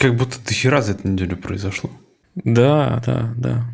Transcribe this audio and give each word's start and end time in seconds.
Как 0.00 0.16
будто 0.16 0.38
до 0.42 0.54
хера 0.54 0.80
за 0.80 0.92
эту 0.92 1.08
неделю 1.08 1.36
произошло. 1.36 1.90
Да, 2.34 3.02
да, 3.04 3.34
да. 3.36 3.64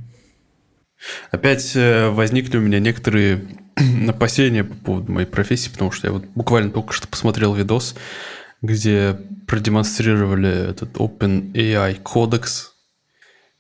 Опять 1.31 1.77
э, 1.77 2.09
возникли 2.09 2.59
у 2.59 2.61
меня 2.61 2.81
некоторые 2.81 3.47
опасения 4.09 4.65
по 4.65 4.75
поводу 4.75 5.13
моей 5.13 5.29
профессии, 5.29 5.71
потому 5.71 5.93
что 5.93 6.09
я 6.09 6.13
вот 6.13 6.25
буквально 6.35 6.73
только 6.73 6.93
что 6.95 7.07
посмотрел 7.07 7.55
видос, 7.55 7.95
где 8.61 9.17
продемонстрировали 9.47 10.71
этот 10.71 10.97
OpenAI 10.97 12.03
кодекс, 12.03 12.75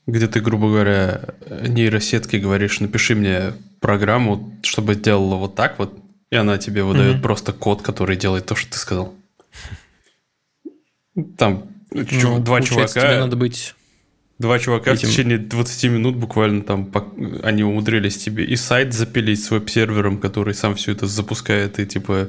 где 0.08 0.26
ты, 0.26 0.40
грубо 0.40 0.66
говоря, 0.66 1.20
нейросетке 1.48 2.40
говоришь, 2.40 2.80
напиши 2.80 3.14
мне 3.14 3.52
программу, 3.78 4.58
чтобы 4.64 4.94
сделала 4.94 5.36
вот 5.36 5.54
так 5.54 5.78
вот, 5.78 5.96
и 6.30 6.34
она 6.34 6.58
тебе 6.58 6.82
выдает 6.82 7.18
mm-hmm. 7.18 7.22
просто 7.22 7.52
код, 7.52 7.82
который 7.82 8.16
делает 8.16 8.46
то, 8.46 8.56
что 8.56 8.72
ты 8.72 8.78
сказал. 8.78 9.14
Там 11.38 11.75
ну, 12.10 12.40
два 12.40 12.60
чувака... 12.60 13.00
тебе 13.00 13.20
надо 13.20 13.36
быть... 13.36 13.74
Два 14.38 14.58
чувака 14.58 14.92
этим... 14.92 15.08
в 15.08 15.10
течение 15.10 15.38
20 15.38 15.84
минут 15.90 16.16
буквально 16.16 16.62
там 16.62 16.92
они 17.42 17.64
умудрились 17.64 18.18
тебе 18.18 18.44
и 18.44 18.54
сайт 18.56 18.92
запилить 18.92 19.42
с 19.42 19.50
веб-сервером, 19.50 20.18
который 20.18 20.52
сам 20.52 20.74
все 20.74 20.92
это 20.92 21.06
запускает 21.06 21.78
и 21.78 21.86
типа 21.86 22.28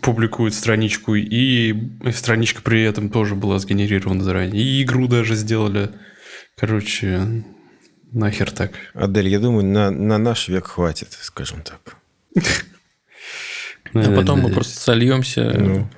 публикует 0.00 0.54
страничку, 0.54 1.14
и 1.14 1.74
страничка 2.12 2.62
при 2.62 2.82
этом 2.82 3.10
тоже 3.10 3.34
была 3.34 3.58
сгенерирована 3.58 4.22
заранее. 4.22 4.62
И 4.62 4.82
игру 4.82 5.08
даже 5.08 5.34
сделали. 5.34 5.90
Короче, 6.56 7.44
нахер 8.12 8.50
так. 8.50 8.72
Адель, 8.94 9.28
я 9.28 9.40
думаю, 9.40 9.64
на, 9.64 9.90
на 9.90 10.18
наш 10.18 10.48
век 10.48 10.66
хватит, 10.66 11.16
скажем 11.20 11.62
так. 11.62 11.96
А 13.94 14.14
потом 14.14 14.40
мы 14.40 14.50
просто 14.50 14.78
сольемся. 14.80 15.88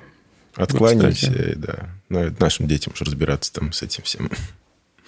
Ну, 0.57 0.63
откланяемся, 0.63 1.53
да. 1.55 1.89
Ну, 2.09 2.33
нашим 2.39 2.67
детям 2.67 2.93
уже 2.93 3.05
разбираться 3.05 3.53
там 3.53 3.71
с 3.71 3.83
этим 3.83 4.03
всем. 4.03 4.29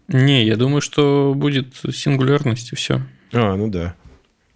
Не, 0.08 0.46
я 0.46 0.56
думаю, 0.56 0.82
что 0.82 1.34
будет 1.36 1.76
сингулярность 1.92 2.72
и 2.72 2.76
все. 2.76 3.02
А, 3.32 3.56
ну 3.56 3.68
да. 3.68 3.96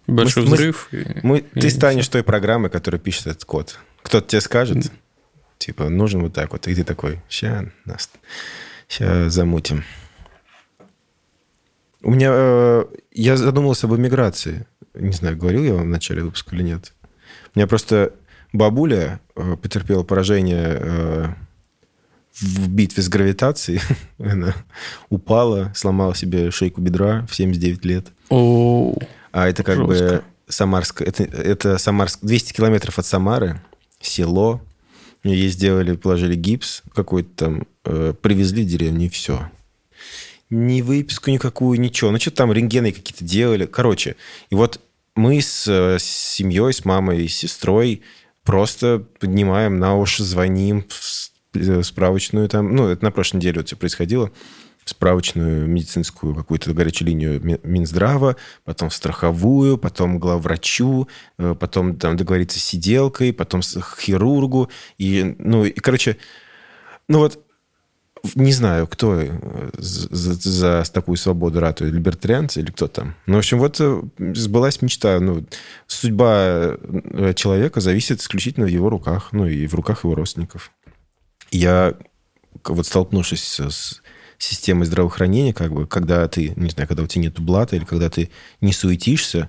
Большой 0.06 0.44
мы, 0.44 0.54
взрыв. 0.54 0.88
Мы, 0.90 0.98
и, 0.98 1.06
мы, 1.22 1.38
и 1.38 1.60
ты 1.60 1.70
станешь 1.70 2.08
той 2.08 2.22
программой, 2.22 2.70
которая 2.70 3.00
пишет 3.00 3.26
этот 3.28 3.44
код. 3.44 3.78
Кто-то 4.02 4.26
тебе 4.26 4.40
скажет, 4.40 4.92
типа, 5.58 5.88
нужен 5.88 6.22
вот 6.22 6.34
так 6.34 6.52
вот. 6.52 6.68
И 6.68 6.74
ты 6.74 6.84
такой, 6.84 7.20
ща, 7.28 7.66
нас, 7.84 8.10
ща 8.88 9.30
замутим. 9.30 9.84
У 12.02 12.10
меня... 12.10 12.30
Э, 12.32 12.84
я 13.12 13.36
задумался 13.36 13.86
об 13.86 13.94
эмиграции. 13.94 14.66
Не 14.94 15.12
знаю, 15.12 15.36
говорил 15.36 15.64
я 15.64 15.74
вам 15.74 15.84
в 15.84 15.88
начале 15.88 16.22
выпуска 16.22 16.54
или 16.54 16.62
нет. 16.62 16.92
У 17.54 17.58
меня 17.58 17.66
просто 17.66 18.12
бабуля 18.54 19.20
э, 19.34 19.56
потерпела 19.60 20.04
поражение 20.04 20.78
э, 20.80 21.26
в 22.40 22.68
битве 22.68 23.02
с 23.02 23.08
гравитацией. 23.08 23.80
Она 24.18 24.54
упала, 25.10 25.72
сломала 25.74 26.14
себе 26.14 26.50
шейку 26.50 26.80
бедра 26.80 27.26
в 27.28 27.34
79 27.34 27.84
лет. 27.84 28.06
О, 28.30 28.94
а 29.32 29.48
это 29.48 29.62
как 29.62 29.76
жестко. 29.76 30.06
бы 30.06 30.22
Самарск... 30.48 31.02
Это, 31.02 31.24
это 31.24 31.78
Самарск... 31.78 32.20
200 32.22 32.52
километров 32.54 32.98
от 32.98 33.04
Самары, 33.04 33.60
село. 34.00 34.62
Ей 35.24 35.48
сделали, 35.48 35.96
положили 35.96 36.34
гипс 36.34 36.82
какой-то 36.94 37.30
там, 37.36 37.66
э, 37.84 38.14
привезли 38.20 38.62
в 38.62 38.68
деревню, 38.68 39.06
и 39.06 39.08
все. 39.08 39.50
Ни 40.50 40.82
выписку 40.82 41.30
никакую, 41.30 41.80
ничего. 41.80 42.10
Ну, 42.10 42.20
что-то 42.20 42.36
там 42.36 42.52
рентгены 42.52 42.92
какие-то 42.92 43.24
делали. 43.24 43.66
Короче, 43.66 44.16
и 44.50 44.54
вот 44.54 44.80
мы 45.16 45.40
с, 45.40 45.66
с 45.66 46.04
семьей, 46.04 46.72
с 46.72 46.84
мамой 46.84 47.24
и 47.24 47.28
с 47.28 47.36
сестрой 47.36 48.02
просто 48.44 49.04
поднимаем 49.18 49.78
на 49.78 49.96
уши, 49.96 50.22
звоним 50.22 50.84
в 50.88 51.34
Э, 51.54 51.82
справочную 51.82 52.48
там, 52.48 52.74
ну, 52.74 52.88
это 52.88 53.04
на 53.04 53.10
прошлой 53.10 53.38
неделе 53.38 53.58
вот 53.58 53.66
все 53.66 53.76
происходило, 53.76 54.30
справочную 54.84 55.66
медицинскую 55.66 56.34
какую-то 56.34 56.72
горячую 56.74 57.08
линию 57.08 57.40
Минздрава, 57.62 58.36
потом 58.64 58.90
в 58.90 58.94
страховую, 58.94 59.78
потом 59.78 60.18
главврачу, 60.18 61.08
э, 61.38 61.54
потом 61.58 61.96
там 61.96 62.16
договориться 62.16 62.58
с 62.58 62.64
сиделкой, 62.64 63.32
потом 63.32 63.62
с 63.62 63.80
хирургу. 63.80 64.68
И, 64.98 65.36
ну, 65.38 65.64
и, 65.64 65.70
короче, 65.70 66.16
ну 67.08 67.20
вот 67.20 67.43
не 68.34 68.52
знаю, 68.52 68.86
кто 68.86 69.20
э, 69.20 69.70
за, 69.78 70.34
за 70.34 70.84
такую 70.92 71.16
свободу 71.16 71.60
ратует, 71.60 71.92
либертарианцы 71.92 72.60
или 72.60 72.70
кто 72.70 72.88
там. 72.88 73.14
Ну, 73.26 73.34
в 73.34 73.38
общем, 73.38 73.58
вот 73.58 73.80
сбылась 74.18 74.82
мечта. 74.82 75.20
Ну, 75.20 75.46
судьба 75.86 76.76
человека 77.34 77.80
зависит 77.80 78.20
исключительно 78.20 78.66
в 78.66 78.70
его 78.70 78.88
руках, 78.90 79.28
ну, 79.32 79.46
и 79.46 79.66
в 79.66 79.74
руках 79.74 80.04
его 80.04 80.14
родственников 80.14 80.72
я 81.50 81.94
вот 82.64 82.86
столкнувшись 82.86 83.60
с 83.60 84.02
системой 84.38 84.86
здравоохранения, 84.86 85.54
как 85.54 85.72
бы, 85.72 85.86
когда 85.86 86.26
ты, 86.28 86.52
не 86.56 86.70
знаю, 86.70 86.88
когда 86.88 87.02
у 87.02 87.06
тебя 87.06 87.22
нет 87.22 87.38
блата 87.40 87.76
или 87.76 87.84
когда 87.84 88.10
ты 88.10 88.30
не 88.60 88.72
суетишься, 88.72 89.48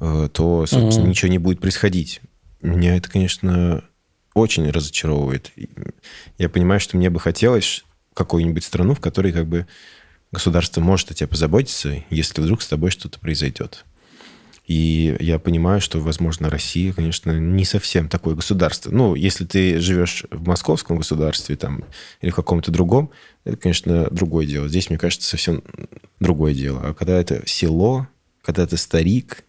э, 0.00 0.28
то, 0.32 0.66
собственно, 0.66 1.04
угу. 1.04 1.10
ничего 1.10 1.30
не 1.30 1.38
будет 1.38 1.60
происходить. 1.60 2.20
Меня 2.62 2.96
это, 2.96 3.10
конечно, 3.10 3.84
очень 4.34 4.68
разочаровывает. 4.70 5.52
Я 6.38 6.48
понимаю, 6.48 6.80
что 6.80 6.96
мне 6.96 7.10
бы 7.10 7.20
хотелось 7.20 7.84
какую-нибудь 8.16 8.64
страну, 8.64 8.94
в 8.94 9.00
которой 9.00 9.32
как 9.32 9.46
бы 9.46 9.66
государство 10.32 10.80
может 10.80 11.10
о 11.10 11.14
тебе 11.14 11.28
позаботиться, 11.28 12.02
если 12.10 12.40
вдруг 12.40 12.62
с 12.62 12.66
тобой 12.66 12.90
что-то 12.90 13.20
произойдет. 13.20 13.84
И 14.66 15.16
я 15.20 15.38
понимаю, 15.38 15.80
что, 15.80 16.00
возможно, 16.00 16.50
Россия, 16.50 16.92
конечно, 16.92 17.30
не 17.30 17.64
совсем 17.64 18.08
такое 18.08 18.34
государство. 18.34 18.90
Ну, 18.90 19.14
если 19.14 19.44
ты 19.44 19.78
живешь 19.78 20.24
в 20.30 20.48
московском 20.48 20.96
государстве 20.96 21.54
там, 21.54 21.84
или 22.20 22.30
в 22.30 22.34
каком-то 22.34 22.72
другом, 22.72 23.10
это, 23.44 23.56
конечно, 23.56 24.08
другое 24.10 24.44
дело. 24.44 24.68
Здесь, 24.68 24.90
мне 24.90 24.98
кажется, 24.98 25.28
совсем 25.28 25.62
другое 26.18 26.52
дело. 26.52 26.80
А 26.82 26.94
когда 26.94 27.20
это 27.20 27.46
село, 27.46 28.08
когда 28.42 28.64
это 28.64 28.76
старик, 28.76 29.44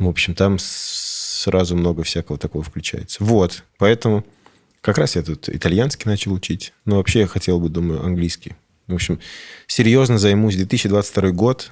в 0.00 0.08
общем, 0.08 0.34
там 0.34 0.56
сразу 0.58 1.76
много 1.76 2.02
всякого 2.02 2.38
такого 2.38 2.64
включается. 2.64 3.22
Вот, 3.22 3.62
поэтому 3.78 4.24
как 4.80 4.98
раз 4.98 5.16
я 5.16 5.22
тут 5.22 5.48
итальянский 5.48 6.08
начал 6.08 6.32
учить. 6.32 6.72
Но 6.84 6.96
вообще 6.96 7.20
я 7.20 7.26
хотел 7.26 7.60
бы, 7.60 7.68
думаю, 7.68 8.04
английский. 8.04 8.54
В 8.86 8.94
общем, 8.94 9.20
серьезно 9.66 10.18
займусь 10.18 10.56
2022 10.56 11.30
год, 11.30 11.70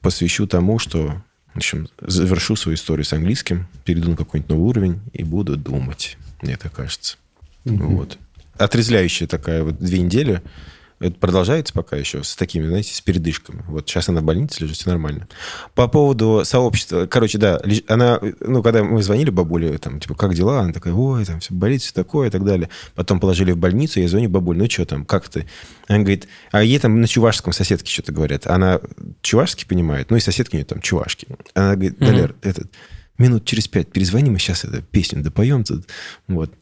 посвящу 0.00 0.46
тому, 0.46 0.78
что 0.78 1.22
в 1.54 1.58
общем, 1.58 1.88
завершу 2.00 2.54
свою 2.54 2.76
историю 2.76 3.04
с 3.04 3.12
английским, 3.14 3.66
перейду 3.84 4.10
на 4.10 4.16
какой-нибудь 4.16 4.50
новый 4.50 4.68
уровень 4.68 5.00
и 5.14 5.24
буду 5.24 5.56
думать, 5.56 6.18
мне 6.42 6.56
так 6.58 6.72
кажется. 6.72 7.16
Угу. 7.64 7.96
Вот. 7.96 8.18
Отрезвляющая 8.58 9.26
такая 9.26 9.62
вот 9.62 9.78
две 9.78 10.00
недели– 10.00 10.42
это 10.98 11.18
продолжается 11.18 11.74
пока 11.74 11.96
еще 11.96 12.24
с 12.24 12.36
такими, 12.36 12.66
знаете, 12.66 12.94
с 12.94 13.00
передышками. 13.00 13.62
Вот 13.68 13.88
сейчас 13.88 14.08
она 14.08 14.20
в 14.20 14.24
больнице 14.24 14.62
лежит, 14.62 14.76
все 14.76 14.88
нормально. 14.88 15.28
По 15.74 15.88
поводу 15.88 16.42
сообщества, 16.44 17.06
короче, 17.06 17.36
да, 17.36 17.60
она, 17.88 18.18
ну, 18.40 18.62
когда 18.62 18.82
мы 18.82 19.02
звонили 19.02 19.30
бабуле, 19.30 19.76
там, 19.78 20.00
типа, 20.00 20.14
как 20.14 20.34
дела? 20.34 20.60
Она 20.60 20.72
такая, 20.72 20.94
ой, 20.94 21.24
там, 21.26 21.40
все 21.40 21.52
болит, 21.52 21.82
все 21.82 21.92
такое 21.92 22.28
и 22.28 22.30
так 22.30 22.44
далее. 22.44 22.70
Потом 22.94 23.20
положили 23.20 23.52
в 23.52 23.58
больницу, 23.58 24.00
я 24.00 24.08
звоню 24.08 24.30
бабуле, 24.30 24.60
ну, 24.60 24.70
что 24.70 24.86
там, 24.86 25.04
как 25.04 25.28
ты? 25.28 25.46
Она 25.86 25.98
говорит, 25.98 26.28
а 26.50 26.62
ей 26.62 26.78
там 26.78 27.00
на 27.00 27.06
чувашском 27.06 27.52
соседке 27.52 27.92
что-то 27.92 28.12
говорят. 28.12 28.46
Она 28.46 28.80
чувашский 29.20 29.66
понимает, 29.66 30.10
ну, 30.10 30.16
и 30.16 30.20
соседки 30.20 30.54
у 30.54 30.58
нее 30.58 30.64
там 30.64 30.80
чувашки. 30.80 31.26
Она 31.54 31.74
говорит, 31.74 31.98
Далер, 31.98 32.30
mm-hmm. 32.30 32.48
этот, 32.48 32.70
минут 33.18 33.44
через 33.44 33.68
пять 33.68 33.90
перезвони, 33.92 34.30
мы 34.30 34.38
сейчас 34.38 34.64
эту 34.64 34.82
песню 34.82 35.22
допоем 35.22 35.64
тут. 35.64 35.86
Вот. 36.28 36.52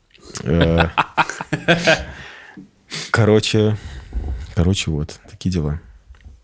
Э, 0.42 0.88
короче, 3.10 3.76
Короче, 4.54 4.90
вот, 4.90 5.20
такие 5.28 5.52
дела. 5.52 5.80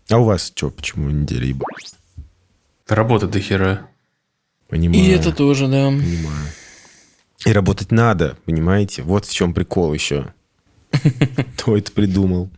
А 0.09 0.17
у 0.17 0.25
вас 0.25 0.47
что, 0.47 0.69
почему 0.69 1.09
неделя 1.09 1.45
ебать? 1.45 1.95
Работа 2.87 3.27
до 3.27 3.39
хера. 3.39 3.87
Понимаю. 4.67 5.01
И 5.01 5.07
это 5.07 5.31
тоже, 5.31 5.67
да. 5.67 5.87
Понимаю. 5.87 6.47
И 7.45 7.51
работать 7.53 7.91
надо, 7.91 8.37
понимаете? 8.45 9.01
Вот 9.03 9.25
в 9.25 9.33
чем 9.33 9.53
прикол 9.53 9.93
еще. 9.93 10.33
Кто 11.57 11.77
это 11.77 11.91
придумал? 11.93 12.49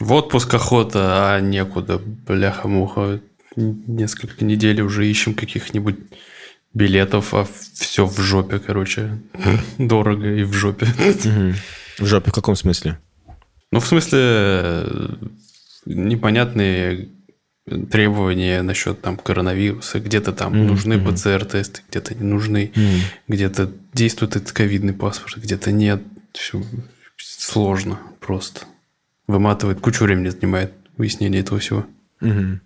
В 0.00 0.12
отпуск 0.12 0.52
охота, 0.54 1.34
а 1.34 1.40
некуда. 1.40 1.98
Бляха-муха. 1.98 3.20
Несколько 3.54 4.44
недель 4.44 4.80
уже 4.80 5.08
ищем 5.08 5.34
каких-нибудь 5.34 5.98
билетов, 6.74 7.32
а 7.32 7.46
все 7.74 8.06
в 8.06 8.18
жопе, 8.18 8.58
короче. 8.58 9.20
Дорого 9.78 10.34
и 10.34 10.42
в 10.42 10.52
жопе. 10.52 10.86
В 11.98 12.06
жопе 12.06 12.30
в 12.30 12.34
каком 12.34 12.56
смысле? 12.56 12.98
Ну, 13.70 13.80
в 13.80 13.86
смысле, 13.86 14.86
непонятные 15.84 17.08
требования 17.90 18.62
насчет 18.62 19.00
там 19.00 19.16
коронавируса. 19.16 20.00
Где-то 20.00 20.32
там 20.32 20.54
mm-hmm. 20.54 20.66
нужны 20.66 20.98
ПЦР-тесты, 20.98 21.82
где-то 21.88 22.14
не 22.14 22.24
нужны. 22.24 22.72
Mm-hmm. 22.74 23.00
Где-то 23.28 23.72
действует 23.92 24.36
этот 24.36 24.52
ковидный 24.52 24.94
паспорт, 24.94 25.36
где-то 25.36 25.72
нет. 25.72 26.02
Все 26.32 26.62
сложно 27.16 27.98
просто. 28.20 28.62
Выматывает, 29.26 29.80
кучу 29.80 30.04
времени 30.04 30.28
занимает 30.28 30.72
выяснение 30.96 31.40
этого 31.40 31.60
всего. 31.60 31.86
Mm-hmm. 32.20 32.58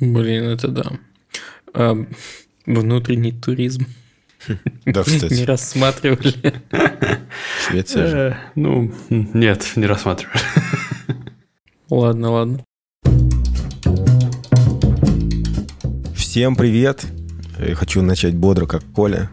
Блин, 0.00 0.44
это 0.44 0.68
да. 0.68 0.92
А, 1.72 1.96
внутренний 2.66 3.32
туризм. 3.32 3.86
Да, 4.86 5.00
Не 5.06 5.16
кстати, 5.16 5.42
рассматривали. 5.42 6.34
Швеция 7.66 8.06
же. 8.06 8.18
Э, 8.18 8.34
Ну, 8.54 8.92
нет, 9.08 9.72
не 9.76 9.86
рассматриваю. 9.86 10.36
Ладно, 11.90 12.30
ладно. 12.30 12.64
Всем 16.14 16.56
привет. 16.56 17.04
Я 17.58 17.74
хочу 17.74 18.02
начать 18.02 18.34
бодро, 18.34 18.66
как 18.66 18.82
Коля. 18.94 19.30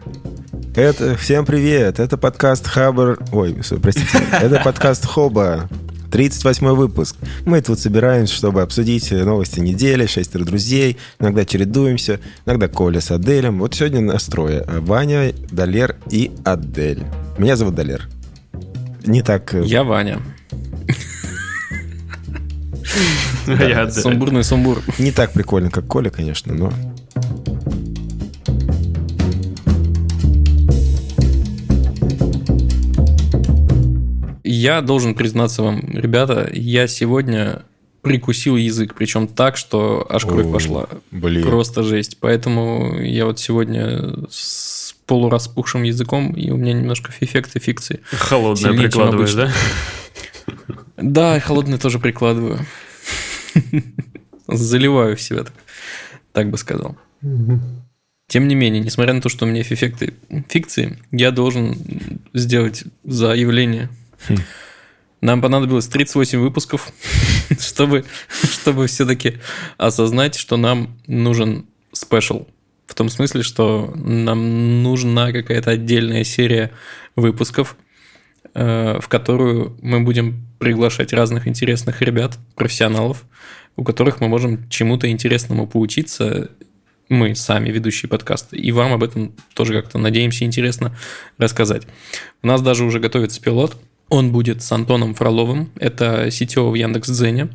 Это 0.74 1.16
всем 1.16 1.46
привет. 1.46 1.98
Это 1.98 2.18
подкаст 2.18 2.66
Хабр. 2.66 3.18
Ой, 3.32 3.56
простите. 3.82 4.18
Это 4.32 4.60
подкаст 4.64 5.06
Хоба. 5.06 5.68
38 6.10 6.66
выпуск. 6.68 7.16
Мы 7.44 7.60
тут 7.60 7.78
собираемся, 7.78 8.34
чтобы 8.34 8.62
обсудить 8.62 9.10
новости 9.10 9.60
недели, 9.60 10.06
шестеро 10.06 10.44
друзей. 10.44 10.96
Иногда 11.18 11.44
чередуемся, 11.44 12.20
иногда 12.46 12.68
Коля 12.68 13.00
с 13.00 13.10
Аделем. 13.10 13.58
Вот 13.60 13.74
сегодня 13.74 14.00
настрое. 14.00 14.64
Ваня, 14.66 15.32
Далер 15.50 15.96
и 16.10 16.30
Адель. 16.44 17.04
Меня 17.38 17.56
зовут 17.56 17.74
Далер. 17.74 18.08
Не 19.04 19.22
так... 19.22 19.54
э, 19.54 19.64
Я 19.64 19.84
Ваня. 19.84 20.20
Сумбурный 23.90 24.44
сумбур. 24.44 24.82
Не 24.98 25.12
так 25.12 25.32
прикольно, 25.32 25.70
как 25.70 25.86
Коля, 25.86 26.10
конечно, 26.10 26.54
но... 26.54 26.72
Я 34.58 34.80
должен 34.80 35.14
признаться 35.14 35.62
вам, 35.62 35.80
ребята, 35.92 36.50
я 36.52 36.88
сегодня 36.88 37.62
прикусил 38.02 38.56
язык, 38.56 38.94
причем 38.94 39.28
так, 39.28 39.56
что 39.56 40.04
аж 40.08 40.24
кровь 40.24 40.46
О, 40.46 40.52
пошла. 40.52 40.88
Блин. 41.12 41.44
Просто 41.44 41.84
жесть. 41.84 42.18
Поэтому 42.18 43.00
я 43.00 43.26
вот 43.26 43.38
сегодня 43.38 44.14
с 44.28 44.96
полураспухшим 45.06 45.84
языком, 45.84 46.32
и 46.32 46.50
у 46.50 46.56
меня 46.56 46.72
немножко 46.72 47.12
эффекты 47.20 47.60
фикции. 47.60 48.00
Холодное 48.10 48.72
Сильнее, 48.72 48.88
прикладываешь, 48.88 49.34
да? 49.34 49.52
Да, 50.96 51.36
и 51.36 51.40
холодный 51.40 51.78
тоже 51.78 52.00
прикладываю. 52.00 52.58
Заливаю 54.48 55.16
в 55.16 55.20
себя, 55.20 55.44
так, 55.44 55.54
так 56.32 56.50
бы 56.50 56.58
сказал. 56.58 56.96
Тем 58.26 58.48
не 58.48 58.56
менее, 58.56 58.82
несмотря 58.82 59.12
на 59.12 59.20
то, 59.20 59.28
что 59.28 59.46
у 59.46 59.48
меня 59.48 59.62
эффекты 59.62 60.14
фикции, 60.48 60.98
я 61.12 61.30
должен 61.30 61.76
сделать 62.34 62.82
заявление. 63.04 63.88
Хм. 64.26 64.36
Нам 65.20 65.42
понадобилось 65.42 65.88
38 65.88 66.38
выпусков, 66.38 66.92
чтобы, 67.60 68.04
чтобы 68.42 68.86
все-таки 68.86 69.38
осознать, 69.76 70.36
что 70.36 70.56
нам 70.56 70.96
нужен 71.06 71.66
спешл. 71.92 72.46
В 72.86 72.94
том 72.94 73.08
смысле, 73.08 73.42
что 73.42 73.92
нам 73.96 74.82
нужна 74.82 75.32
какая-то 75.32 75.72
отдельная 75.72 76.24
серия 76.24 76.70
выпусков, 77.16 77.76
э, 78.54 78.98
в 79.00 79.08
которую 79.08 79.76
мы 79.82 80.00
будем 80.00 80.46
приглашать 80.58 81.12
разных 81.12 81.46
интересных 81.46 82.00
ребят, 82.00 82.38
профессионалов, 82.54 83.24
у 83.76 83.84
которых 83.84 84.20
мы 84.20 84.28
можем 84.28 84.68
чему-то 84.68 85.10
интересному 85.10 85.66
поучиться, 85.66 86.50
мы 87.08 87.34
сами 87.34 87.70
ведущие 87.70 88.08
подкаста, 88.08 88.56
и 88.56 88.70
вам 88.70 88.92
об 88.92 89.02
этом 89.02 89.34
тоже 89.54 89.72
как-то, 89.72 89.98
надеемся, 89.98 90.44
интересно 90.44 90.96
рассказать. 91.38 91.86
У 92.42 92.46
нас 92.46 92.60
даже 92.60 92.84
уже 92.84 93.00
готовится 93.00 93.40
пилот, 93.40 93.76
он 94.08 94.32
будет 94.32 94.62
с 94.62 94.72
Антоном 94.72 95.14
Фроловым, 95.14 95.70
это 95.78 96.28
CTO 96.28 96.70
в 96.70 96.74
Яндекс.Дзене, 96.74 97.48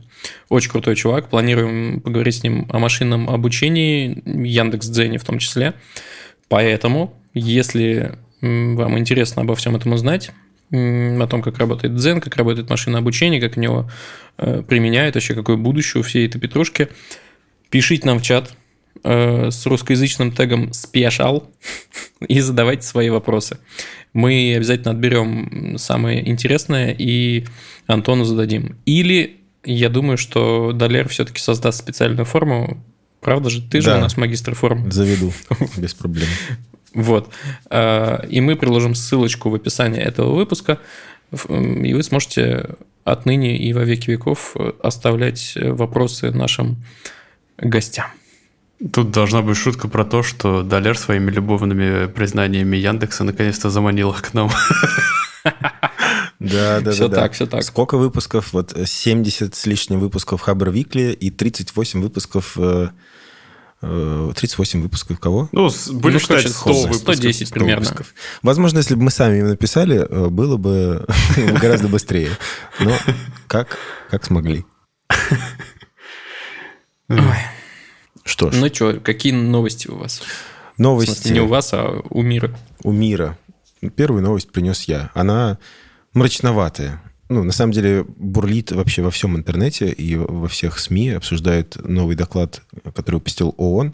очень 0.49 0.71
крутой 0.71 0.95
чувак, 0.95 1.29
планируем 1.29 2.01
поговорить 2.01 2.35
с 2.35 2.43
ним 2.43 2.67
о 2.69 2.79
машинном 2.79 3.29
обучении, 3.29 4.21
Яндекс.Дзене 4.25 5.17
в 5.17 5.25
том 5.25 5.39
числе, 5.39 5.73
поэтому, 6.47 7.13
если 7.33 8.17
вам 8.41 8.97
интересно 8.97 9.43
обо 9.43 9.55
всем 9.55 9.75
этом 9.75 9.93
узнать, 9.93 10.31
о 10.73 11.27
том, 11.27 11.41
как 11.41 11.59
работает 11.59 11.95
Дзен, 11.95 12.19
как 12.19 12.35
работает 12.35 12.69
машинное 12.69 12.99
обучение, 12.99 13.39
как 13.39 13.57
его 13.57 13.89
э, 14.37 14.63
применяют, 14.67 15.15
вообще 15.15 15.35
какое 15.35 15.55
будущее 15.55 16.01
у 16.01 16.03
всей 16.03 16.27
этой 16.27 16.41
петрушки, 16.41 16.89
пишите 17.69 18.07
нам 18.07 18.17
в 18.17 18.23
чат 18.23 18.55
э, 19.03 19.49
с 19.51 19.65
русскоязычным 19.65 20.31
тегом 20.31 20.69
special 20.69 21.47
и 22.27 22.39
задавайте 22.39 22.83
свои 22.83 23.09
вопросы. 23.09 23.57
Мы 24.13 24.53
обязательно 24.55 24.91
отберем 24.91 25.77
самое 25.77 26.27
интересное 26.27 26.95
и 26.97 27.45
Антону 27.87 28.25
зададим. 28.25 28.77
Или 28.85 29.37
я 29.63 29.89
думаю, 29.89 30.17
что 30.17 30.71
Далер 30.73 31.07
все-таки 31.09 31.39
создаст 31.39 31.79
специальную 31.79 32.25
форму. 32.25 32.83
Правда 33.21 33.49
же? 33.49 33.61
Ты 33.61 33.81
же 33.81 33.89
Да. 33.91 33.97
у 33.97 34.01
нас 34.01 34.17
магистр 34.17 34.53
форм. 34.55 34.91
Заведу, 34.91 35.33
без 35.77 35.93
проблем. 35.93 36.27
Вот. 36.93 37.29
А, 37.69 38.23
И 38.29 38.41
мы 38.41 38.55
приложим 38.55 38.93
ссылочку 38.95 39.49
в 39.49 39.55
описании 39.55 40.01
этого 40.01 40.35
выпуска, 40.35 40.79
и 41.31 41.93
вы 41.93 42.03
сможете 42.03 42.75
отныне 43.03 43.57
и 43.57 43.73
во 43.73 43.83
веки 43.83 44.11
веков 44.11 44.51
э, 44.55 44.71
оставлять 44.81 45.53
э, 45.55 45.71
вопросы 45.71 46.31
нашим 46.31 46.83
гостям. 47.57 48.05
Тут 48.91 49.11
должна 49.11 49.41
быть 49.41 49.55
шутка 49.57 49.87
про 49.87 50.03
то, 50.03 50.23
что 50.23 50.61
Далер 50.63 50.97
своими 50.97 51.31
любовными 51.31 52.07
признаниями 52.07 52.75
Яндекса 52.75 53.23
наконец-то 53.23 53.69
заманил 53.69 54.11
их 54.11 54.21
к 54.21 54.33
нам. 54.33 54.51
Да, 56.39 56.81
да, 56.81 56.91
Всё 56.91 57.07
да. 57.07 57.15
да. 57.15 57.21
так, 57.21 57.33
всё 57.33 57.45
так. 57.45 57.63
Сколько 57.63 57.97
выпусков? 57.97 58.51
Вот 58.51 58.73
э, 58.75 58.85
70 58.85 59.55
с 59.55 59.65
лишним 59.65 59.99
выпусков 59.99 60.41
Хабр 60.41 60.71
Викли 60.71 61.11
и 61.13 61.29
38 61.31 62.01
выпусков... 62.01 62.57
э, 62.57 62.89
э, 63.81 64.31
38 64.35 64.81
выпусков 64.81 65.19
кого? 65.21 65.47
Ну, 65.53 65.69
будем 65.93 66.13
Ну, 66.15 66.19
считать 66.19 66.43
короче, 66.43 66.49
100 66.49 66.73
100 66.73 66.81
выпусков. 66.81 67.15
110 67.15 67.47
100 67.47 67.53
примерно. 67.55 67.81
выпусков. 67.85 68.13
Возможно, 68.41 68.79
если 68.79 68.95
бы 68.95 69.03
мы 69.03 69.11
сами 69.11 69.37
им 69.39 69.47
написали, 69.47 69.99
э, 70.09 70.27
было 70.27 70.57
бы 70.57 71.05
гораздо 71.61 71.87
быстрее. 71.87 72.31
Но 72.81 72.93
как, 73.47 73.77
как 74.09 74.25
смогли. 74.25 74.65
Ой. 77.09 77.19
Что 78.23 78.51
ж, 78.51 78.55
Ну 78.59 78.67
что, 78.67 78.99
какие 78.99 79.33
новости 79.33 79.87
у 79.87 79.97
вас? 79.97 80.21
В 80.77 80.79
новости 80.79 81.13
смысле, 81.13 81.31
не 81.33 81.39
у 81.41 81.47
вас, 81.47 81.73
а 81.73 82.01
у 82.09 82.21
мира. 82.21 82.57
у 82.83 82.91
мира. 82.91 83.37
Первую 83.95 84.23
новость 84.23 84.51
принес 84.51 84.83
я. 84.83 85.11
Она 85.13 85.57
мрачноватая. 86.13 87.01
Ну, 87.29 87.43
на 87.43 87.51
самом 87.51 87.73
деле, 87.73 88.05
бурлит 88.17 88.71
вообще 88.71 89.01
во 89.01 89.11
всем 89.11 89.35
интернете 89.35 89.89
и 89.89 90.15
во 90.15 90.47
всех 90.47 90.79
СМИ 90.79 91.11
обсуждают 91.11 91.77
новый 91.83 92.15
доклад, 92.15 92.61
который 92.95 93.15
выпустил 93.15 93.53
ООН 93.57 93.93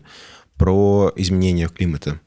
про 0.58 1.12
изменение 1.16 1.70
климата. 1.70 2.20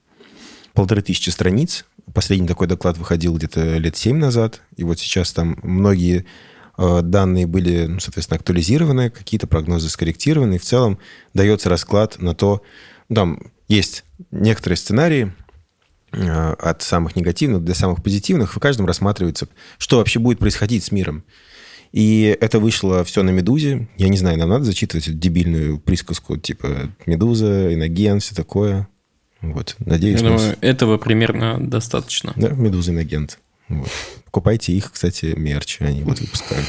Полторы 0.73 1.03
тысячи 1.03 1.31
страниц. 1.31 1.85
Последний 2.15 2.49
такой 2.49 2.67
доклад 2.67 2.99
выходил 2.99 3.37
где-то 3.37 3.77
лет 3.77 3.97
семь 3.97 4.17
назад. 4.17 4.63
И 4.77 4.85
вот 4.85 4.99
сейчас 4.99 5.33
там 5.33 5.59
многие 5.63 6.25
данные 6.77 7.47
были, 7.47 7.87
ну, 7.87 8.01
соответственно, 8.01 8.39
актуализированы, 8.39 9.11
какие-то 9.11 9.47
прогнозы 9.47 9.89
скорректированы. 9.89 10.55
И 10.55 10.59
в 10.59 10.65
целом 10.65 10.99
дается 11.35 11.69
расклад 11.69 12.21
на 12.21 12.35
то, 12.35 12.63
ну, 13.09 13.15
там 13.15 13.43
есть 13.69 14.05
некоторые 14.31 14.77
сценарии, 14.77 15.33
э, 16.13 16.53
от 16.53 16.83
самых 16.83 17.17
негативных 17.17 17.65
до 17.65 17.75
самых 17.75 18.03
позитивных, 18.03 18.55
в 18.55 18.59
каждом 18.59 18.87
рассматривается, 18.87 19.49
что 19.79 19.99
вообще 19.99 20.19
будет 20.19 20.39
происходить 20.39 20.85
с 20.85 20.93
миром. 20.93 21.25
И 21.93 22.37
это 22.41 22.59
вышло 22.59 23.05
все 23.05 23.23
на 23.23 23.31
«Медузе». 23.31 23.89
Я 23.99 24.09
не 24.09 24.17
знаю, 24.17 24.39
нам 24.39 24.49
надо 24.49 24.65
зачитывать 24.65 25.09
эту 25.09 25.17
дебильную 25.19 25.79
присказку, 25.79 26.39
типа 26.39 26.91
«Медуза», 27.05 27.73
«Иноген», 27.75 28.21
все 28.21 28.35
такое. 28.35 28.89
Вот, 29.43 29.77
надеюсь, 29.79 30.21
Я 30.23 30.31
нас- 30.31 30.41
думаю, 30.41 30.57
этого 30.63 30.97
примерно 30.97 31.59
достаточно. 31.61 32.33
Да, 32.37 32.49
«Медуза» 32.51 32.93
«Иногент». 32.93 33.39
Вот. 33.69 33.89
Покупайте 34.33 34.73
их, 34.73 34.91
кстати, 34.91 35.35
мерч, 35.37 35.77
они 35.81 36.03
вот 36.05 36.19
выпускают. 36.19 36.65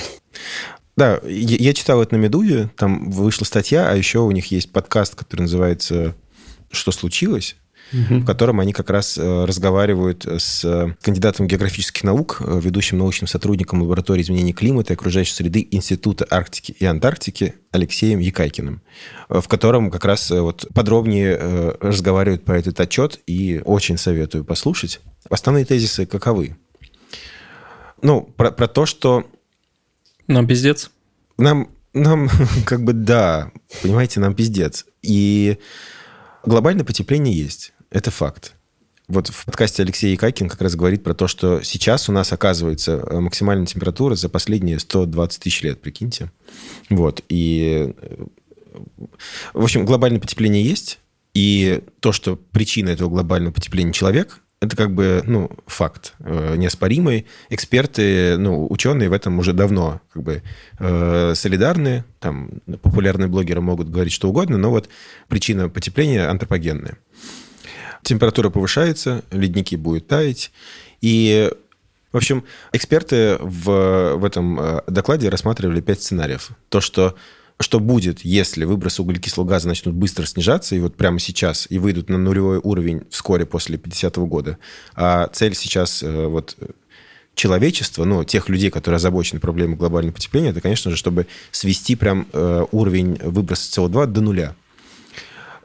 Да, 0.98 1.22
я, 1.24 1.56
я 1.58 1.74
читал 1.74 2.02
это 2.02 2.14
на 2.14 2.20
«Медузе», 2.20 2.70
там 2.76 3.10
вышла 3.10 3.46
статья, 3.46 3.90
а 3.90 3.96
еще 3.96 4.20
у 4.20 4.32
них 4.32 4.48
есть 4.48 4.74
подкаст, 4.74 5.16
который 5.16 5.44
называется 5.44 6.14
«Что 6.72 6.92
случилось?», 6.92 7.56
в 7.94 8.26
котором 8.26 8.60
они 8.60 8.74
как 8.74 8.90
раз 8.90 9.18
э, 9.18 9.46
разговаривают 9.46 10.26
с 10.26 10.96
кандидатом 11.02 11.48
географических 11.48 12.04
наук, 12.04 12.42
э, 12.42 12.60
ведущим 12.62 12.98
научным 12.98 13.28
сотрудником 13.28 13.82
лаборатории 13.82 14.24
изменений 14.24 14.52
климата 14.52 14.92
и 14.92 14.96
окружающей 14.96 15.34
среды 15.34 15.66
Института 15.72 16.28
Арктики 16.30 16.76
и 16.78 16.86
Антарктики 16.86 17.54
Алексеем 17.72 18.20
Якайкиным, 18.20 18.82
э, 19.30 19.40
в 19.40 19.48
котором 19.48 19.90
как 19.90 20.04
раз 20.04 20.32
вот 20.32 20.68
подробнее 20.74 21.38
разговаривают 21.80 22.44
про 22.44 22.58
этот 22.58 22.80
отчет, 22.80 23.22
и 23.26 23.62
очень 23.64 23.98
советую 23.98 24.44
послушать. 24.44 25.00
Основные 25.30 25.64
тезисы 25.64 26.06
каковы? 26.06 26.58
Ну, 28.04 28.22
про, 28.22 28.52
про 28.52 28.68
то, 28.68 28.86
что 28.86 29.26
Нам 30.28 30.46
пиздец. 30.46 30.92
нам, 31.38 31.70
нам 31.94 32.30
как 32.66 32.84
бы 32.84 32.94
да, 32.94 33.52
понимаете, 33.82 34.20
нам 34.20 34.36
пиздец. 34.36 34.86
И 35.02 35.58
глобальное 36.46 36.86
потепление 36.86 37.34
есть. 37.34 37.74
Это 37.90 38.12
факт. 38.12 38.56
Вот 39.08 39.28
в 39.28 39.46
подкасте 39.46 39.84
Алексей 39.84 40.16
Икакин 40.16 40.50
как 40.50 40.62
раз 40.62 40.76
говорит 40.76 41.04
про 41.04 41.14
то, 41.14 41.28
что 41.28 41.62
сейчас 41.62 42.10
у 42.10 42.12
нас 42.12 42.32
оказывается 42.32 42.94
э, 42.94 43.20
максимальная 43.20 43.66
температура 43.66 44.16
за 44.16 44.30
последние 44.30 44.80
120 44.80 45.42
тысяч 45.42 45.62
лет, 45.62 45.82
прикиньте. 45.82 46.32
Вот. 46.90 47.22
И, 47.30 47.94
э, 48.02 48.26
в 49.54 49.64
общем, 49.64 49.86
глобальное 49.86 50.20
потепление 50.20 50.64
есть. 50.64 51.00
И 51.34 51.82
то, 52.00 52.12
что 52.12 52.36
причина 52.36 52.90
этого 52.90 53.10
глобального 53.10 53.54
потепления 53.54 53.92
человек, 53.92 54.40
это 54.64 54.78
как 54.78 54.94
бы 54.94 55.22
ну, 55.26 55.52
факт 55.68 56.14
э, 56.20 56.56
неоспоримый. 56.56 57.26
Эксперты, 57.50 58.38
ну, 58.38 58.66
ученые 58.70 59.10
в 59.10 59.14
этом 59.14 59.38
уже 59.40 59.52
давно 59.52 60.00
как 60.14 60.24
бы 60.24 60.42
э, 60.80 61.34
солидарны. 61.36 62.06
Там 62.20 62.50
популярные 62.82 63.28
блогеры 63.28 63.60
могут 63.60 63.90
говорить 63.90 64.14
что 64.14 64.30
угодно, 64.30 64.58
но 64.58 64.70
вот 64.70 64.88
причина 65.28 65.68
потепления 65.68 66.30
антропогенная. 66.30 66.98
Температура 68.04 68.50
повышается, 68.50 69.24
ледники 69.32 69.76
будут 69.76 70.08
таять. 70.08 70.52
И, 71.02 71.52
в 72.14 72.18
общем, 72.18 72.46
эксперты 72.72 73.38
в, 73.42 74.16
в 74.16 74.24
этом 74.24 74.60
э, 74.60 74.82
докладе 74.88 75.28
рассматривали 75.28 75.82
пять 75.82 76.02
сценариев. 76.02 76.52
То, 76.70 76.80
что 76.80 77.16
что 77.64 77.80
будет, 77.80 78.24
если 78.24 78.66
выбросы 78.66 79.02
углекислого 79.02 79.48
газа 79.48 79.68
начнут 79.68 79.96
быстро 79.96 80.26
снижаться, 80.26 80.76
и 80.76 80.80
вот 80.80 80.96
прямо 80.96 81.20
сейчас, 81.20 81.66
и 81.70 81.80
выйдут 81.80 82.10
на 82.10 82.18
нулевой 82.18 82.60
уровень 82.62 83.04
вскоре 83.10 83.46
после 83.46 83.78
50 83.78 84.18
-го 84.18 84.28
года. 84.28 84.58
А 84.96 85.28
цель 85.34 85.56
сейчас 85.56 86.04
э, 86.04 86.28
вот 86.28 86.56
человечества, 87.34 88.06
ну, 88.06 88.24
тех 88.24 88.50
людей, 88.50 88.70
которые 88.70 88.98
озабочены 88.98 89.40
проблемой 89.40 89.78
глобального 89.78 90.14
потепления, 90.14 90.50
это, 90.50 90.62
конечно 90.62 90.92
же, 90.92 90.98
чтобы 90.98 91.26
свести 91.52 91.96
прям 91.96 92.28
э, 92.32 92.66
уровень 92.72 93.18
выброса 93.24 93.82
СО2 93.82 94.06
до 94.06 94.22
нуля. 94.22 94.56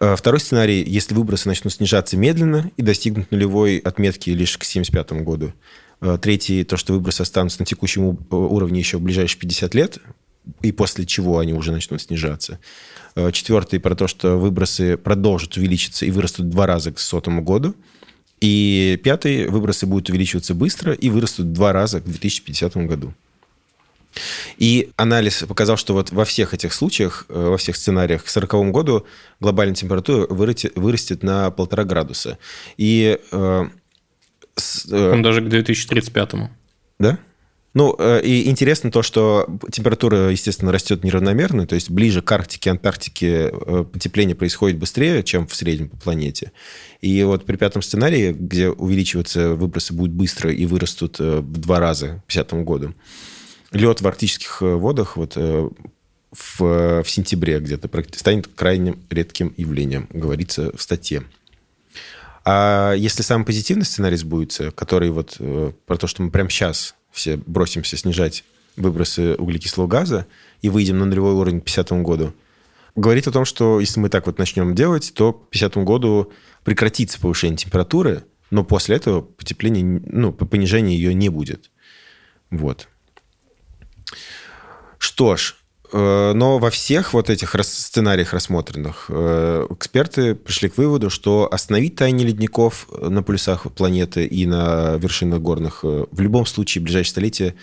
Э, 0.00 0.16
второй 0.16 0.40
сценарий, 0.40 0.82
если 0.82 1.14
выбросы 1.14 1.48
начнут 1.48 1.74
снижаться 1.74 2.16
медленно 2.16 2.70
и 2.78 2.82
достигнут 2.82 3.30
нулевой 3.30 3.78
отметки 3.78 4.30
лишь 4.30 4.56
к 4.56 4.62
1975 4.62 5.24
году. 5.24 5.52
Третий, 6.22 6.62
то, 6.62 6.76
что 6.76 6.92
выбросы 6.92 7.22
останутся 7.22 7.60
на 7.60 7.66
текущем 7.66 8.16
уровне 8.30 8.78
еще 8.78 8.98
в 8.98 9.02
ближайшие 9.02 9.40
50 9.40 9.74
лет, 9.74 9.98
и 10.62 10.72
после 10.72 11.06
чего 11.06 11.38
они 11.38 11.52
уже 11.52 11.72
начнут 11.72 12.02
снижаться. 12.02 12.58
Э, 13.14 13.30
четвертый 13.32 13.80
про 13.80 13.94
то, 13.94 14.06
что 14.06 14.36
выбросы 14.36 14.96
продолжат 14.96 15.56
увеличиться 15.56 16.06
и 16.06 16.10
вырастут 16.10 16.46
в 16.46 16.50
два 16.50 16.66
раза 16.66 16.92
к 16.92 16.98
сотому 16.98 17.42
году. 17.42 17.74
И 18.40 19.00
пятый, 19.02 19.48
выбросы 19.48 19.86
будут 19.86 20.10
увеличиваться 20.10 20.54
быстро 20.54 20.92
и 20.92 21.10
вырастут 21.10 21.46
в 21.46 21.52
два 21.52 21.72
раза 21.72 22.00
к 22.00 22.04
2050 22.04 22.76
году. 22.86 23.12
И 24.56 24.90
анализ 24.96 25.44
показал, 25.46 25.76
что 25.76 25.94
вот 25.94 26.10
во 26.10 26.24
всех 26.24 26.54
этих 26.54 26.72
случаях, 26.72 27.26
э, 27.28 27.48
во 27.48 27.56
всех 27.56 27.76
сценариях 27.76 28.24
к 28.24 28.28
40 28.28 28.70
году 28.70 29.06
глобальная 29.40 29.74
температура 29.74 30.26
вырастет, 30.28 31.22
на 31.22 31.50
полтора 31.50 31.84
градуса. 31.84 32.38
И... 32.76 33.18
Э, 33.32 33.68
с, 34.56 34.86
э, 34.90 35.20
даже 35.22 35.40
к 35.40 35.48
2035. 35.48 36.50
Да? 36.98 37.18
Ну, 37.74 37.94
э, 37.98 38.22
и 38.22 38.48
интересно 38.48 38.90
то, 38.90 39.02
что 39.02 39.46
температура, 39.70 40.30
естественно, 40.30 40.72
растет 40.72 41.04
неравномерно, 41.04 41.66
то 41.66 41.74
есть 41.74 41.90
ближе 41.90 42.22
к 42.22 42.32
Арктике, 42.32 42.70
Антарктике 42.70 43.50
э, 43.52 43.84
потепление 43.84 44.34
происходит 44.34 44.78
быстрее, 44.78 45.22
чем 45.22 45.46
в 45.46 45.54
среднем 45.54 45.90
по 45.90 45.96
планете. 45.98 46.52
И 47.02 47.22
вот 47.24 47.44
при 47.44 47.56
пятом 47.56 47.82
сценарии, 47.82 48.32
где 48.32 48.70
увеличиваться 48.70 49.50
выбросы 49.50 49.92
будут 49.92 50.12
быстро 50.12 50.50
и 50.50 50.64
вырастут 50.64 51.20
э, 51.20 51.40
в 51.40 51.58
два 51.58 51.78
раза 51.78 52.22
к 52.24 52.28
50 52.28 52.52
году, 52.64 52.94
лед 53.70 54.00
в 54.00 54.08
арктических 54.08 54.62
водах 54.62 55.18
вот 55.18 55.36
в, 55.36 55.82
в 57.02 57.04
сентябре 57.06 57.60
где-то 57.60 57.90
станет 58.16 58.46
крайне 58.46 58.96
редким 59.10 59.52
явлением, 59.58 60.08
говорится 60.10 60.74
в 60.74 60.80
статье. 60.80 61.22
А 62.46 62.94
если 62.94 63.22
самый 63.22 63.44
позитивный 63.44 63.84
сценарий 63.84 64.16
сбудется, 64.16 64.70
который 64.70 65.10
вот 65.10 65.38
про 65.86 65.96
то, 65.98 66.06
что 66.06 66.22
мы 66.22 66.30
прямо 66.30 66.48
сейчас 66.48 66.94
все 67.10 67.36
бросимся 67.36 67.96
снижать 67.96 68.44
выбросы 68.76 69.34
углекислого 69.34 69.86
газа 69.86 70.26
и 70.62 70.68
выйдем 70.68 70.98
на 70.98 71.04
нулевой 71.04 71.32
уровень 71.32 71.60
к 71.60 71.64
50 71.64 71.92
году, 72.02 72.34
говорит 72.94 73.26
о 73.26 73.32
том, 73.32 73.44
что 73.44 73.80
если 73.80 74.00
мы 74.00 74.08
так 74.08 74.26
вот 74.26 74.38
начнем 74.38 74.74
делать, 74.74 75.12
то 75.14 75.32
к 75.32 75.50
50 75.50 75.76
году 75.78 76.32
прекратится 76.64 77.20
повышение 77.20 77.56
температуры, 77.56 78.24
но 78.50 78.64
после 78.64 78.96
этого 78.96 79.20
потепление, 79.20 80.02
ну, 80.06 80.32
понижения 80.32 80.96
ее 80.96 81.14
не 81.14 81.28
будет. 81.28 81.70
Вот. 82.50 82.88
Что 84.98 85.36
ж, 85.36 85.57
но 85.92 86.58
во 86.58 86.70
всех 86.70 87.14
вот 87.14 87.30
этих 87.30 87.54
сценариях 87.62 88.34
рассмотренных 88.34 89.06
э, 89.08 89.66
эксперты 89.70 90.34
пришли 90.34 90.68
к 90.68 90.76
выводу, 90.76 91.08
что 91.08 91.48
остановить 91.50 91.96
таяние 91.96 92.26
ледников 92.26 92.88
на 92.92 93.22
полюсах 93.22 93.72
планеты 93.72 94.26
и 94.26 94.46
на 94.46 94.96
вершинах 94.96 95.40
горных 95.40 95.80
э, 95.84 96.04
в 96.10 96.20
любом 96.20 96.44
случае 96.46 96.82
в 96.82 96.84
ближайшее 96.84 97.10
столетие, 97.10 97.54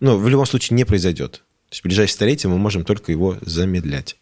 ну, 0.00 0.16
в 0.16 0.28
любом 0.28 0.46
случае 0.46 0.76
не 0.76 0.84
произойдет. 0.84 1.32
То 1.68 1.72
есть 1.72 1.80
в 1.82 1.84
ближайшее 1.84 2.14
столетие 2.14 2.50
мы 2.50 2.58
можем 2.58 2.84
только 2.84 3.12
его 3.12 3.36
замедлять. 3.42 4.16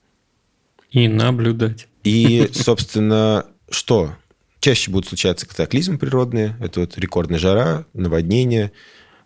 И 0.91 1.07
наблюдать. 1.07 1.87
И, 2.05 2.51
собственно, 2.53 3.47
что? 3.71 4.15
Чаще 4.61 4.91
будут 4.91 5.09
случаться 5.09 5.47
катаклизмы 5.47 5.99
природные. 5.99 6.57
Это 6.61 6.81
вот 6.81 6.99
рекордная 6.99 7.39
жара, 7.39 7.87
наводнения, 7.95 8.73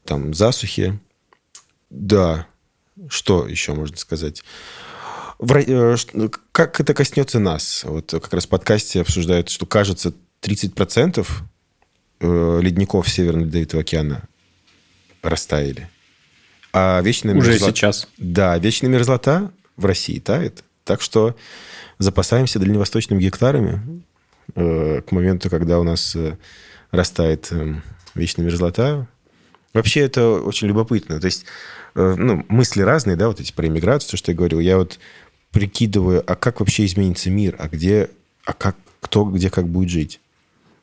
там, 0.05 0.35
засухи. 0.35 0.99
Да, 1.90 2.47
что 3.09 3.47
еще 3.47 3.75
можно 3.75 3.97
сказать? 3.97 4.43
В, 5.38 5.57
э, 5.57 5.97
как 6.53 6.81
это 6.81 6.95
коснется 6.95 7.38
нас? 7.38 7.85
Вот 7.85 8.11
как 8.11 8.33
раз 8.33 8.47
в 8.47 8.49
подкасте 8.49 9.00
обсуждают, 9.00 9.50
что 9.50 9.67
кажется 9.67 10.15
30% 10.43 11.26
э, 12.21 12.59
ледников 12.62 13.09
Северного 13.09 13.47
Ледовитого 13.47 13.83
океана 13.83 14.29
растаяли. 15.23 15.88
А 16.73 17.00
вечная 17.00 17.35
Уже 17.35 17.53
мерзлота... 17.53 17.75
сейчас. 17.75 18.09
Да, 18.19 18.59
вечная 18.59 18.91
мерзлота 18.91 19.50
в 19.76 19.85
России 19.85 20.19
тает. 20.19 20.62
Так 20.85 21.03
что 21.03 21.37
запасаемся 21.99 22.59
дальневосточными 22.59 23.21
гектарами 23.21 24.05
э, 24.55 25.00
к 25.03 25.11
моменту, 25.12 25.50
когда 25.50 25.81
у 25.81 25.83
нас 25.83 26.15
э, 26.15 26.37
растает 26.91 27.49
э, 27.50 27.76
вечная 28.15 28.45
мерзлота. 28.45 29.09
Вообще 29.73 30.00
это 30.00 30.31
очень 30.41 30.69
любопытно. 30.69 31.21
То 31.21 31.26
есть 31.26 31.45
ну, 31.97 32.45
мысли 32.49 32.83
разные, 32.83 33.17
да, 33.17 33.29
вот 33.29 33.41
эти 33.41 33.53
про 33.53 33.67
иммиграцию, 33.67 34.11
то, 34.11 34.17
что 34.17 34.33
я 34.33 34.37
говорил. 34.37 34.61
Я 34.61 34.76
вот 34.76 34.99
прикидываю, 35.50 36.23
а 36.26 36.35
как 36.35 36.61
вообще 36.61 36.85
изменится 36.85 37.31
мир, 37.31 37.57
а 37.59 37.69
где, 37.69 38.11
а 38.45 38.53
как, 38.53 38.76
кто 39.00 39.25
где 39.25 39.50
как 39.50 39.67
будет 39.69 39.88
жить. 39.88 40.21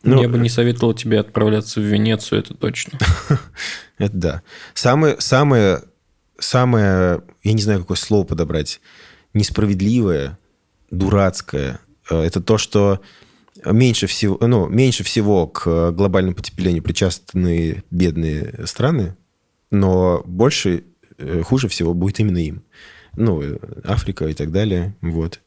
Ну, 0.01 0.21
я 0.21 0.27
бы 0.27 0.37
не 0.37 0.49
советовал 0.49 0.93
тебе 0.93 1.19
отправляться 1.19 1.79
в 1.79 1.83
Венецию, 1.83 2.39
это 2.39 2.55
точно. 2.55 2.97
это 3.99 4.17
да. 4.17 4.41
Самое, 4.73 5.15
самое, 5.19 5.83
самое, 6.39 7.21
я 7.43 7.53
не 7.53 7.61
знаю, 7.61 7.81
какое 7.81 7.95
слово 7.95 8.25
подобрать, 8.25 8.81
несправедливое, 9.33 10.37
дурацкое, 10.91 11.79
э, 12.09 12.21
это 12.21 12.41
то, 12.41 12.57
что 12.57 12.99
меньше 13.63 14.07
всего, 14.07 14.37
ну, 14.41 14.67
меньше 14.67 15.03
всего 15.03 15.47
к 15.47 15.91
глобальному 15.91 16.35
потеплению 16.35 16.83
причастны 16.83 17.83
бедные 17.91 18.65
страны, 18.65 19.15
но 19.69 20.21
больше 20.25 20.83
Э, 20.83 20.92
хуже 21.43 21.67
всего 21.67 21.93
будет 21.93 22.19
именно 22.19 22.37
им. 22.37 22.63
Ну, 23.15 23.41
э, 23.41 23.57
Африка 23.83 24.27
и 24.27 24.33
так 24.33 24.51
далее. 24.51 24.95
Вот. 25.01 25.39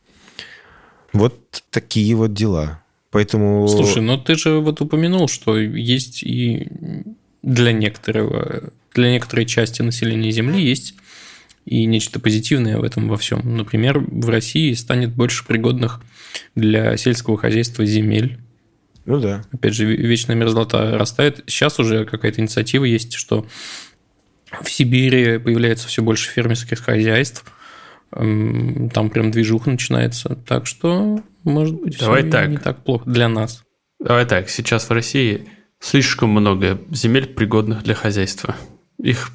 Вот 1.12 1.62
такие 1.70 2.14
вот 2.14 2.32
дела. 2.32 2.82
Поэтому... 3.10 3.66
Слушай, 3.68 4.02
но 4.02 4.18
ты 4.18 4.34
же 4.34 4.58
вот 4.58 4.80
упомянул, 4.80 5.28
что 5.28 5.58
есть 5.58 6.22
и 6.22 6.68
для 7.42 7.72
некоторого, 7.72 8.70
для 8.94 9.12
некоторой 9.12 9.46
части 9.46 9.82
населения 9.82 10.30
Земли 10.30 10.62
есть 10.62 10.94
и 11.64 11.84
нечто 11.84 12.20
позитивное 12.20 12.78
в 12.78 12.84
этом 12.84 13.08
во 13.08 13.16
всем. 13.16 13.56
Например, 13.56 13.98
в 13.98 14.28
России 14.28 14.72
станет 14.74 15.14
больше 15.14 15.46
пригодных 15.46 16.00
для 16.54 16.96
сельского 16.96 17.36
хозяйства 17.38 17.84
земель. 17.84 18.38
Ну 19.04 19.20
да. 19.20 19.42
Опять 19.52 19.74
же, 19.74 19.84
вечная 19.84 20.36
мерзлота 20.36 20.98
растает. 20.98 21.42
Сейчас 21.46 21.78
уже 21.78 22.04
какая-то 22.04 22.40
инициатива 22.40 22.84
есть, 22.84 23.14
что 23.14 23.46
в 24.62 24.70
Сибири 24.70 25.38
появляется 25.38 25.88
все 25.88 26.02
больше 26.02 26.30
фермерских 26.30 26.80
хозяйств. 26.80 27.44
Эм, 28.12 28.90
там 28.90 29.10
прям 29.10 29.30
движуха 29.30 29.70
начинается. 29.70 30.36
Так 30.46 30.66
что, 30.66 31.20
может 31.44 31.80
быть, 31.80 31.98
Давай 31.98 32.22
все 32.22 32.30
так. 32.30 32.48
не 32.48 32.58
так 32.58 32.84
плохо 32.84 33.08
для 33.10 33.28
нас. 33.28 33.64
Давай 33.98 34.26
так, 34.26 34.48
сейчас 34.48 34.88
в 34.88 34.92
России 34.92 35.48
слишком 35.80 36.30
много 36.30 36.80
земель, 36.90 37.26
пригодных 37.26 37.82
для 37.82 37.94
хозяйства. 37.94 38.56
Их, 38.98 39.30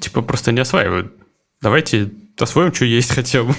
типа, 0.00 0.22
просто 0.22 0.52
не 0.52 0.60
осваивают. 0.60 1.12
Давайте 1.60 2.10
освоим, 2.38 2.72
что 2.72 2.84
есть 2.84 3.12
хотя 3.12 3.42
бы. 3.42 3.54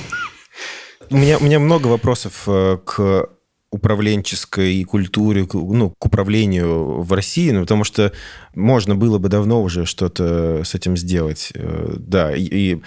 У 1.09 1.17
меня, 1.17 1.37
у 1.37 1.43
меня 1.43 1.59
много 1.59 1.87
вопросов 1.87 2.43
э, 2.47 2.77
к 2.85 3.29
управленческой 3.71 4.83
культуре, 4.83 5.47
ну, 5.53 5.93
к 5.97 6.05
управлению 6.05 7.01
в 7.01 7.13
России, 7.13 7.51
ну, 7.51 7.61
потому 7.61 7.83
что 7.83 8.11
можно 8.53 8.95
было 8.95 9.17
бы 9.17 9.29
давно 9.29 9.63
уже 9.63 9.85
что-то 9.85 10.63
с 10.63 10.75
этим 10.75 10.97
сделать. 10.97 11.51
Э, 11.55 11.95
да, 11.97 12.35
и, 12.35 12.43
и 12.43 12.81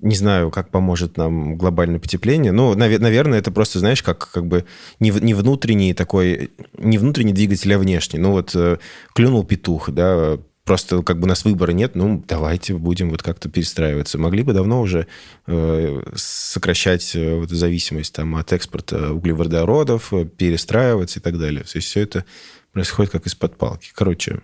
не 0.00 0.16
знаю, 0.16 0.50
как 0.50 0.70
поможет 0.70 1.16
нам 1.16 1.56
глобальное 1.56 2.00
потепление. 2.00 2.52
Ну, 2.52 2.74
наверное, 2.74 3.38
это 3.38 3.50
просто, 3.52 3.78
знаешь, 3.78 4.02
как, 4.02 4.30
как 4.30 4.46
бы 4.46 4.64
не, 5.00 5.10
не 5.10 5.34
внутренний 5.34 5.94
такой, 5.94 6.50
не 6.76 6.98
внутренний 6.98 7.32
двигатель, 7.32 7.72
а 7.72 7.78
внешний. 7.78 8.18
Ну, 8.18 8.32
вот 8.32 8.54
э, 8.54 8.78
клюнул 9.14 9.44
петух, 9.44 9.90
да, 9.90 10.38
просто 10.64 11.02
как 11.02 11.18
бы 11.18 11.24
у 11.24 11.28
нас 11.28 11.44
выбора 11.44 11.72
нет, 11.72 11.94
ну, 11.94 12.22
давайте 12.26 12.74
будем 12.74 13.10
вот 13.10 13.22
как-то 13.22 13.48
перестраиваться. 13.48 14.18
Могли 14.18 14.42
бы 14.42 14.52
давно 14.52 14.80
уже 14.80 15.06
э, 15.46 16.02
сокращать 16.14 17.14
э, 17.14 17.36
вот, 17.36 17.50
зависимость 17.50 18.14
там, 18.14 18.34
от 18.36 18.52
экспорта 18.52 19.12
углеводородов, 19.12 20.12
э, 20.12 20.24
перестраиваться 20.24 21.20
и 21.20 21.22
так 21.22 21.38
далее. 21.38 21.64
То 21.64 21.76
есть 21.76 21.88
все 21.88 22.00
это 22.00 22.24
происходит 22.72 23.12
как 23.12 23.26
из-под 23.26 23.56
палки. 23.56 23.90
Короче, 23.94 24.40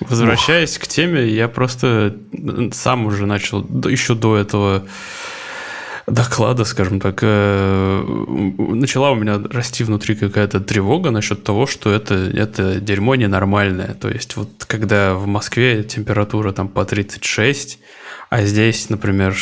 Возвращаясь 0.00 0.78
к 0.78 0.86
теме, 0.86 1.26
я 1.26 1.48
просто 1.48 2.16
сам 2.72 3.06
уже 3.06 3.26
начал 3.26 3.62
еще 3.88 4.14
до 4.14 4.36
этого 4.36 4.86
доклада, 6.10 6.64
скажем 6.64 7.00
так, 7.00 7.20
э, 7.22 8.04
начала 8.58 9.12
у 9.12 9.14
меня 9.14 9.40
расти 9.50 9.84
внутри 9.84 10.14
какая-то 10.14 10.60
тревога 10.60 11.10
насчет 11.10 11.44
того, 11.44 11.66
что 11.66 11.92
это, 11.92 12.14
это 12.14 12.80
дерьмо 12.80 13.14
ненормальное. 13.14 13.94
То 13.94 14.08
есть 14.08 14.36
вот 14.36 14.64
когда 14.66 15.14
в 15.14 15.26
Москве 15.26 15.82
температура 15.84 16.52
там 16.52 16.68
по 16.68 16.84
36, 16.84 17.78
а 18.28 18.42
здесь, 18.42 18.90
например, 18.90 19.34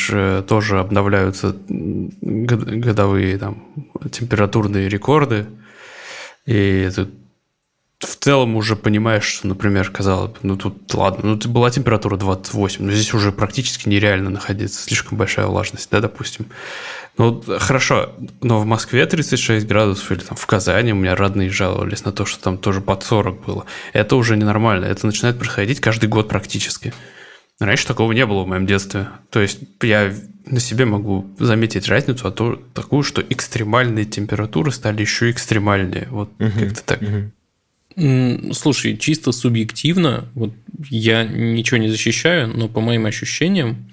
тоже 0.49 0.81
обновляются 0.81 1.55
годовые 1.69 3.39
там 3.39 3.65
температурные 4.11 4.89
рекорды, 4.89 5.47
и 6.47 6.87
это 6.89 7.09
в 7.99 8.17
целом 8.17 8.55
уже 8.55 8.76
понимаешь, 8.76 9.25
что, 9.25 9.49
например, 9.49 9.90
казалось 9.90 10.31
бы, 10.31 10.38
ну 10.43 10.57
тут 10.57 10.95
ладно, 10.95 11.31
ну 11.31 11.50
была 11.50 11.71
температура 11.71 12.17
28, 12.17 12.85
но 12.85 12.93
здесь 12.93 13.12
уже 13.12 13.33
практически 13.33 13.88
нереально 13.88 14.31
находиться, 14.31 14.81
слишком 14.81 15.19
большая 15.19 15.47
влажность, 15.47 15.90
да, 15.90 16.00
допустим. 16.00 16.47
Ну, 17.17 17.43
хорошо, 17.59 18.14
но 18.40 18.61
в 18.61 18.67
Москве 18.67 19.05
36 19.05 19.67
градусов 19.67 20.12
или 20.12 20.21
там 20.21 20.37
в 20.37 20.47
Казани 20.47 20.93
у 20.93 20.97
меня 20.97 21.17
родные 21.17 21.50
жаловались 21.50 22.05
на 22.05 22.12
то, 22.12 22.25
что 22.25 22.40
там 22.40 22.57
тоже 22.59 22.81
под 22.81 23.02
40 23.02 23.45
было. 23.45 23.67
Это 23.93 24.14
уже 24.14 24.37
ненормально, 24.37 24.85
это 24.85 25.05
начинает 25.05 25.37
происходить 25.37 25.81
каждый 25.81 26.09
год 26.09 26.28
практически. 26.28 26.95
Раньше 27.59 27.88
такого 27.88 28.12
не 28.12 28.25
было 28.25 28.45
в 28.45 28.47
моем 28.47 28.67
детстве. 28.67 29.09
То 29.31 29.40
есть 29.40 29.59
я 29.83 30.14
на 30.47 30.61
себе 30.61 30.85
могу 30.85 31.35
заметить 31.40 31.88
разницу, 31.88 32.28
а 32.28 32.31
то 32.31 32.62
такую, 32.73 33.02
что 33.02 33.21
экстремальные 33.21 34.05
температуры 34.05 34.71
стали 34.71 35.00
еще 35.00 35.33
экстремальнее. 35.33 36.07
Вот 36.11 36.31
угу, 36.38 36.52
как-то 36.57 36.85
так. 36.85 37.02
Угу. 37.02 37.33
Слушай, 38.52 38.97
чисто 38.97 39.33
субъективно, 39.33 40.28
вот 40.35 40.52
я 40.88 41.25
ничего 41.25 41.78
не 41.78 41.88
защищаю, 41.88 42.47
но 42.47 42.69
по 42.69 42.81
моим 42.81 43.07
ощущениям, 43.07 43.90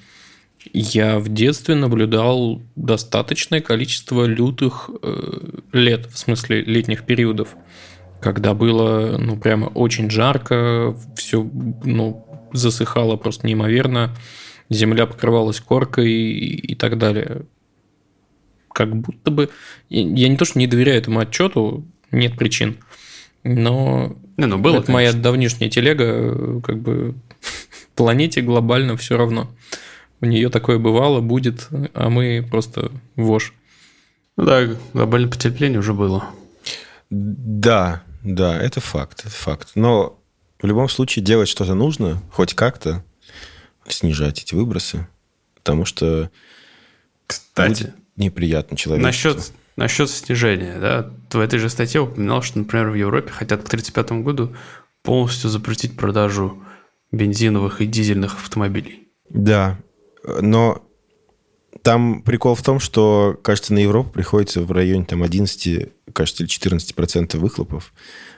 я 0.74 1.17
в 1.17 1.29
детстве 1.29 1.74
наблюдал 1.74 2.62
достаточное 2.75 3.62
количество 3.62 4.25
лютых 4.25 4.91
э, 5.01 5.59
лет, 5.71 6.05
в 6.12 6.19
смысле 6.19 6.62
летних 6.62 7.03
периодов, 7.03 7.55
когда 8.21 8.53
было, 8.53 9.17
ну, 9.17 9.38
прямо 9.38 9.65
очень 9.67 10.12
жарко, 10.12 10.95
все, 11.15 11.43
ну, 11.83 12.27
засыхало 12.53 13.15
просто 13.15 13.47
неимоверно, 13.47 14.15
земля 14.69 15.07
покрывалась 15.07 15.59
коркой 15.59 16.12
и, 16.12 16.74
и 16.74 16.75
так 16.75 17.00
далее. 17.00 17.45
Как 18.71 18.95
будто 18.95 19.31
бы... 19.31 19.50
Я 19.89 20.27
не 20.27 20.38
то, 20.38 20.45
что 20.45 20.59
не 20.59 20.67
доверяю 20.67 21.00
этому 21.00 21.21
отчету, 21.21 21.85
нет 22.12 22.38
причин– 22.38 22.77
но 23.45 24.17
не, 24.37 24.47
ну 24.47 24.57
было, 24.57 24.79
это 24.79 24.91
моя 24.91 25.13
давнишняя 25.13 25.69
телега, 25.69 26.59
как 26.61 26.81
бы 26.81 27.15
планете 27.95 28.41
глобально 28.41 28.97
все 28.97 29.17
равно. 29.17 29.49
У 30.19 30.25
нее 30.25 30.49
такое 30.49 30.79
бывало, 30.79 31.21
будет, 31.21 31.67
а 31.93 32.09
мы 32.09 32.45
просто 32.49 32.91
вож. 33.15 33.53
Ну 34.35 34.45
да, 34.45 34.67
глобальное 34.93 35.29
потепление 35.29 35.79
уже 35.79 35.93
было. 35.93 36.25
Да, 37.11 38.01
да, 38.23 38.59
это 38.59 38.81
факт, 38.81 39.21
это 39.21 39.29
факт. 39.29 39.71
Но 39.75 40.19
в 40.59 40.65
любом 40.65 40.89
случае 40.89 41.23
делать 41.23 41.47
что-то 41.47 41.75
нужно, 41.75 42.21
хоть 42.31 42.55
как-то 42.55 43.03
снижать 43.87 44.41
эти 44.41 44.55
выбросы, 44.55 45.07
потому 45.53 45.85
что 45.85 46.31
Кстати, 47.27 47.93
неприятно 48.15 48.75
человеку. 48.75 49.05
Насчет 49.05 49.51
Насчет 49.75 50.10
снижения, 50.10 50.77
да, 50.79 51.12
в 51.32 51.39
этой 51.39 51.60
же 51.60 51.70
статье 51.70 52.01
упоминал, 52.01 52.41
что, 52.41 52.60
например, 52.60 52.89
в 52.89 52.96
Европе 52.96 53.32
хотят 53.32 53.62
к 53.63 53.67
1935 53.67 54.24
году 54.24 54.55
полностью 55.03 55.50
запретить 55.50 55.98
продажу 55.98 56.63
бензиновых 57.12 57.82
и 57.82 57.86
дизельных 57.86 58.36
автомобилей. 58.36 59.10
Да, 59.29 59.77
но 60.24 60.82
там 61.82 62.22
прикол 62.24 62.55
в 62.55 62.63
том, 62.63 62.79
что, 62.79 63.38
кажется, 63.44 63.74
на 63.74 63.79
Европу 63.79 64.10
приходится 64.10 64.62
в 64.62 64.72
районе 64.72 65.05
там 65.05 65.24
11, 65.24 65.92
кажется, 66.14 66.44
или 66.44 66.50
14 66.50 66.96
процентов 66.96 67.42
выхлопов. 67.42 67.94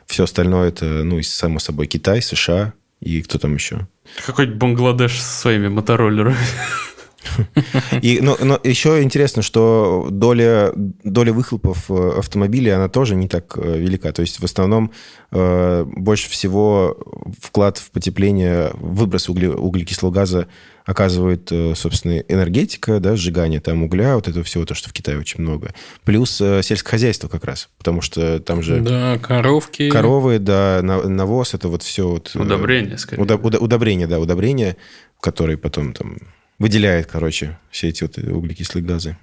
Все 0.05 0.23
остальное 0.23 0.69
это, 0.69 0.85
ну, 1.03 1.21
само 1.21 1.59
собой, 1.59 1.87
Китай, 1.87 2.21
США 2.21 2.73
и 2.99 3.21
кто 3.21 3.37
там 3.37 3.53
еще? 3.53 3.87
Какой-нибудь 4.25 4.57
Бангладеш 4.57 5.21
со 5.21 5.41
своими 5.41 5.67
мотороллерами. 5.67 6.35
И, 8.01 8.19
но, 8.21 8.37
но 8.39 8.59
еще 8.63 9.01
интересно, 9.01 9.41
что 9.41 10.07
доля, 10.09 10.71
доля 10.75 11.33
выхлопов 11.33 11.89
э, 11.89 12.19
автомобилей, 12.19 12.71
она 12.71 12.89
тоже 12.89 13.15
не 13.15 13.27
так 13.27 13.57
э, 13.57 13.77
велика. 13.77 14.11
То 14.11 14.21
есть 14.21 14.39
в 14.39 14.43
основном 14.43 14.91
э, 15.31 15.85
больше 15.85 16.29
всего 16.29 16.97
вклад 17.41 17.77
в 17.77 17.91
потепление, 17.91 18.71
выброс 18.73 19.29
угле, 19.29 19.49
углекислого 19.49 20.11
газа 20.11 20.47
оказывает, 20.85 21.51
э, 21.51 21.73
собственно, 21.75 22.19
энергетика, 22.19 22.99
да, 22.99 23.17
сжигание 23.17 23.59
там 23.59 23.83
угля, 23.83 24.15
вот 24.15 24.27
этого 24.27 24.43
всего, 24.45 24.65
то, 24.65 24.73
что 24.73 24.89
в 24.89 24.93
Китае 24.93 25.19
очень 25.19 25.41
много. 25.41 25.73
Плюс 26.05 26.39
э, 26.39 26.61
сельское 26.63 26.91
хозяйство 26.91 27.27
как 27.27 27.43
раз, 27.43 27.69
потому 27.77 28.01
что 28.01 28.39
там 28.39 28.61
же... 28.61 28.79
Да, 28.79 29.17
коровки. 29.17 29.89
Коровы, 29.89 30.39
да, 30.39 30.79
навоз, 30.81 31.53
это 31.53 31.67
вот 31.67 31.83
все... 31.83 32.07
Вот, 32.07 32.31
удобрение, 32.35 32.97
скорее. 32.97 33.21
Удо, 33.21 33.35
удобрение, 33.35 34.07
да, 34.07 34.19
удобрение, 34.19 34.77
которые 35.19 35.57
потом 35.57 35.91
там 35.91 36.19
выделяет, 36.59 37.07
короче, 37.07 37.59
все 37.69 37.89
эти 37.89 38.03
вот 38.03 38.17
углекислые 38.17 38.83
газы. 38.83 39.17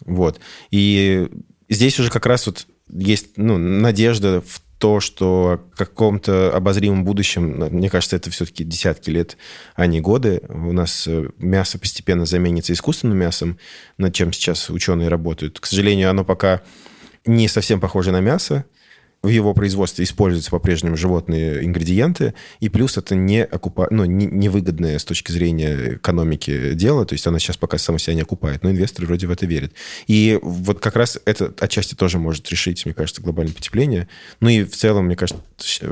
Вот. 0.00 0.40
И 0.70 1.28
здесь 1.68 1.98
уже 1.98 2.10
как 2.10 2.26
раз 2.26 2.46
вот 2.46 2.66
есть 2.88 3.36
ну, 3.36 3.58
надежда 3.58 4.40
в 4.40 4.60
то, 4.78 5.00
что 5.00 5.66
в 5.72 5.78
каком-то 5.78 6.54
обозримом 6.54 7.04
будущем, 7.04 7.56
мне 7.70 7.88
кажется, 7.88 8.16
это 8.16 8.30
все-таки 8.30 8.64
десятки 8.64 9.08
лет, 9.08 9.38
а 9.74 9.86
не 9.86 10.00
годы, 10.00 10.42
у 10.48 10.72
нас 10.72 11.06
э, 11.06 11.30
мясо 11.38 11.78
постепенно 11.78 12.26
заменится 12.26 12.72
искусственным 12.72 13.16
мясом, 13.16 13.58
над 13.96 14.14
чем 14.14 14.32
сейчас 14.32 14.68
ученые 14.68 15.08
работают. 15.08 15.58
К 15.58 15.66
сожалению, 15.66 16.10
оно 16.10 16.24
пока 16.24 16.62
не 17.24 17.48
совсем 17.48 17.80
похоже 17.80 18.12
на 18.12 18.20
мясо, 18.20 18.66
в 19.24 19.28
его 19.28 19.54
производстве 19.54 20.04
используются 20.04 20.50
по-прежнему 20.50 20.98
животные 20.98 21.64
ингредиенты, 21.64 22.34
и 22.60 22.68
плюс 22.68 22.98
это 22.98 23.14
не 23.14 23.42
окупа... 23.42 23.88
ну, 23.90 24.04
не, 24.04 24.26
невыгодное 24.26 24.98
с 24.98 25.04
точки 25.04 25.32
зрения 25.32 25.94
экономики 25.94 26.74
дело, 26.74 27.06
то 27.06 27.14
есть 27.14 27.26
она 27.26 27.38
сейчас 27.38 27.56
пока 27.56 27.78
сама 27.78 27.98
себя 27.98 28.14
не 28.16 28.20
окупает, 28.20 28.62
но 28.62 28.70
инвесторы 28.70 29.06
вроде 29.06 29.26
в 29.26 29.30
это 29.30 29.46
верят. 29.46 29.72
И 30.08 30.38
вот 30.42 30.78
как 30.78 30.96
раз 30.96 31.18
это 31.24 31.54
отчасти 31.58 31.94
тоже 31.94 32.18
может 32.18 32.50
решить, 32.50 32.84
мне 32.84 32.92
кажется, 32.92 33.22
глобальное 33.22 33.54
потепление. 33.54 34.08
Ну 34.40 34.50
и 34.50 34.62
в 34.62 34.76
целом, 34.76 35.06
мне 35.06 35.16
кажется, 35.16 35.42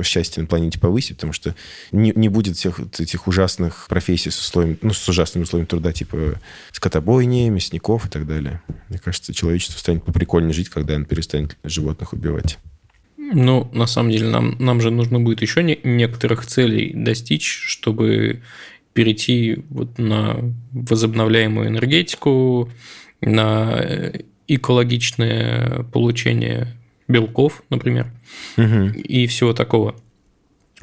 счастье 0.02 0.42
на 0.42 0.46
планете 0.46 0.78
повысит, 0.78 1.16
потому 1.16 1.32
что 1.32 1.56
не, 1.90 2.12
не 2.14 2.28
будет 2.28 2.58
всех 2.58 2.80
этих 2.80 3.26
ужасных 3.26 3.86
профессий 3.88 4.28
с 4.28 4.38
условием, 4.38 4.78
ну, 4.82 4.92
с 4.92 5.08
ужасными 5.08 5.44
условиями 5.44 5.68
труда, 5.68 5.92
типа 5.94 6.38
скотобойни, 6.70 7.48
мясников 7.48 8.04
и 8.04 8.10
так 8.10 8.26
далее. 8.26 8.60
Мне 8.90 8.98
кажется, 8.98 9.32
человечество 9.32 9.78
станет 9.78 10.04
поприкольнее 10.04 10.52
жить, 10.52 10.68
когда 10.68 10.96
он 10.96 11.06
перестанет 11.06 11.56
животных 11.64 12.12
убивать. 12.12 12.58
Ну, 13.32 13.68
на 13.72 13.86
самом 13.86 14.10
деле, 14.10 14.28
нам, 14.28 14.56
нам 14.58 14.80
же 14.80 14.90
нужно 14.90 15.20
будет 15.20 15.42
еще 15.42 15.62
не, 15.62 15.78
некоторых 15.82 16.46
целей 16.46 16.92
достичь, 16.94 17.46
чтобы 17.66 18.42
перейти 18.92 19.64
вот 19.70 19.98
на 19.98 20.36
возобновляемую 20.72 21.68
энергетику, 21.68 22.70
на 23.20 23.72
э, 23.74 24.20
экологичное 24.48 25.84
получение 25.92 26.76
белков, 27.08 27.62
например, 27.70 28.10
угу. 28.56 28.88
и 28.94 29.26
всего 29.26 29.52
такого. 29.52 29.96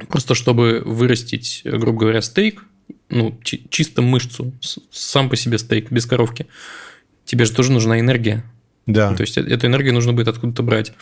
Просто 0.08 0.34
чтобы 0.34 0.82
вырастить, 0.86 1.62
грубо 1.66 2.00
говоря, 2.00 2.22
стейк, 2.22 2.64
ну, 3.10 3.38
чисто 3.44 4.02
мышцу, 4.02 4.54
сам 4.92 5.30
по 5.30 5.36
себе 5.36 5.58
стейк, 5.58 5.92
без 5.92 6.06
коровки, 6.06 6.48
тебе 7.26 7.46
же 7.46 7.52
тоже 7.52 7.72
нужна 7.72 8.00
энергия. 8.00 8.44
Да. 8.86 9.14
То 9.14 9.22
есть 9.22 9.38
э, 9.38 9.42
эту 9.42 9.68
энергию 9.68 9.94
нужно 9.94 10.14
будет 10.14 10.28
откуда-то 10.28 10.64
брать 10.64 10.94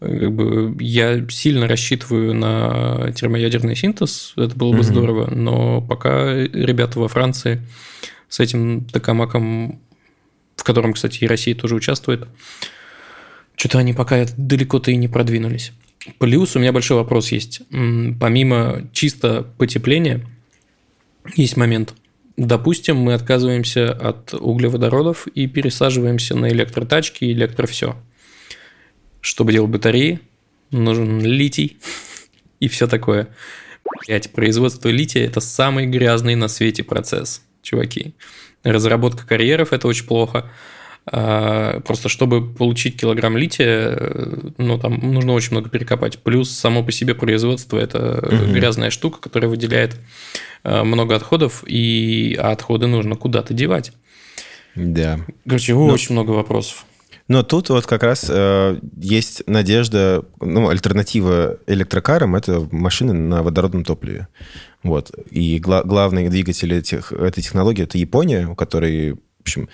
как 0.00 0.32
бы 0.32 0.76
я 0.80 1.26
сильно 1.28 1.66
рассчитываю 1.66 2.34
на 2.34 3.12
термоядерный 3.12 3.74
синтез, 3.74 4.32
это 4.36 4.54
было 4.54 4.70
бы 4.70 4.78
угу. 4.78 4.84
здорово, 4.84 5.30
но 5.30 5.80
пока 5.80 6.34
ребята 6.34 7.00
во 7.00 7.08
Франции 7.08 7.62
с 8.28 8.40
этим 8.40 8.84
токамаком, 8.84 9.80
в 10.56 10.64
котором, 10.64 10.92
кстати, 10.92 11.24
и 11.24 11.26
Россия 11.26 11.54
тоже 11.54 11.74
участвует, 11.74 12.28
что-то 13.56 13.78
они 13.78 13.92
пока 13.92 14.24
далеко-то 14.36 14.90
и 14.90 14.96
не 14.96 15.08
продвинулись. 15.08 15.72
Плюс 16.18 16.54
у 16.54 16.60
меня 16.60 16.72
большой 16.72 16.96
вопрос 16.96 17.32
есть. 17.32 17.62
Помимо 18.20 18.88
чисто 18.92 19.46
потепления, 19.58 20.24
есть 21.34 21.56
момент. 21.56 21.94
Допустим, 22.36 22.96
мы 22.98 23.14
отказываемся 23.14 23.92
от 23.92 24.32
углеводородов 24.32 25.26
и 25.26 25.48
пересаживаемся 25.48 26.36
на 26.36 26.48
электротачки 26.50 27.24
и 27.24 27.32
электро 27.32 27.66
все. 27.66 27.96
Чтобы 29.20 29.52
делать 29.52 29.70
батареи, 29.70 30.20
нужен 30.70 31.20
литий 31.20 31.78
и 32.60 32.68
все 32.68 32.86
такое. 32.86 33.28
Блять, 34.06 34.32
производство 34.32 34.88
лития– 34.88 35.24
это 35.26 35.40
самый 35.40 35.86
грязный 35.86 36.34
на 36.34 36.48
свете 36.48 36.82
процесс, 36.84 37.42
чуваки. 37.62 38.14
Разработка 38.62 39.26
карьеров– 39.26 39.72
это 39.72 39.88
очень 39.88 40.06
плохо. 40.06 40.50
А, 41.10 41.80
просто 41.80 42.08
чтобы 42.08 42.52
получить 42.52 43.00
килограмм 43.00 43.36
лития, 43.36 43.96
э, 43.96 44.50
ну, 44.58 44.78
там 44.78 44.94
нужно 44.94 45.32
очень 45.32 45.52
много 45.52 45.70
перекопать. 45.70 46.18
Плюс 46.18 46.50
само 46.50 46.82
по 46.82 46.92
себе 46.92 47.14
производство– 47.14 47.78
это 47.78 48.18
угу. 48.18 48.52
грязная 48.52 48.90
штука, 48.90 49.18
которая 49.20 49.48
выделяет 49.48 49.96
э, 50.64 50.82
много 50.82 51.16
отходов, 51.16 51.64
и 51.66 52.36
а 52.38 52.52
отходы 52.52 52.88
нужно 52.88 53.16
куда-то 53.16 53.54
девать. 53.54 53.92
Да. 54.74 55.20
Короче, 55.46 55.72
Но... 55.74 55.86
очень 55.86 56.12
много 56.12 56.32
вопросов. 56.32 56.84
Но 57.28 57.42
тут 57.42 57.68
вот 57.68 57.86
как 57.86 58.02
раз 58.02 58.26
э, 58.28 58.80
есть 58.96 59.46
надежда, 59.46 60.24
ну, 60.40 60.70
альтернатива 60.70 61.58
электрокарам– 61.66 62.34
это 62.36 62.66
машины 62.72 63.12
на 63.12 63.42
водородном 63.42 63.84
топливе. 63.84 64.28
Вот. 64.82 65.12
И 65.30 65.58
гла- 65.58 65.82
главный 65.84 66.30
двигатель 66.30 66.72
этих, 66.72 67.12
этой 67.12 67.42
технологии– 67.42 67.82
это 67.84 67.98
Япония, 67.98 68.48
у 68.48 68.54
которой, 68.54 69.12
в 69.12 69.40
общем, 69.42 69.68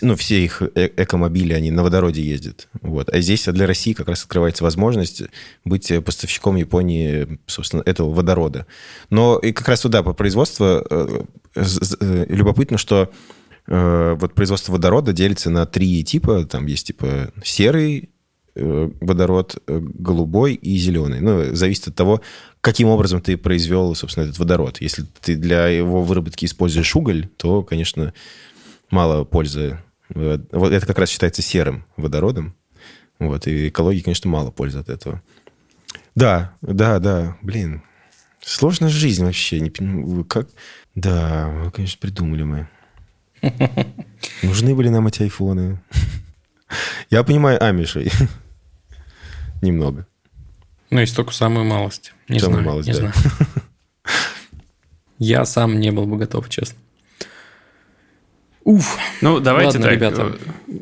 ну, 0.00 0.16
все 0.16 0.42
их 0.42 0.62
э 0.62 0.90
экомобили, 0.96 1.52
они 1.52 1.70
на 1.70 1.82
водороде 1.82 2.22
ездят. 2.22 2.68
Вот. 2.80 3.10
А 3.10 3.20
здесь 3.20 3.44
для 3.44 3.66
России 3.66 3.92
как 3.92 4.08
раз 4.08 4.22
открывается 4.22 4.64
возможность 4.64 5.22
быть 5.66 5.92
поставщиком 6.02 6.56
Японии, 6.56 7.38
собственно, 7.46 7.82
этого 7.84 8.10
водорода. 8.10 8.66
Но 9.10 9.38
и 9.38 9.52
как 9.52 9.68
раз 9.68 9.80
туда, 9.80 10.02
по 10.02 10.14
производству, 10.14 10.64
э, 10.64 11.22
э, 11.54 12.26
любопытно, 12.28 12.78
что 12.78 13.10
Э, 13.10 13.14
вот 13.68 14.34
производство 14.34 14.72
водорода 14.72 15.12
делится 15.12 15.50
на 15.50 15.66
три 15.66 16.02
типа. 16.02 16.44
Там 16.46 16.66
есть 16.66 16.86
типа 16.86 17.32
серый 17.44 18.10
э, 18.54 18.90
водород, 19.00 19.62
э, 19.66 19.78
голубой 19.78 20.54
и 20.54 20.78
зеленый. 20.78 21.20
Ну, 21.20 21.54
зависит 21.54 21.88
от 21.88 21.94
того, 21.94 22.22
каким 22.60 22.88
образом 22.88 23.20
ты 23.20 23.36
произвел, 23.36 23.94
собственно, 23.94 24.24
этот 24.24 24.38
водород. 24.38 24.80
Если 24.80 25.04
ты 25.20 25.36
для 25.36 25.68
его 25.68 26.02
выработки 26.02 26.46
используешь 26.46 26.96
уголь, 26.96 27.28
то, 27.36 27.62
конечно, 27.62 28.14
мало 28.90 29.24
пользы. 29.24 29.78
Вот 30.08 30.72
это 30.72 30.86
как 30.86 30.98
раз 30.98 31.10
считается 31.10 31.42
серым 31.42 31.84
водородом. 31.98 32.54
Вот, 33.18 33.46
и 33.46 33.68
экологии, 33.68 34.00
конечно, 34.00 34.30
мало 34.30 34.50
пользы 34.50 34.78
от 34.78 34.88
этого. 34.88 35.22
Да, 36.14 36.54
да, 36.62 36.98
да, 36.98 37.36
блин. 37.42 37.82
Сложная 38.40 38.88
жизнь 38.88 39.24
вообще. 39.24 39.60
Не, 39.60 40.24
как... 40.24 40.48
Да, 40.94 41.70
конечно, 41.74 41.98
придумали 42.00 42.44
мы. 42.44 42.68
Нужны 44.42 44.74
были 44.74 44.88
нам 44.88 45.06
эти 45.06 45.22
айфоны. 45.22 45.80
Я 47.10 47.22
понимаю 47.22 47.62
Амишей. 47.62 48.10
Немного. 49.62 50.06
Ну, 50.90 51.00
есть 51.00 51.16
только 51.16 51.32
самую 51.32 51.64
малость. 51.64 52.12
Не 52.28 52.38
самую 52.38 52.62
знаю, 52.62 52.68
малость, 52.68 52.88
не 52.88 52.94
да. 52.94 52.98
знаю. 53.00 53.14
Я 55.18 55.44
сам 55.44 55.80
не 55.80 55.90
был 55.90 56.06
бы 56.06 56.16
готов, 56.16 56.48
честно. 56.48 56.78
Уф. 58.64 58.98
Ну, 59.22 59.40
давайте 59.40 59.78
Ладно, 59.78 59.82
так. 59.82 59.92
ребята. 59.92 60.38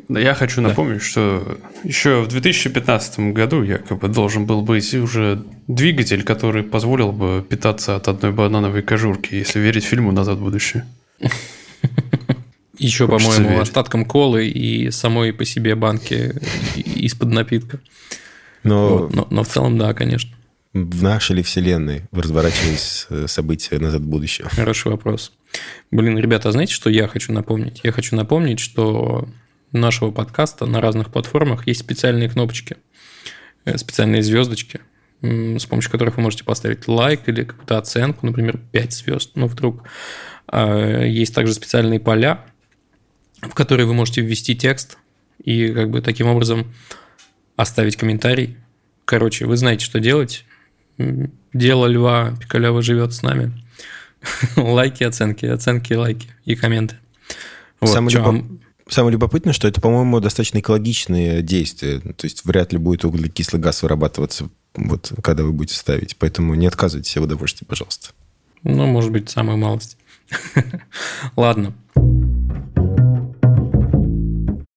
Я 0.09 0.33
хочу 0.33 0.59
напомнить, 0.61 1.01
что 1.01 1.57
еще 1.83 2.21
в 2.21 2.27
2015 2.27 3.19
году 3.31 3.63
якобы 3.63 4.09
должен 4.09 4.45
был 4.45 4.61
быть 4.61 4.93
уже 4.93 5.43
двигатель, 5.67 6.23
который 6.23 6.63
позволил 6.63 7.13
бы 7.13 7.45
питаться 7.47 7.95
от 7.95 8.09
одной 8.09 8.33
банановой 8.33 8.81
кожурки, 8.81 9.35
если 9.35 9.59
верить 9.59 9.85
фильму 9.85 10.11
«Назад 10.11 10.37
в 10.37 10.43
будущее». 10.43 10.85
Еще, 12.77 13.07
по-моему, 13.07 13.49
верить. 13.49 13.61
остатком 13.61 14.05
колы 14.05 14.47
и 14.47 14.91
самой 14.91 15.33
по 15.33 15.45
себе 15.45 15.75
банки 15.75 16.35
из-под 16.75 17.29
напитка. 17.29 17.79
Но... 18.63 18.97
Вот, 18.97 19.15
но, 19.15 19.27
но 19.29 19.43
в 19.43 19.47
целом, 19.47 19.77
да, 19.77 19.93
конечно. 19.93 20.35
В 20.73 21.01
нашей 21.01 21.37
ли 21.37 21.43
вселенной 21.43 22.03
разворачивались 22.11 23.07
э, 23.09 23.25
события 23.27 23.79
назад 23.79 24.01
в 24.01 24.07
будущее? 24.07 24.47
Хороший 24.49 24.91
вопрос. 24.91 25.31
Блин, 25.91 26.17
ребята, 26.19 26.51
знаете, 26.51 26.73
что 26.73 26.89
я 26.89 27.07
хочу 27.07 27.33
напомнить? 27.33 27.81
Я 27.83 27.91
хочу 27.91 28.15
напомнить, 28.15 28.59
что 28.59 29.27
нашего 29.71 30.11
подкаста 30.11 30.65
на 30.65 30.81
разных 30.81 31.11
платформах 31.11 31.65
есть 31.67 31.79
специальные 31.79 32.29
кнопочки, 32.29 32.77
э, 33.65 33.77
специальные 33.77 34.21
звездочки, 34.21 34.81
с 35.21 35.65
помощью 35.65 35.91
которых 35.91 36.17
вы 36.17 36.23
можете 36.23 36.43
поставить 36.43 36.87
лайк 36.87 37.21
или 37.27 37.43
какую-то 37.43 37.77
оценку, 37.77 38.25
например, 38.25 38.59
5 38.71 38.93
звезд, 38.93 39.31
ну, 39.35 39.47
вдруг. 39.47 39.83
А, 40.47 41.03
есть 41.03 41.33
также 41.33 41.53
специальные 41.53 41.99
поля, 41.99 42.45
в 43.41 43.53
которые 43.53 43.85
вы 43.85 43.93
можете 43.93 44.21
ввести 44.21 44.55
текст 44.55 44.97
и 45.43 45.71
как 45.71 45.89
бы 45.89 46.01
таким 46.01 46.27
образом 46.27 46.73
оставить 47.55 47.95
комментарий. 47.95 48.57
Короче, 49.05 49.45
вы 49.45 49.57
знаете, 49.57 49.85
что 49.85 49.99
делать. 49.99 50.45
Дело 51.53 51.85
льва 51.85 52.35
Пикалева 52.39 52.81
живет 52.81 53.13
с 53.13 53.21
нами. 53.21 53.51
лайки, 54.55 55.03
оценки, 55.03 55.45
оценки, 55.45 55.93
лайки 55.93 56.27
и 56.45 56.55
комменты. 56.55 56.95
Вот, 57.79 57.91
Самое, 57.91 58.17
любоп... 58.17 58.45
Самое 58.89 59.13
любопытное, 59.13 59.53
что 59.53 59.67
это, 59.67 59.81
по-моему, 59.81 60.19
достаточно 60.19 60.59
экологичные 60.59 61.41
действия. 61.41 61.99
То 61.99 62.25
есть 62.25 62.45
вряд 62.45 62.73
ли 62.73 62.79
будет 62.79 63.05
углекислый 63.05 63.61
газ 63.61 63.83
вырабатываться, 63.83 64.49
вот, 64.75 65.13
когда 65.23 65.43
вы 65.43 65.51
будете 65.51 65.75
ставить. 65.75 66.17
Поэтому 66.17 66.55
не 66.55 66.67
отказывайтесь 66.67 67.15
в 67.15 67.21
удовольствии, 67.21 67.65
пожалуйста. 67.65 68.09
Ну, 68.63 68.85
может 68.87 69.11
быть, 69.11 69.29
самую 69.29 69.57
малость. 69.57 69.97
Ладно. 71.35 71.73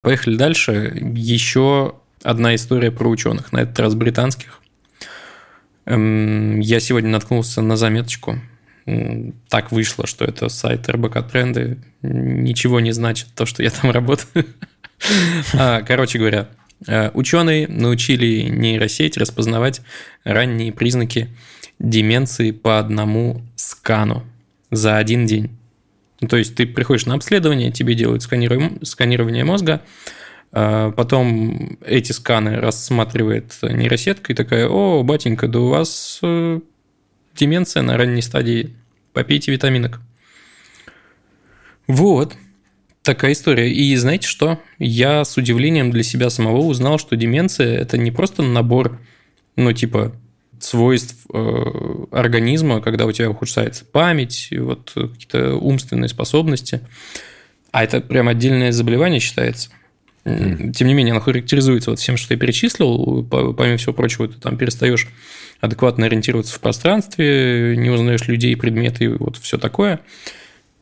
Поехали 0.02 0.36
дальше. 0.36 0.92
Еще 1.14 1.94
одна 2.22 2.54
история 2.54 2.90
про 2.90 3.08
ученых, 3.08 3.52
на 3.52 3.60
этот 3.60 3.78
раз 3.78 3.94
британских. 3.94 4.60
Эм, 5.84 6.60
я 6.60 6.80
сегодня 6.80 7.10
наткнулся 7.10 7.60
на 7.62 7.76
заметочку. 7.76 8.40
Так 9.48 9.72
вышло, 9.72 10.06
что 10.06 10.24
это 10.24 10.48
сайт 10.48 10.88
РБК 10.88 11.30
Тренды. 11.30 11.78
Ничего 12.02 12.80
не 12.80 12.92
значит 12.92 13.28
то, 13.34 13.46
что 13.46 13.62
я 13.62 13.70
там 13.70 13.90
работаю. 13.90 14.46
А, 15.54 15.82
короче 15.82 16.18
говоря, 16.18 16.48
э, 16.86 17.10
ученые 17.14 17.68
научили 17.68 18.42
нейросеть 18.42 19.16
распознавать 19.16 19.80
ранние 20.24 20.72
признаки 20.72 21.28
деменции 21.78 22.50
по 22.50 22.78
одному 22.78 23.42
скану 23.56 24.24
за 24.70 24.98
один 24.98 25.26
день. 25.26 25.59
Ну, 26.20 26.28
то 26.28 26.36
есть 26.36 26.54
ты 26.54 26.66
приходишь 26.66 27.06
на 27.06 27.14
обследование, 27.14 27.70
тебе 27.72 27.94
делают 27.94 28.22
сканирование 28.22 29.44
мозга, 29.44 29.82
а 30.52 30.90
потом 30.90 31.78
эти 31.84 32.12
сканы 32.12 32.56
рассматривает 32.56 33.54
нейросетка 33.62 34.32
и 34.32 34.36
такая, 34.36 34.68
о, 34.68 35.02
батенька, 35.02 35.48
да 35.48 35.60
у 35.60 35.68
вас 35.68 36.18
э, 36.22 36.60
деменция 37.36 37.82
на 37.82 37.96
ранней 37.96 38.22
стадии, 38.22 38.74
попейте 39.12 39.52
витаминок. 39.52 40.00
Вот, 41.86 42.34
такая 43.02 43.32
история. 43.32 43.72
И 43.72 43.96
знаете 43.96 44.28
что? 44.28 44.60
Я 44.78 45.24
с 45.24 45.36
удивлением 45.36 45.90
для 45.90 46.02
себя 46.02 46.30
самого 46.30 46.58
узнал, 46.58 46.98
что 46.98 47.16
деменция– 47.16 47.78
это 47.80 47.96
не 47.96 48.10
просто 48.10 48.42
набор, 48.42 49.00
ну, 49.56 49.72
типа, 49.72 50.12
свойств 50.60 51.26
э, 51.32 52.04
организма, 52.10 52.80
когда 52.80 53.06
у 53.06 53.12
тебя 53.12 53.30
ухудшается 53.30 53.84
память, 53.84 54.48
вот 54.56 54.92
какие-то 54.94 55.56
умственные 55.56 56.08
способности. 56.08 56.80
А 57.72 57.84
это 57.84 58.00
прям 58.00 58.28
отдельное 58.28 58.72
заболевание 58.72 59.20
считается. 59.20 59.70
Mm. 60.24 60.72
Тем 60.72 60.88
не 60.88 60.94
менее, 60.94 61.12
оно 61.12 61.20
характеризуется 61.20 61.90
вот 61.90 61.98
всем, 61.98 62.16
что 62.16 62.34
я 62.34 62.40
перечислил. 62.40 63.24
Помимо 63.24 63.76
всего 63.76 63.92
прочего, 63.92 64.28
ты 64.28 64.38
там 64.38 64.56
перестаешь 64.56 65.08
адекватно 65.60 66.06
ориентироваться 66.06 66.54
в 66.54 66.60
пространстве, 66.60 67.76
не 67.76 67.90
узнаешь 67.90 68.26
людей, 68.28 68.56
предметы, 68.56 69.04
и 69.04 69.08
вот 69.08 69.36
все 69.36 69.58
такое. 69.58 70.00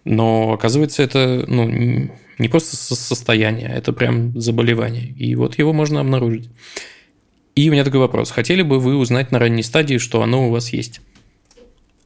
Но 0.04 0.52
оказывается, 0.52 1.02
это 1.02 1.44
ну, 1.46 2.10
не 2.38 2.48
просто 2.48 2.76
состояние, 2.76 3.68
это 3.68 3.92
прям 3.92 4.38
заболевание. 4.40 5.06
И 5.06 5.34
вот 5.34 5.58
его 5.58 5.72
можно 5.72 6.00
обнаружить. 6.00 6.48
И 7.58 7.68
у 7.68 7.72
меня 7.72 7.82
такой 7.82 7.98
вопрос. 7.98 8.30
Хотели 8.30 8.62
бы 8.62 8.78
вы 8.78 8.94
узнать 8.94 9.32
на 9.32 9.40
ранней 9.40 9.64
стадии, 9.64 9.98
что 9.98 10.22
оно 10.22 10.46
у 10.46 10.52
вас 10.52 10.68
есть? 10.72 11.00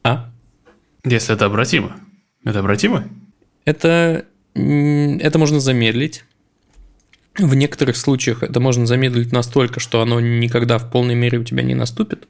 А? 0.03 0.31
Если 1.05 1.35
это 1.35 1.45
обратимо. 1.45 2.01
Это 2.43 2.61
обратимо? 2.61 3.05
Это, 3.67 4.25
это 4.55 5.39
можно 5.39 5.61
замедлить. 5.61 6.25
В 7.37 7.55
некоторых 7.55 7.99
случаях 7.99 8.43
это 8.43 8.61
можно 8.61 8.87
замедлить 8.87 9.31
настолько, 9.31 9.79
что 9.79 10.01
оно 10.01 10.21
никогда 10.21 10.79
в 10.79 10.91
полной 10.91 11.17
мере 11.17 11.39
у 11.39 11.45
тебя 11.45 11.63
не 11.63 11.75
наступит. 11.75 12.27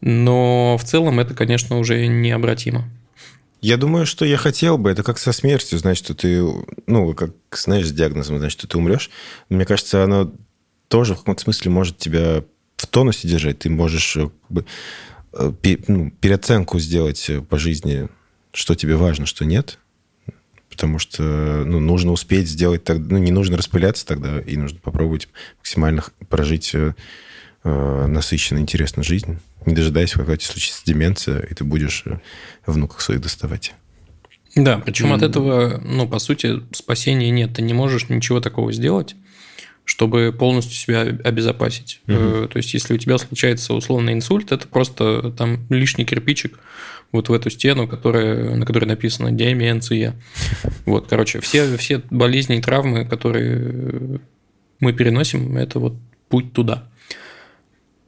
Но 0.00 0.78
в 0.78 0.84
целом 0.84 1.20
это, 1.20 1.34
конечно, 1.34 1.76
уже 1.76 2.06
необратимо. 2.06 2.88
Я 3.60 3.76
думаю, 3.76 4.06
что 4.06 4.24
я 4.24 4.38
хотел 4.38 4.78
бы, 4.78 4.90
это 4.90 5.02
как 5.02 5.18
со 5.18 5.32
смертью, 5.32 5.78
значит, 5.78 6.06
что 6.06 6.14
ты, 6.14 6.42
ну, 6.86 7.12
как, 7.12 7.34
знаешь, 7.50 7.86
с 7.86 7.92
диагнозом, 7.92 8.38
значит, 8.38 8.58
что 8.58 8.68
ты 8.68 8.78
умрешь. 8.78 9.10
Мне 9.50 9.66
кажется, 9.66 10.02
оно 10.02 10.32
тоже 10.92 11.14
в 11.14 11.20
каком-то 11.20 11.40
смысле 11.40 11.70
может 11.70 11.96
тебя 11.96 12.44
в 12.76 12.86
тонусе 12.86 13.26
держать. 13.26 13.60
Ты 13.60 13.70
можешь 13.70 14.14
э, 14.18 14.28
как 14.28 14.50
бы, 14.50 14.66
э, 15.32 15.76
ну, 15.88 16.10
переоценку 16.20 16.78
сделать 16.78 17.30
э, 17.30 17.40
по 17.40 17.58
жизни, 17.58 18.10
что 18.52 18.74
тебе 18.74 18.96
важно, 18.96 19.24
что 19.24 19.46
нет. 19.46 19.78
Потому 20.68 20.98
что 20.98 21.22
ну, 21.64 21.80
нужно 21.80 22.12
успеть 22.12 22.46
сделать 22.46 22.84
так, 22.84 22.98
ну, 22.98 23.16
не 23.16 23.30
нужно 23.30 23.56
распыляться 23.56 24.04
тогда, 24.04 24.38
и 24.38 24.54
нужно 24.58 24.80
попробовать 24.80 25.28
максимально 25.60 26.04
прожить 26.28 26.74
э, 26.74 26.92
насыщенную, 27.64 28.60
интересную 28.60 29.04
жизнь, 29.04 29.38
не 29.64 29.74
дожидаясь, 29.74 30.12
когда 30.12 30.36
тебе 30.36 30.52
случится 30.52 30.82
деменция, 30.84 31.40
и 31.40 31.54
ты 31.54 31.64
будешь 31.64 32.04
внуках 32.66 33.00
своих 33.00 33.22
доставать. 33.22 33.72
Да, 34.56 34.76
причем 34.76 35.14
от 35.14 35.22
этого, 35.22 35.80
ну, 35.82 36.06
по 36.06 36.18
сути, 36.18 36.60
спасения 36.74 37.30
нет. 37.30 37.54
Ты 37.54 37.62
не 37.62 37.72
можешь 37.72 38.10
ничего 38.10 38.40
такого 38.40 38.72
сделать, 38.72 39.16
чтобы 39.84 40.34
полностью 40.36 40.74
себя 40.74 41.00
обезопасить. 41.24 42.00
Угу. 42.06 42.48
То 42.48 42.56
есть, 42.56 42.72
если 42.74 42.94
у 42.94 42.98
тебя 42.98 43.18
случается 43.18 43.74
условный 43.74 44.12
инсульт, 44.12 44.52
это 44.52 44.66
просто 44.68 45.32
там 45.32 45.66
лишний 45.70 46.04
кирпичик 46.04 46.58
вот 47.10 47.28
в 47.28 47.32
эту 47.32 47.50
стену, 47.50 47.86
которая, 47.86 48.54
на 48.54 48.64
которой 48.64 48.86
написано 48.86 49.30
деменция. 49.32 50.14
Вот, 50.86 51.08
короче, 51.08 51.40
все, 51.40 51.76
все 51.76 52.02
болезни 52.10 52.56
и 52.56 52.60
травмы, 52.60 53.04
которые 53.04 54.20
мы 54.80 54.92
переносим, 54.92 55.56
это 55.56 55.78
вот 55.78 55.94
путь 56.28 56.52
туда. 56.52 56.88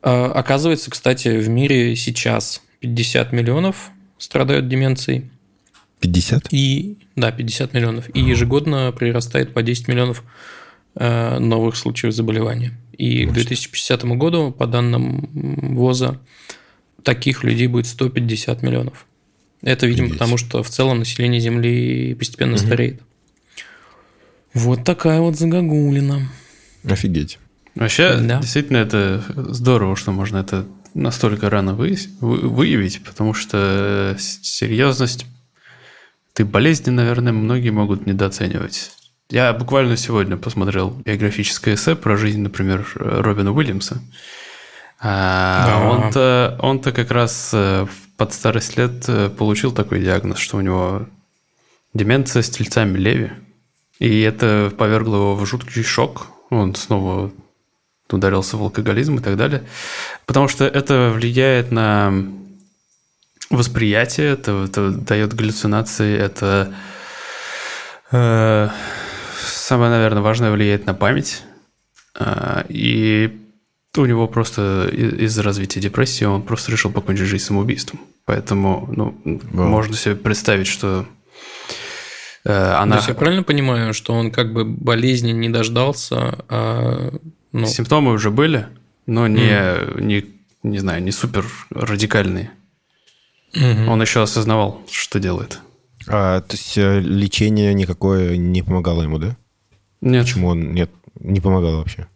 А, 0.03 0.33
оказывается, 0.33 0.91
кстати, 0.91 1.29
в 1.29 1.49
мире 1.49 1.97
сейчас 1.97 2.63
50 2.81 3.33
миллионов 3.33 3.91
страдают 4.19 4.69
деменцией. 4.69 5.31
50? 6.01 6.53
И, 6.53 6.99
да, 7.17 7.31
50 7.31 7.73
миллионов. 7.75 8.15
И 8.15 8.21
ежегодно 8.21 8.93
прирастает 8.93 9.55
по 9.55 9.63
10 9.63 9.89
миллионов 9.89 10.25
новых 10.97 11.77
случаев 11.77 12.15
заболевания. 12.15 12.79
И 12.97 13.27
к 13.27 13.33
2050 13.33 14.05
году, 14.17 14.53
по 14.53 14.67
данным 14.67 15.29
ВОЗа, 15.75 16.21
таких 17.03 17.45
людей 17.45 17.67
будет 17.67 17.87
150 17.87 18.63
миллионов. 18.63 19.07
Это, 19.63 19.87
видимо, 19.87 20.07
Офигеть. 20.07 20.19
потому 20.19 20.37
что 20.37 20.63
в 20.63 20.69
целом 20.69 21.01
население 21.01 21.41
Земли 21.41 22.15
постепенно 22.15 22.55
угу. 22.55 22.63
стареет. 22.63 23.01
Вот 24.53 24.85
такая 24.85 25.21
вот 25.21 25.37
загогулина. 25.37 26.29
Офигеть. 26.85 27.39
Вообще, 27.75 28.19
да. 28.21 28.41
действительно, 28.41 28.77
это 28.77 29.25
здорово, 29.35 29.97
что 29.97 30.13
можно 30.13 30.37
это 30.39 30.67
настолько 30.95 31.51
рано 31.51 31.75
выявить, 31.75 33.03
потому 33.03 33.35
что 33.35 34.17
серьезность 34.19 35.27
этой 36.33 36.47
болезни, 36.47 36.91
наверное, 36.91 37.33
многие 37.33 37.71
могут 37.71 38.07
недооценивать. 38.07 38.93
Я 39.31 39.53
буквально 39.53 39.97
сегодня 39.97 40.37
посмотрел 40.37 40.91
биографическое 40.91 41.75
эссе 41.75 41.97
про 41.97 42.17
жизнь, 42.17 42.43
например, 42.43 42.87
Робина 42.95 43.53
Уильямса. 43.53 44.03
А 45.01 45.67
да. 45.67 45.89
Он-то, 45.91 46.59
он-то 46.61 46.93
как 46.93 47.11
раз 47.11 47.51
э, 47.53 47.87
под 48.17 48.33
старость 48.33 48.77
лет 48.77 49.05
э, 49.09 49.29
получил 49.29 49.73
такой 49.73 50.01
диагноз, 50.01 50.39
что 50.39 50.57
у 50.57 50.61
него 50.61 51.07
деменция 51.95 52.43
с 52.43 52.51
тельцами 52.51 52.97
Леви. 52.99 53.33
И 53.99 54.21
это 54.21 54.73
повергло 54.77 55.17
его 55.17 55.35
в 55.37 55.47
жуткий 55.47 55.83
шок. 55.83 56.29
Он 56.51 56.75
снова 56.75 57.33
ударился 58.11 58.57
в 58.57 58.63
алкоголизм 58.63 59.17
и 59.17 59.23
так 59.23 59.37
далее. 59.37 59.65
Потому 60.27 60.49
что 60.49 60.65
это 60.65 61.11
влияет 61.15 61.71
на 61.71 62.13
восприятие, 63.51 64.33
это, 64.33 64.65
это 64.65 64.91
дает 64.91 65.35
галлюцинации, 65.35 66.17
это 66.17 66.75
э, 68.11 68.69
самое, 69.65 69.91
наверное, 69.91 70.23
важное 70.23 70.51
влияет 70.51 70.87
на 70.87 70.95
память. 70.95 71.43
Э, 72.19 72.65
и 72.69 73.41
у 73.97 74.05
него 74.05 74.29
просто 74.29 74.89
из-за 74.93 75.43
развития 75.43 75.81
депрессии 75.81 76.25
он 76.25 76.43
просто 76.43 76.71
решил 76.71 76.91
покончить 76.91 77.27
жизнь 77.27 77.45
самоубийством. 77.45 78.01
Поэтому, 78.27 78.89
ну, 78.95 79.19
wow. 79.25 79.67
можно 79.67 79.97
себе 79.97 80.17
представить, 80.17 80.67
что 80.67 81.07
э, 82.45 82.53
она... 82.53 82.97
То 82.97 82.99
есть 82.99 83.09
я 83.09 83.15
правильно 83.15 83.43
понимаю, 83.43 83.95
что 83.95 84.13
он 84.13 84.31
как 84.31 84.53
бы 84.53 84.65
болезни 84.65 85.33
не 85.33 85.49
дождался, 85.49 86.45
а... 86.49 87.13
Ну... 87.53 87.67
Симптомы 87.67 88.13
уже 88.13 88.33
были, 88.33 88.67
но 89.07 89.29
не, 89.29 89.49
mm. 89.49 90.03
не, 90.03 90.25
не 90.65 90.79
знаю, 90.81 91.03
не 91.05 91.13
супер 91.13 91.47
радикальные. 91.71 92.51
Mm-hmm. 93.55 93.87
Он 93.87 94.03
еще 94.03 94.23
осознавал, 94.23 94.83
что 94.91 95.21
делает. 95.21 95.61
А, 96.09 96.41
то 96.41 96.57
есть 96.57 96.77
э, 96.77 96.99
лечение 96.99 97.73
никакое 97.75 98.37
не 98.37 98.63
помогало 98.63 99.03
ему, 99.03 99.19
да? 99.19 99.37
Нет. 100.05 100.27
Почему 100.27 100.49
он 100.49 100.73
нет, 100.75 100.91
не 101.19 101.41
помогало 101.41 101.79
вообще? 101.79 102.07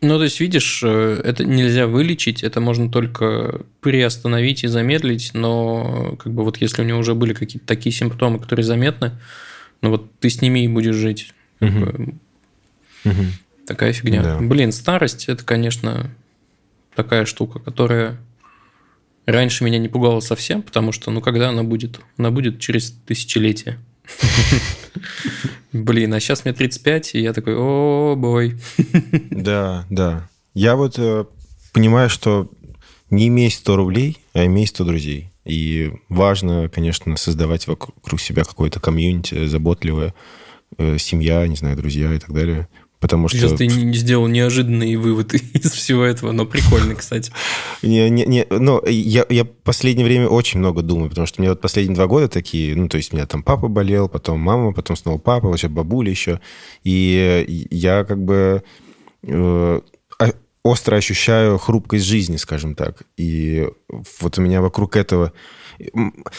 Ну, 0.00 0.18
то 0.18 0.24
есть, 0.24 0.40
видишь, 0.40 0.82
э, 0.82 1.20
это 1.22 1.44
нельзя 1.44 1.86
вылечить, 1.86 2.42
это 2.42 2.60
можно 2.60 2.90
только 2.90 3.62
приостановить 3.80 4.64
и 4.64 4.68
замедлить, 4.68 5.32
но 5.34 6.16
как 6.18 6.32
бы 6.32 6.44
вот 6.44 6.58
если 6.58 6.82
у 6.82 6.84
него 6.84 6.98
уже 6.98 7.14
были 7.14 7.34
какие-то 7.34 7.66
такие 7.66 7.94
симптомы, 7.94 8.38
которые 8.38 8.64
заметны, 8.64 9.12
ну 9.82 9.90
вот 9.90 10.10
ты 10.18 10.30
с 10.30 10.40
ними 10.40 10.64
и 10.64 10.68
будешь 10.68 10.94
жить. 10.94 11.32
Угу. 11.60 12.14
Угу. 13.04 13.24
Такая 13.66 13.92
фигня. 13.92 14.22
Да. 14.22 14.38
Блин, 14.40 14.72
старость 14.72 15.28
это, 15.28 15.44
конечно, 15.44 16.10
такая 16.94 17.26
штука, 17.26 17.58
которая 17.58 18.18
раньше 19.26 19.64
меня 19.64 19.78
не 19.78 19.88
пугала 19.88 20.20
совсем, 20.20 20.62
потому 20.62 20.92
что, 20.92 21.10
ну, 21.10 21.20
когда 21.20 21.50
она 21.50 21.64
будет? 21.64 22.00
Она 22.16 22.30
будет 22.30 22.60
через 22.60 22.92
тысячелетие. 23.06 23.78
Блин, 25.72 26.14
а 26.14 26.20
сейчас 26.20 26.44
мне 26.44 26.54
35, 26.54 27.14
и 27.14 27.20
я 27.20 27.32
такой, 27.32 27.54
о, 27.56 28.14
бой. 28.16 28.56
Да, 29.30 29.86
да. 29.90 30.28
Я 30.54 30.76
вот 30.76 30.98
э, 30.98 31.24
понимаю, 31.72 32.08
что 32.08 32.50
не 33.10 33.28
имей 33.28 33.50
100 33.50 33.76
рублей, 33.76 34.18
а 34.32 34.46
имей 34.46 34.66
100 34.66 34.84
друзей. 34.84 35.30
И 35.44 35.92
важно, 36.08 36.68
конечно, 36.68 37.16
создавать 37.16 37.66
вокруг 37.66 38.20
себя 38.20 38.44
какое-то 38.44 38.80
комьюнити 38.80 39.46
заботливое, 39.46 40.14
э, 40.78 40.98
семья, 40.98 41.46
не 41.46 41.56
знаю, 41.56 41.76
друзья 41.76 42.12
и 42.12 42.18
так 42.18 42.32
далее. 42.32 42.68
Потому 43.00 43.28
что... 43.28 43.38
Сейчас 43.38 43.52
ты 43.52 43.66
не 43.66 43.94
сделал 43.94 44.26
неожиданные 44.26 44.96
выводы 44.96 45.36
из 45.52 45.70
всего 45.70 46.04
этого, 46.04 46.32
но 46.32 46.46
прикольно, 46.46 46.94
кстати. 46.94 47.32
Не, 47.82 48.08
не, 48.10 48.24
не, 48.24 48.46
ну, 48.50 48.84
я, 48.86 49.26
я 49.28 49.44
последнее 49.44 50.06
время 50.06 50.28
очень 50.28 50.60
много 50.60 50.82
думаю, 50.82 51.10
потому 51.10 51.26
что 51.26 51.40
у 51.40 51.42
меня 51.42 51.52
вот 51.52 51.60
последние 51.60 51.94
два 51.94 52.06
года 52.06 52.28
такие, 52.28 52.74
ну, 52.74 52.88
то 52.88 52.96
есть 52.96 53.12
у 53.12 53.16
меня 53.16 53.26
там 53.26 53.42
папа 53.42 53.68
болел, 53.68 54.08
потом 54.08 54.40
мама, 54.40 54.72
потом 54.72 54.96
снова 54.96 55.18
папа, 55.18 55.48
вот 55.48 55.58
сейчас 55.58 55.70
бабуля 55.70 56.10
еще. 56.10 56.40
И 56.84 57.66
я 57.70 58.04
как 58.04 58.24
бы 58.24 58.62
э, 59.22 59.80
остро 60.66 60.96
ощущаю 60.96 61.58
хрупкость 61.58 62.04
жизни, 62.04 62.36
скажем 62.36 62.74
так. 62.74 63.02
И 63.16 63.68
вот 64.20 64.38
у 64.38 64.42
меня 64.42 64.60
вокруг 64.60 64.96
этого 64.96 65.32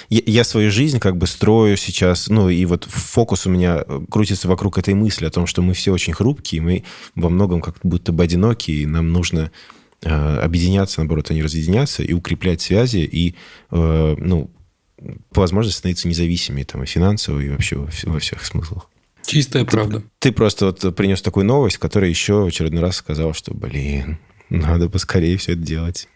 я 0.10 0.43
свою 0.43 0.71
жизнь 0.71 1.00
как 1.00 1.17
бы 1.17 1.28
строю 1.28 1.78
сейчас, 1.78 2.28
ну, 2.28 2.50
и 2.50 2.65
вот 2.65 2.86
фокус 2.86 3.45
у 3.45 3.50
меня 3.50 3.84
крутится 4.10 4.47
вокруг 4.47 4.78
этой 4.78 4.93
мысли 4.93 5.26
о 5.26 5.32
том, 5.32 5.47
что 5.47 5.62
мы 5.62 5.73
все 5.73 5.91
очень 5.91 6.13
хрупкие, 6.13 6.62
мы 6.62 6.84
во 7.15 7.30
многом 7.30 7.62
как 7.62 7.76
будто 7.84 8.12
бы 8.12 8.23
одинокие, 8.23 8.82
и 8.82 8.86
нам 8.86 9.12
нужно 9.12 9.52
э, 10.02 10.10
объединяться, 10.10 11.00
наоборот, 11.00 11.30
а 11.30 11.34
не 11.34 11.43
разъединяться, 11.43 12.04
и 12.04 12.13
укреплять 12.13 12.62
связи, 12.62 13.00
и, 13.00 13.36
э, 13.71 14.15
ну, 14.17 14.50
по 15.32 15.41
возможности 15.41 15.80
становиться 15.80 16.08
независимыми 16.08 16.63
там, 16.63 16.84
и 16.84 16.88
финансово, 16.88 17.39
и 17.39 17.50
вообще 17.50 17.76
во, 17.76 18.19
всех 18.19 18.45
смыслах. 18.45 18.89
Чистая 19.26 19.63
ты, 19.63 19.71
правда. 19.71 20.04
Ты 20.19 20.32
просто 20.32 20.67
вот 20.67 20.95
принес 20.95 21.21
такую 21.21 21.45
новость, 21.45 21.78
которая 21.78 22.10
еще 22.10 22.43
в 22.43 22.47
очередной 22.47 22.82
раз 22.82 22.97
сказал, 22.97 23.34
что, 23.34 23.54
блин, 23.54 24.17
надо 24.50 24.89
поскорее 24.89 25.38
все 25.38 25.54
это 25.54 25.62
делать. 25.62 26.08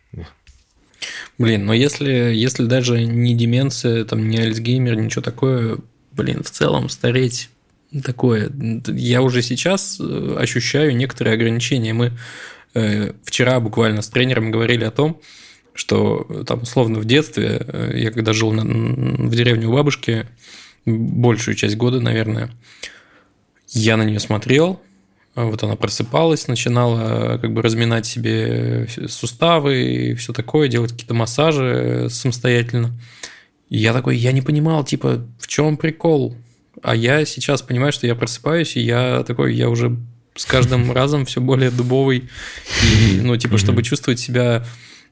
Блин, 1.37 1.65
но 1.65 1.73
если, 1.73 2.09
если 2.09 2.65
даже 2.65 3.03
не 3.03 3.33
деменция, 3.33 4.05
там, 4.05 4.29
не 4.29 4.37
Альцгеймер, 4.37 4.95
ничего 4.95 5.21
такое, 5.21 5.77
блин, 6.11 6.43
в 6.43 6.51
целом 6.51 6.89
стареть 6.89 7.49
такое. 8.03 8.51
Я 8.87 9.21
уже 9.21 9.41
сейчас 9.41 9.97
э, 9.99 10.35
ощущаю 10.37 10.95
некоторые 10.95 11.33
ограничения. 11.33 11.93
Мы 11.93 12.11
э, 12.73 13.13
вчера 13.23 13.59
буквально 13.59 14.01
с 14.01 14.09
тренером 14.09 14.51
говорили 14.51 14.85
о 14.85 14.91
том, 14.91 15.19
что 15.73 16.25
э, 16.29 16.43
там 16.45 16.61
условно 16.61 16.99
в 16.99 17.05
детстве, 17.05 17.65
э, 17.67 17.91
я 17.95 18.11
когда 18.11 18.33
жил 18.33 18.51
на, 18.53 18.63
в 18.63 19.35
деревне 19.35 19.67
у 19.67 19.73
бабушки, 19.73 20.27
большую 20.85 21.55
часть 21.55 21.75
года, 21.75 21.99
наверное, 21.99 22.51
я 23.67 23.97
на 23.97 24.03
нее 24.03 24.19
смотрел, 24.19 24.81
вот 25.35 25.63
она 25.63 25.75
просыпалась, 25.75 26.47
начинала 26.47 27.37
как 27.37 27.53
бы 27.53 27.61
разминать 27.61 28.05
себе 28.05 28.87
суставы 29.07 29.83
и 29.83 30.13
все 30.15 30.33
такое, 30.33 30.67
делать 30.67 30.91
какие-то 30.91 31.13
массажи 31.13 32.07
самостоятельно. 32.09 32.93
И 33.69 33.77
я 33.77 33.93
такой, 33.93 34.17
я 34.17 34.33
не 34.33 34.41
понимал, 34.41 34.83
типа, 34.83 35.25
в 35.39 35.47
чем 35.47 35.77
прикол? 35.77 36.35
А 36.83 36.93
я 36.95 37.23
сейчас 37.25 37.61
понимаю, 37.61 37.93
что 37.93 38.05
я 38.05 38.15
просыпаюсь, 38.15 38.75
и 38.75 38.81
я 38.81 39.23
такой, 39.23 39.55
я 39.55 39.69
уже 39.69 39.97
с 40.35 40.45
каждым 40.45 40.91
разом 40.93 41.25
все 41.25 41.39
более 41.39 41.71
дубовый. 41.71 42.29
И, 42.83 43.21
ну, 43.21 43.37
типа, 43.37 43.57
чтобы 43.57 43.83
чувствовать 43.83 44.19
себя, 44.19 44.65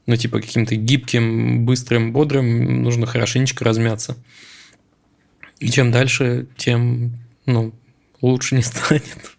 ну, 0.05 0.17
типа, 0.17 0.41
каким-то 0.41 0.75
гибким, 0.75 1.65
быстрым, 1.65 2.11
бодрым, 2.11 2.83
нужно 2.83 3.05
хорошенечко 3.05 3.63
размяться. 3.63 4.17
И 5.59 5.69
чем 5.69 5.91
дальше, 5.91 6.47
тем, 6.57 7.17
ну, 7.45 7.73
лучше 8.21 8.55
не 8.55 8.61
станет. 8.63 9.37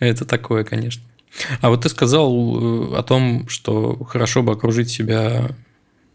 Это 0.00 0.24
такое, 0.24 0.64
конечно. 0.64 1.02
А 1.60 1.68
вот 1.70 1.82
ты 1.82 1.88
сказал 1.88 2.32
э, 2.92 2.96
о 2.98 3.02
том, 3.02 3.48
что 3.48 4.02
хорошо 4.04 4.42
бы 4.42 4.52
окружить 4.52 4.90
себя, 4.90 5.50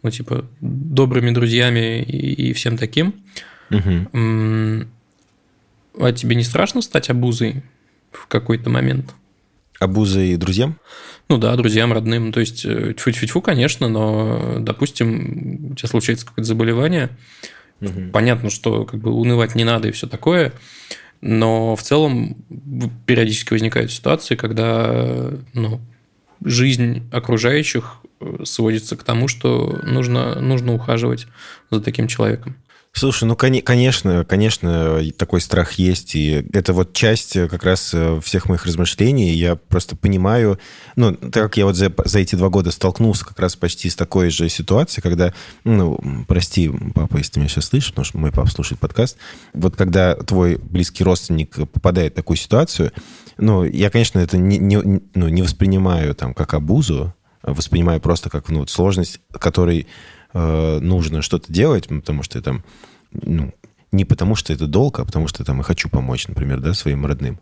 ну, 0.04 0.12
типа, 0.12 0.46
добрыми 0.60 1.32
друзьями 1.32 2.02
и, 2.02 2.50
и 2.50 2.54
всем 2.54 2.78
таким. 2.78 3.24
Угу. 3.72 4.88
А 5.98 6.12
тебе 6.12 6.36
не 6.36 6.44
страшно 6.44 6.82
стать 6.82 7.10
обузой 7.10 7.64
в 8.12 8.28
какой-то 8.28 8.70
момент? 8.70 9.16
Обузой 9.80 10.36
друзьям? 10.36 10.78
Ну 11.30 11.38
да, 11.38 11.56
друзьям, 11.56 11.94
родным. 11.94 12.34
То 12.34 12.42
есть, 12.42 12.64
тьфу-тьфу-тьфу, 12.66 13.42
конечно, 13.42 13.88
но, 13.88 14.58
допустим, 14.60 15.72
у 15.72 15.76
тебя 15.76 15.88
случается 15.88 16.26
какое-то 16.26 16.48
заболевание, 16.48 17.10
Угу. 17.82 18.12
Понятно, 18.12 18.50
что 18.50 18.86
как 18.86 19.00
бы 19.00 19.12
унывать 19.12 19.56
не 19.56 19.64
надо 19.64 19.90
и 19.90 19.92
все 19.92 20.08
такое, 20.08 20.54
но 21.22 21.76
в 21.76 21.82
целом 21.82 22.36
периодически 23.06 23.54
возникают 23.54 23.92
ситуации, 23.92 24.36
когда 24.36 25.32
ну, 25.54 25.82
жизнь 26.44 27.08
окружающих 27.12 27.98
э, 28.20 28.44
сводится 28.44 28.96
к 28.96 29.04
тому, 29.04 29.28
что 29.28 29.80
нужно, 29.84 30.40
нужно 30.40 30.74
ухаживать 30.74 31.28
за 31.72 31.82
таким 31.82 32.08
человеком. 32.08 32.56
Слушай, 32.98 33.26
ну, 33.26 33.36
конечно, 33.36 34.24
конечно, 34.24 35.02
такой 35.18 35.42
страх 35.42 35.74
есть, 35.74 36.16
и 36.16 36.48
это 36.54 36.72
вот 36.72 36.94
часть 36.94 37.36
э, 37.36 37.50
как 37.50 37.66
раз 37.66 37.94
э, 37.94 38.22
всех 38.24 38.48
моих 38.48 38.66
размышлений. 38.66 39.34
Я 39.34 39.58
просто 39.58 39.98
понимаю, 39.98 40.60
ну, 40.96 41.14
так 41.14 41.44
как 41.44 41.58
я 41.58 41.66
вот 41.66 41.76
за, 41.76 41.94
за 42.06 42.20
эти 42.20 42.38
два 42.38 42.48
года 42.48 42.72
столкнулся 42.72 43.26
как 43.26 43.38
раз 43.38 43.58
почти 43.58 43.90
с 43.90 43.98
такой 43.98 44.30
же 44.30 44.48
ситуацией, 44.48 45.02
когда, 45.04 45.34
ну, 45.66 46.00
прости, 46.26 46.72
папа, 46.94 47.18
если 47.18 47.34
ты 47.34 47.40
меня 47.42 47.50
сейчас 47.50 47.66
слышишь, 47.66 47.90
потому 47.90 48.06
что 48.06 48.18
мой 48.18 48.32
папа 48.32 48.50
слушает 48.50 48.80
подкаст, 48.80 49.18
вот 49.54 49.76
когда 49.76 50.16
твой 50.16 50.56
близкий 50.56 51.04
родственник 51.04 51.54
попадает 51.54 52.14
в 52.14 52.16
такую 52.16 52.38
ситуацию, 52.38 52.94
ну, 53.38 53.66
я, 53.66 53.90
конечно, 53.90 54.20
это 54.20 54.38
не, 54.38 54.58
не, 54.58 55.02
ну, 55.14 55.28
не 55.28 55.42
воспринимаю 55.42 56.16
там 56.16 56.34
как 56.34 56.54
абузу, 56.54 57.14
а 57.42 57.54
воспринимаю 57.54 58.00
просто 58.00 58.30
как 58.30 58.48
ну, 58.48 58.66
сложность, 58.68 59.20
которой 59.34 59.86
э, 60.36 60.80
нужно 60.82 61.22
что-то 61.22 61.52
делать, 61.52 61.88
потому 61.88 62.22
что 62.22 62.42
там, 62.42 62.64
ну, 63.12 63.54
не 63.92 64.06
потому 64.06 64.36
что 64.36 64.54
это 64.54 64.68
долг, 64.68 65.00
а 65.00 65.06
потому 65.06 65.28
что 65.28 65.44
там 65.44 65.58
я 65.58 65.64
хочу 65.64 65.90
помочь, 65.90 66.28
например, 66.28 66.60
да, 66.60 66.74
своим 66.74 67.06
родным. 67.06 67.40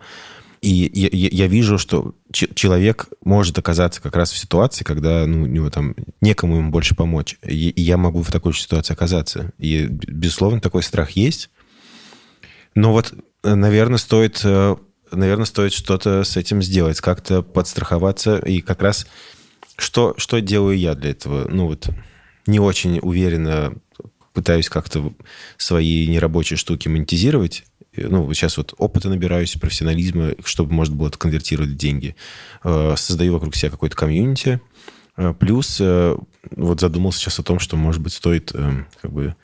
И 0.62 0.90
я, 0.94 1.10
я 1.12 1.48
вижу, 1.48 1.78
что 1.78 2.16
человек 2.32 3.10
может 3.26 3.60
оказаться 3.60 4.02
как 4.02 4.16
раз 4.16 4.32
в 4.32 4.38
ситуации, 4.38 4.86
когда 4.86 5.26
ну, 5.26 5.44
у 5.44 5.46
него 5.46 5.70
там 5.70 5.94
некому 6.22 6.56
ему 6.58 6.72
больше 6.72 6.96
помочь. 6.96 7.38
И, 7.44 7.70
и 7.70 7.82
я 7.82 7.98
могу 7.98 8.22
в 8.22 8.32
такой 8.32 8.54
же 8.54 8.62
ситуации 8.62 8.94
оказаться. 8.94 9.52
И, 9.58 9.88
безусловно, 9.88 10.62
такой 10.62 10.82
страх 10.84 11.12
есть. 11.12 11.50
Но 12.76 12.94
вот, 12.94 13.14
э, 13.44 13.56
наверное, 13.56 13.98
стоит, 13.98 14.40
э, 14.46 14.78
наверное, 15.12 15.46
стоит 15.46 15.74
что-то 15.74 16.24
с 16.24 16.38
этим 16.38 16.62
сделать, 16.62 17.02
как-то 17.02 17.42
подстраховаться. 17.42 18.38
И 18.38 18.62
как 18.62 18.82
раз 18.82 19.06
что, 19.76 20.14
что 20.18 20.40
делаю 20.40 20.78
я 20.78 20.96
для 20.96 21.12
этого? 21.12 21.50
Ну 21.50 21.68
вот 21.68 21.90
не 22.48 22.60
очень 22.60 23.00
уверенно 23.02 23.74
пытаюсь 24.34 24.68
как-то 24.68 25.14
свои 25.58 26.08
нерабочие 26.08 26.58
штуки 26.58 26.88
монетизировать. 26.88 27.64
Ну, 27.96 28.32
сейчас 28.34 28.58
вот 28.58 28.74
опыта 28.78 29.08
набираюсь, 29.10 29.54
профессионализма, 29.54 30.32
чтобы 30.44 30.74
можно 30.74 30.96
было 30.96 31.10
конвертировать 31.10 31.72
в 31.72 31.78
деньги. 31.78 32.16
Э, 32.64 32.96
создаю 32.98 33.34
вокруг 33.34 33.56
себя 33.56 33.70
какой-то 33.70 33.96
комьюнити. 33.96 34.60
Э, 35.16 35.34
плюс 35.40 35.78
э, 35.80 36.18
вот 36.56 36.80
задумался 36.80 37.20
сейчас 37.20 37.40
о 37.40 37.44
том, 37.44 37.60
что, 37.60 37.78
может 37.78 38.02
быть, 38.02 38.14
стоит 38.14 38.52
как 39.02 39.12
бы 39.12 39.36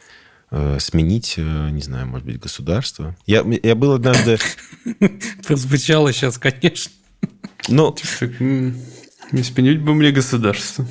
сменить, 0.79 1.35
не 1.37 1.81
знаю, 1.81 2.07
может 2.07 2.25
быть, 2.25 2.39
государство. 2.39 3.15
Я, 3.27 3.45
я 3.61 3.75
был 3.75 3.91
однажды... 3.91 4.39
Прозвучало 5.45 6.11
сейчас, 6.11 6.39
конечно. 6.39 6.91
Ну, 7.67 7.95
не 8.29 9.43
сменить 9.43 9.79
бы 9.79 9.93
мне 9.93 10.09
государство. 10.09 10.87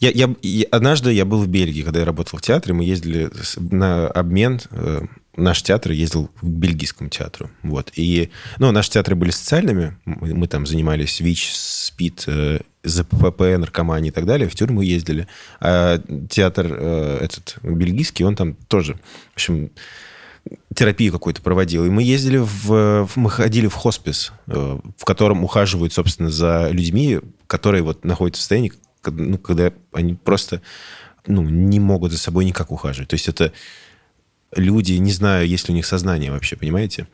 Я, 0.00 0.10
я, 0.10 0.34
я, 0.42 0.66
однажды 0.70 1.12
я 1.12 1.24
был 1.24 1.40
в 1.40 1.48
Бельгии, 1.48 1.82
когда 1.82 2.00
я 2.00 2.06
работал 2.06 2.38
в 2.38 2.42
театре, 2.42 2.74
мы 2.74 2.84
ездили 2.84 3.30
на 3.56 4.08
обмен. 4.08 4.60
Э, 4.70 5.02
наш 5.36 5.62
театр 5.62 5.92
ездил 5.92 6.28
к 6.28 6.42
бельгийскому 6.42 7.10
театру. 7.10 7.50
Вот. 7.62 7.92
И, 7.94 8.30
ну, 8.58 8.72
наши 8.72 8.90
театры 8.90 9.14
были 9.14 9.30
социальными. 9.30 9.96
Мы, 10.04 10.34
мы 10.34 10.48
там 10.48 10.66
занимались 10.66 11.20
ВИЧ, 11.20 11.52
СПИД, 11.54 12.24
э, 12.26 12.60
ЗПП, 12.84 13.40
наркомании 13.58 14.08
и 14.08 14.12
так 14.12 14.26
далее. 14.26 14.48
В 14.48 14.54
тюрьму 14.54 14.82
ездили. 14.82 15.26
А 15.60 16.00
театр 16.28 16.66
э, 16.70 17.18
этот 17.22 17.56
бельгийский, 17.62 18.24
он 18.24 18.36
там 18.36 18.54
тоже, 18.68 18.94
в 19.32 19.34
общем, 19.34 19.70
терапию 20.74 21.12
какую-то 21.12 21.42
проводил. 21.42 21.84
И 21.86 21.90
мы 21.90 22.02
ездили 22.02 22.38
в... 22.38 23.08
Мы 23.16 23.30
ходили 23.30 23.66
в 23.66 23.74
хоспис, 23.74 24.32
в 24.46 25.04
котором 25.04 25.42
ухаживают, 25.42 25.92
собственно, 25.92 26.30
за 26.30 26.68
людьми, 26.70 27.20
которые 27.46 27.82
вот 27.82 28.04
находятся 28.04 28.40
в 28.40 28.42
состоянии, 28.42 28.72
ну, 29.10 29.38
когда 29.38 29.72
они 29.92 30.14
просто 30.14 30.62
ну, 31.26 31.42
не 31.42 31.80
могут 31.80 32.12
за 32.12 32.18
собой 32.18 32.44
никак 32.44 32.70
ухаживать. 32.70 33.08
То 33.08 33.14
есть 33.14 33.28
это 33.28 33.52
люди, 34.54 34.92
не 34.94 35.12
знаю, 35.12 35.48
есть 35.48 35.68
ли 35.68 35.72
у 35.72 35.76
них 35.76 35.86
сознание 35.86 36.30
вообще, 36.30 36.56
понимаете? 36.56 37.08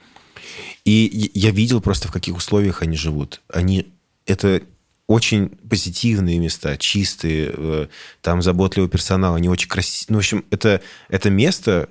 И 0.85 1.31
я 1.35 1.50
видел 1.50 1.81
просто, 1.81 2.09
в 2.09 2.12
каких 2.12 2.37
условиях 2.37 2.83
они 2.83 2.96
живут. 2.96 3.40
Они... 3.48 3.92
Это 4.26 4.62
очень 5.07 5.48
позитивные 5.48 6.38
места, 6.38 6.76
чистые, 6.76 7.52
э, 7.55 7.87
там 8.20 8.40
заботливый 8.40 8.88
персонал, 8.88 9.35
они 9.35 9.48
очень 9.48 9.68
красивые. 9.68 10.07
Ну, 10.12 10.16
в 10.16 10.20
общем, 10.20 10.44
это, 10.50 10.81
это 11.09 11.28
место, 11.28 11.88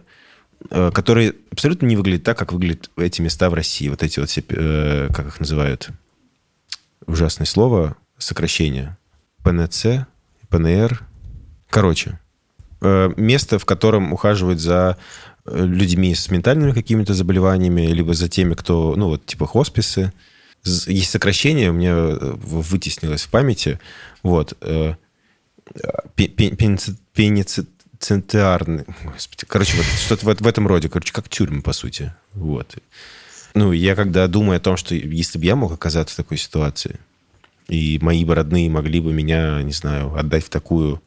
Э, 0.69 0.91
которые 0.93 1.33
абсолютно 1.51 1.85
не 1.87 1.95
выглядят 1.95 2.23
так, 2.23 2.37
как 2.37 2.53
выглядят 2.53 2.91
эти 2.97 3.21
места 3.21 3.49
в 3.49 3.53
России. 3.53 3.89
Вот 3.89 4.03
эти 4.03 4.19
вот 4.19 4.29
все, 4.29 4.43
э, 4.47 5.09
как 5.13 5.27
их 5.27 5.39
называют, 5.39 5.89
ужасное 7.07 7.47
слово, 7.47 7.97
сокращение. 8.17 8.97
ПНЦ, 9.43 10.07
ПНР. 10.49 11.01
Короче, 11.69 12.19
э, 12.81 13.11
место, 13.17 13.59
в 13.59 13.65
котором 13.65 14.13
ухаживают 14.13 14.59
за 14.59 14.97
людьми 15.45 16.13
с 16.13 16.29
ментальными 16.29 16.71
какими-то 16.71 17.13
заболеваниями, 17.13 17.87
либо 17.87 18.13
за 18.13 18.29
теми, 18.29 18.53
кто, 18.53 18.95
ну, 18.95 19.07
вот, 19.07 19.25
типа 19.25 19.47
хосписы. 19.47 20.13
Есть 20.63 21.09
сокращение, 21.09 21.71
у 21.71 21.73
меня 21.73 21.95
вытеснилось 21.95 23.23
в 23.23 23.29
памяти. 23.29 23.79
Вот. 24.21 24.55
Пеницит 26.15 27.67
центиарный. 28.01 28.85
Господи, 29.03 29.45
короче, 29.47 29.77
вот 29.77 29.85
что-то 29.85 30.25
в, 30.25 30.41
в 30.41 30.47
этом 30.47 30.67
роде. 30.67 30.89
Короче, 30.89 31.13
как 31.13 31.29
тюрьма, 31.29 31.61
по 31.61 31.73
сути. 31.73 32.13
Вот. 32.33 32.75
Ну, 33.53 33.71
я 33.71 33.95
когда 33.95 34.27
думаю 34.27 34.57
о 34.57 34.61
том, 34.61 34.77
что 34.77 34.95
если 34.95 35.39
бы 35.39 35.45
я 35.45 35.55
мог 35.55 35.71
оказаться 35.71 36.13
в 36.13 36.17
такой 36.17 36.37
ситуации, 36.37 36.99
и 37.71 37.99
мои 38.01 38.25
бы 38.25 38.35
родные 38.35 38.69
могли 38.69 38.99
бы 38.99 39.13
меня, 39.13 39.61
не 39.63 39.71
знаю, 39.71 40.13
отдать 40.13 40.43
в 40.43 40.49
такую 40.49 41.01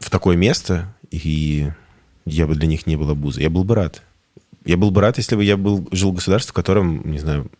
в 0.00 0.10
такое 0.10 0.36
место, 0.36 0.92
и 1.12 1.68
я 2.24 2.48
бы 2.48 2.56
для 2.56 2.66
них 2.66 2.88
не 2.88 2.96
был 2.96 3.08
обузой. 3.08 3.44
Я 3.44 3.50
был 3.50 3.62
бы 3.62 3.76
рад. 3.76 4.02
Я 4.64 4.76
был 4.76 4.90
бы 4.90 5.00
рад, 5.00 5.16
если 5.16 5.36
бы 5.36 5.44
я 5.44 5.56
был, 5.56 5.88
жил 5.92 6.10
в 6.10 6.16
государстве, 6.16 6.50
в 6.50 6.54
котором, 6.54 7.08
не 7.08 7.20
знаю, 7.20 7.52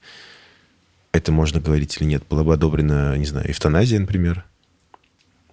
это 1.12 1.30
можно 1.30 1.60
говорить 1.60 1.96
или 1.98 2.08
нет, 2.08 2.24
была 2.28 2.42
бы 2.42 2.52
одобрена, 2.52 3.16
не 3.16 3.26
знаю, 3.26 3.48
эвтаназия, 3.48 4.00
например. 4.00 4.44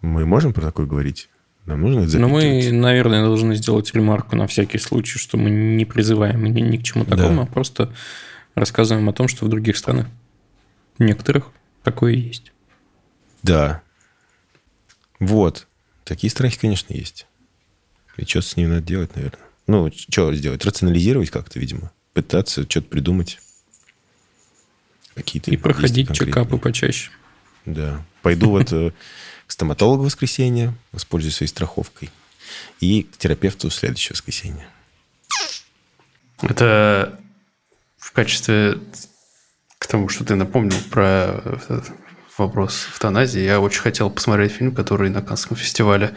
Мы 0.02 0.26
можем 0.26 0.52
про 0.52 0.64
такое 0.64 0.88
говорить? 0.88 1.30
Нам 1.68 1.80
нужно 1.80 2.02
это 2.02 2.18
Но 2.18 2.28
мы, 2.28 2.72
наверное, 2.72 3.24
должны 3.24 3.56
сделать 3.56 3.94
ремарку 3.94 4.36
на 4.36 4.48
всякий 4.48 4.80
случай, 4.80 5.20
что 5.20 5.38
мы 5.38 5.52
не 5.52 5.86
призываем 5.86 6.44
ни, 6.44 6.60
ни 6.60 6.78
к 6.78 6.84
чему 6.84 7.06
такому, 7.06 7.36
да. 7.36 7.44
а 7.44 7.46
просто 7.46 7.94
рассказываем 8.56 9.08
о 9.10 9.14
том, 9.14 9.28
что 9.28 9.46
в 9.46 9.50
других 9.50 9.78
странах 9.78 10.08
некоторых 10.98 11.52
такое 11.84 12.14
есть. 12.14 12.53
Да. 13.44 13.82
Вот. 15.20 15.68
Такие 16.04 16.32
страхи, 16.32 16.60
конечно, 16.60 16.94
есть. 16.94 17.28
И 18.18 18.26
что 18.26 18.42
с 18.42 18.58
ними 18.58 18.68
надо 18.68 18.82
делать, 18.82 19.16
наверное? 19.16 19.40
Ну, 19.68 19.92
что 19.92 20.34
сделать? 20.34 20.66
Рационализировать 20.66 21.30
как-то, 21.30 21.60
видимо. 21.60 21.92
Пытаться 22.14 22.64
что-то 22.64 22.88
придумать. 22.88 23.40
Какие-то 25.16 25.52
И 25.52 25.58
проходить 25.58 26.14
чекапы 26.14 26.58
почаще. 26.58 27.12
Да. 27.66 28.04
Пойду 28.22 28.50
вот 28.50 28.72
э, 28.74 28.92
к 29.48 29.52
стоматологу 29.52 30.04
в 30.04 30.06
воскресенье, 30.06 30.74
воспользуюсь 30.92 31.36
своей 31.36 31.50
страховкой, 31.50 32.10
и 32.80 33.04
к 33.04 33.18
терапевту 33.18 33.70
в 33.70 33.74
следующее 33.74 34.14
воскресенье. 34.14 34.68
Это 36.42 37.20
в 37.98 38.12
качестве 38.12 38.80
к 39.78 39.88
тому, 39.88 40.10
что 40.10 40.26
ты 40.26 40.36
напомнил 40.36 40.78
про 40.90 41.42
вопрос 42.38 42.88
эвтаназии, 42.92 43.42
я 43.42 43.60
очень 43.60 43.82
хотел 43.82 44.10
посмотреть 44.10 44.54
фильм, 44.54 44.74
который 44.74 45.10
на 45.10 45.22
Канском 45.22 45.58
фестивале 45.58 46.14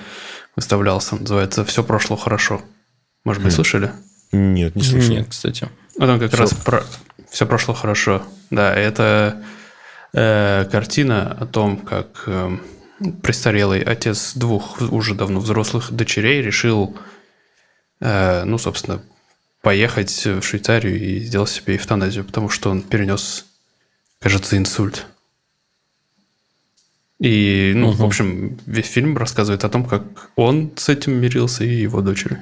выставлялся. 0.54 1.16
Называется 1.16 1.64
«Все 1.64 1.82
прошло 1.82 2.16
хорошо». 2.16 2.62
Может 3.24 3.42
быть, 3.42 3.52
хм. 3.52 3.56
слышали? 3.56 3.92
Нет, 4.32 4.76
не 4.76 4.82
слышал. 4.82 5.14
Нет, 5.14 5.28
кстати. 5.28 5.68
А 5.98 6.06
там 6.06 6.18
как 6.18 6.30
Все. 6.32 6.38
раз 6.38 6.54
про 6.54 6.84
«Все 7.30 7.46
прошло 7.46 7.74
хорошо». 7.74 8.22
Да, 8.50 8.74
это 8.74 9.42
э, 10.12 10.66
картина 10.70 11.32
о 11.32 11.46
том, 11.46 11.78
как 11.78 12.24
э, 12.26 12.56
престарелый 13.22 13.82
отец 13.82 14.34
двух 14.34 14.80
уже 14.80 15.14
давно 15.14 15.40
взрослых 15.40 15.92
дочерей 15.92 16.42
решил, 16.42 16.96
э, 18.00 18.44
ну, 18.44 18.58
собственно, 18.58 19.02
поехать 19.62 20.24
в 20.24 20.42
Швейцарию 20.42 20.98
и 20.98 21.18
сделать 21.20 21.50
себе 21.50 21.76
эвтаназию, 21.76 22.24
потому 22.24 22.48
что 22.48 22.70
он 22.70 22.82
перенес, 22.82 23.46
кажется, 24.20 24.56
инсульт. 24.56 25.06
И, 27.18 27.72
ну, 27.74 27.88
угу. 27.88 27.96
в 27.96 28.04
общем, 28.04 28.58
весь 28.66 28.86
фильм 28.86 29.16
рассказывает 29.16 29.64
о 29.64 29.68
том, 29.68 29.84
как 29.84 30.30
он 30.36 30.70
с 30.76 30.88
этим 30.88 31.14
мирился 31.14 31.64
и 31.64 31.74
его 31.74 32.02
дочери. 32.02 32.38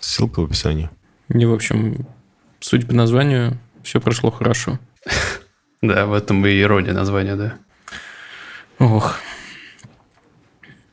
Ссылка 0.00 0.40
в 0.40 0.44
описании. 0.44 0.88
И, 1.28 1.44
в 1.44 1.52
общем, 1.52 2.06
судя 2.60 2.86
по 2.86 2.94
названию, 2.94 3.58
все 3.82 4.00
прошло 4.00 4.30
хорошо. 4.30 4.78
Да, 5.80 6.06
в 6.06 6.12
этом 6.12 6.44
и 6.44 6.60
ирония 6.60 6.92
названия, 6.92 7.36
да. 7.36 7.54
Ох. 8.80 9.20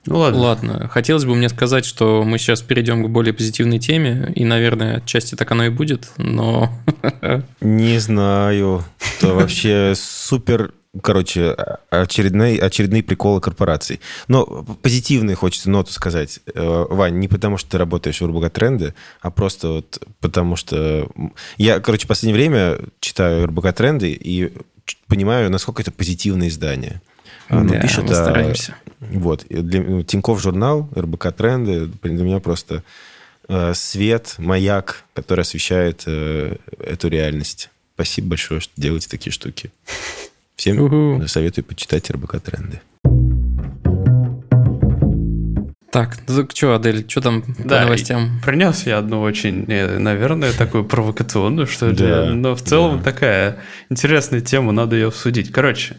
Ну 0.05 0.19
ладно. 0.19 0.39
Ладно, 0.39 0.87
хотелось 0.89 1.25
бы 1.25 1.33
мне 1.33 1.49
сказать, 1.49 1.85
что 1.85 2.23
мы 2.23 2.37
сейчас 2.37 2.61
перейдем 2.61 3.03
к 3.03 3.09
более 3.09 3.33
позитивной 3.33 3.79
теме, 3.79 4.31
и, 4.35 4.45
наверное, 4.45 4.97
отчасти 4.97 5.33
так 5.33 5.51
оно 5.51 5.65
и 5.65 5.69
будет, 5.69 6.11
но... 6.17 6.71
Не 7.61 7.97
знаю. 7.97 8.83
Это 9.17 9.33
вообще 9.33 9.93
супер 9.95 10.73
короче, 11.01 11.55
очередные, 11.89 12.59
очередные 12.59 13.03
приколы 13.03 13.41
корпораций. 13.41 13.99
Но 14.27 14.45
позитивные 14.81 15.35
хочется 15.35 15.69
ноту 15.69 15.91
сказать. 15.91 16.39
Э, 16.53 16.85
Вань, 16.89 17.19
не 17.19 17.27
потому 17.27 17.57
что 17.57 17.71
ты 17.71 17.77
работаешь 17.77 18.21
в 18.21 18.25
РБГ 18.25 18.51
Тренды, 18.51 18.93
а 19.21 19.31
просто 19.31 19.69
вот 19.69 20.07
потому 20.19 20.55
что... 20.55 21.09
Я, 21.57 21.79
короче, 21.79 22.05
в 22.05 22.07
последнее 22.07 22.35
время 22.35 22.79
читаю 22.99 23.47
РБГ 23.47 23.73
Тренды 23.73 24.11
и 24.11 24.53
понимаю, 25.07 25.49
насколько 25.49 25.81
это 25.81 25.91
позитивное 25.91 26.47
издание. 26.47 27.01
Оно 27.47 27.73
да, 27.73 27.79
пишет, 27.79 28.05
мы 28.05 28.11
а, 28.11 28.15
стараемся. 28.15 28.75
Вот. 28.99 29.45
Для, 29.49 29.81
ну, 29.81 30.03
Тиньков 30.03 30.41
журнал, 30.41 30.89
РБК 30.95 31.31
Тренды, 31.31 31.87
для 32.01 32.23
меня 32.23 32.39
просто 32.39 32.83
э, 33.47 33.73
свет, 33.75 34.35
маяк, 34.37 35.03
который 35.13 35.41
освещает 35.41 36.03
э, 36.07 36.55
эту 36.79 37.07
реальность. 37.07 37.69
Спасибо 37.95 38.29
большое, 38.29 38.59
что 38.59 38.73
делаете 38.75 39.07
такие 39.09 39.31
штуки. 39.31 39.71
Всем 40.55 40.81
угу. 40.81 41.27
советую 41.27 41.65
почитать 41.65 42.09
РБК 42.09 42.39
Тренды. 42.39 42.81
Так, 45.91 46.17
ну 46.27 46.45
что, 46.53 46.75
Адель, 46.75 47.05
что 47.07 47.21
там 47.21 47.43
да, 47.57 47.79
по 47.79 47.85
новостям? 47.85 48.41
Принес 48.43 48.85
я 48.85 48.97
одну 48.97 49.21
очень, 49.21 49.63
э, 49.69 49.97
наверное, 49.97 50.51
такую 50.51 50.83
провокационную, 50.83 51.67
что 51.67 51.87
ли, 51.87 51.95
да, 51.95 52.25
но 52.31 52.53
в 52.53 52.61
целом 52.61 52.97
да. 52.97 53.03
такая 53.05 53.59
интересная 53.89 54.41
тема, 54.41 54.73
надо 54.73 54.97
ее 54.97 55.07
обсудить. 55.07 55.53
Короче, 55.53 55.95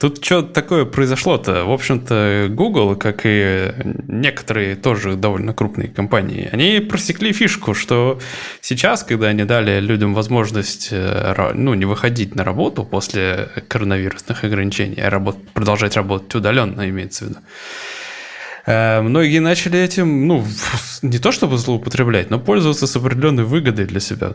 тут 0.00 0.24
что 0.24 0.42
такое 0.42 0.84
произошло-то? 0.84 1.64
В 1.64 1.70
общем-то, 1.70 2.48
Google, 2.50 2.96
как 2.96 3.20
и 3.24 3.72
некоторые 4.08 4.74
тоже 4.74 5.16
довольно 5.16 5.54
крупные 5.54 5.88
компании, 5.88 6.48
они 6.50 6.80
просекли 6.80 7.32
фишку, 7.32 7.74
что 7.74 8.18
сейчас, 8.60 9.04
когда 9.04 9.28
они 9.28 9.44
дали 9.44 9.78
людям 9.80 10.14
возможность 10.14 10.88
э, 10.90 11.52
ну, 11.54 11.74
не 11.74 11.84
выходить 11.84 12.34
на 12.34 12.42
работу 12.42 12.84
после 12.84 13.48
коронавирусных 13.68 14.42
ограничений, 14.42 15.00
а 15.00 15.10
работ, 15.10 15.36
продолжать 15.54 15.96
работать 15.96 16.34
удаленно, 16.34 16.88
имеется 16.88 17.26
в 17.26 17.28
виду, 17.28 17.38
Э, 18.66 19.00
многие 19.00 19.40
начали 19.40 19.78
этим, 19.78 20.26
ну, 20.26 20.44
не 21.02 21.18
то 21.18 21.32
чтобы 21.32 21.58
злоупотреблять, 21.58 22.30
но 22.30 22.38
пользоваться 22.38 22.86
с 22.86 22.96
определенной 22.96 23.44
выгодой 23.44 23.86
для 23.86 24.00
себя. 24.00 24.34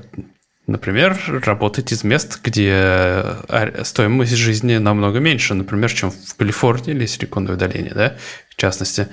Например, 0.68 1.20
работать 1.45 1.91
из 1.91 2.03
мест, 2.03 2.39
где 2.43 2.72
э, 2.74 3.84
стоимость 3.84 4.36
жизни 4.36 4.78
намного 4.78 5.20
меньше, 5.20 5.53
например, 5.53 5.93
чем 5.93 6.09
в 6.09 6.36
Калифорнии 6.36 6.91
или 6.91 7.05
Силиконовой 7.05 7.57
долине, 7.57 7.91
да, 7.93 8.18
в 8.49 8.55
частности. 8.55 9.07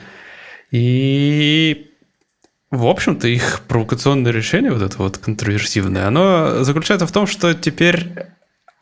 И, 0.70 1.90
в 2.70 2.86
общем-то, 2.86 3.28
их 3.28 3.60
провокационное 3.68 4.32
решение, 4.32 4.72
вот 4.72 4.80
это 4.80 4.96
вот 4.96 5.18
контроверсивное, 5.18 6.06
оно 6.06 6.64
заключается 6.64 7.06
в 7.06 7.12
том, 7.12 7.26
что 7.26 7.52
теперь 7.52 8.08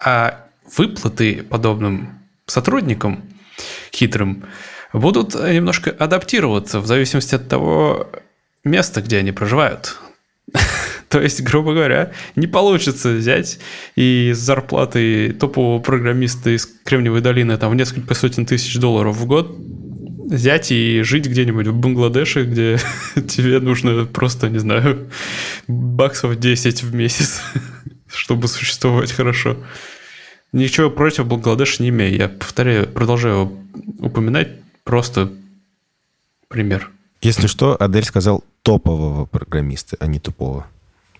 а 0.02 0.46
выплаты 0.76 1.42
подобным 1.42 2.20
сотрудникам 2.46 3.24
хитрым 3.92 4.44
будут 4.92 5.34
немножко 5.34 5.90
адаптироваться 5.90 6.80
в 6.80 6.86
зависимости 6.86 7.34
от 7.34 7.48
того 7.48 8.08
места, 8.64 9.02
где 9.02 9.18
они 9.18 9.32
проживают. 9.32 9.98
То 11.10 11.20
есть, 11.20 11.42
грубо 11.42 11.74
говоря, 11.74 12.12
не 12.36 12.46
получится 12.46 13.10
взять 13.10 13.58
и 13.96 14.32
с 14.34 14.38
зарплатой 14.38 15.32
топового 15.32 15.80
программиста 15.80 16.50
из 16.50 16.66
Кремниевой 16.84 17.20
долины 17.20 17.56
там 17.58 17.72
в 17.72 17.74
несколько 17.74 18.14
сотен 18.14 18.46
тысяч 18.46 18.78
долларов 18.78 19.16
в 19.16 19.26
год 19.26 19.54
взять 19.58 20.70
и 20.70 21.02
жить 21.02 21.26
где-нибудь 21.26 21.66
в 21.66 21.74
Бангладеше, 21.74 22.44
где 22.44 22.78
тебе 23.28 23.58
нужно 23.58 24.06
просто, 24.06 24.48
не 24.48 24.58
знаю, 24.58 25.10
баксов 25.66 26.38
10 26.38 26.82
в 26.84 26.94
месяц, 26.94 27.42
чтобы 28.06 28.48
существовать 28.48 29.12
хорошо. 29.12 29.56
Ничего 30.52 30.90
против 30.90 31.26
Бангладеша 31.26 31.82
не 31.82 31.90
имею. 31.90 32.16
Я 32.16 32.28
повторяю, 32.28 32.88
продолжаю 32.88 33.52
упоминать 33.98 34.48
Просто 34.84 35.32
пример. 36.48 36.90
Если 37.22 37.46
что, 37.46 37.76
Адель 37.80 38.04
сказал 38.04 38.42
топового 38.62 39.26
программиста, 39.26 39.96
а 40.00 40.06
не 40.06 40.18
тупого. 40.18 40.66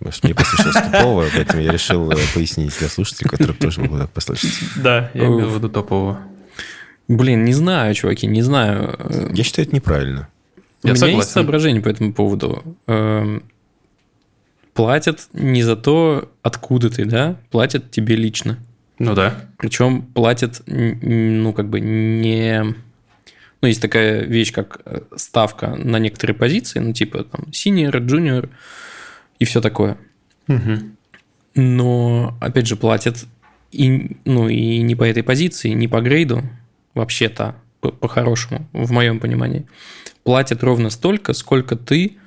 Мне 0.01 0.35
послышалось 0.35 0.77
тупого, 0.77 1.27
поэтому 1.35 1.63
я 1.63 1.73
решил 1.73 2.11
э, 2.11 2.17
пояснить 2.35 2.77
для 2.79 2.89
слушателей, 2.89 3.29
которые 3.29 3.57
тоже 3.57 3.81
могут 3.83 4.11
послышать. 4.11 4.53
Да, 4.77 5.11
я 5.15 5.27
имел 5.27 5.51
в 5.51 5.55
виду 5.55 5.69
топового. 5.69 6.21
Блин, 7.07 7.45
не 7.45 7.53
знаю, 7.53 7.95
чуваки, 7.95 8.27
не 8.27 8.43
знаю. 8.43 8.97
Я 9.35 9.45
считаю, 9.45 9.67
это 9.67 9.77
неправильно. 9.77 10.29
У 10.83 10.87
я 10.87 10.93
меня 10.93 11.01
согласен. 11.01 11.19
есть 11.19 11.31
соображение 11.31 11.83
по 11.83 11.89
этому 11.89 12.15
поводу. 12.15 12.77
Эм, 12.87 13.43
платят 14.73 15.29
не 15.33 15.63
за 15.63 15.77
то, 15.77 16.31
откуда 16.43 16.89
ты, 16.89 17.05
да? 17.05 17.37
Платят 17.51 17.91
тебе 17.91 18.17
лично. 18.17 18.59
Ну 18.99 19.15
да. 19.15 19.35
Причем 19.59 20.03
платят, 20.03 20.63
ну, 20.67 21.53
как 21.53 21.69
бы 21.69 21.81
не 21.81 22.75
ну, 23.63 23.69
есть 23.69 23.83
такая 23.83 24.23
вещь, 24.23 24.53
как 24.53 24.81
э, 24.87 25.01
ставка 25.17 25.77
на 25.77 25.99
некоторые 25.99 26.35
позиции, 26.35 26.79
ну, 26.79 26.93
типа 26.93 27.25
там 27.25 27.47
senior, 27.51 27.93
junior 28.01 28.49
и 29.41 29.45
все 29.45 29.61
такое. 29.61 29.99
Угу. 30.47 30.79
Но, 31.57 32.37
опять 32.41 32.69
же, 32.69 32.77
платят 32.77 33.27
и, 33.73 34.17
ну, 34.25 34.49
и 34.49 34.81
не 34.83 34.95
по 34.95 35.03
этой 35.03 35.25
позиции, 35.25 35.71
не 35.71 35.89
по 35.89 36.01
грейду, 36.01 36.43
вообще-то, 36.95 37.57
по-хорошему, 37.81 38.69
в 38.73 38.93
моем 38.93 39.19
понимании. 39.19 39.67
Платят 40.23 40.63
ровно 40.63 40.91
столько, 40.91 41.33
сколько 41.33 41.75
ты, 41.75 42.19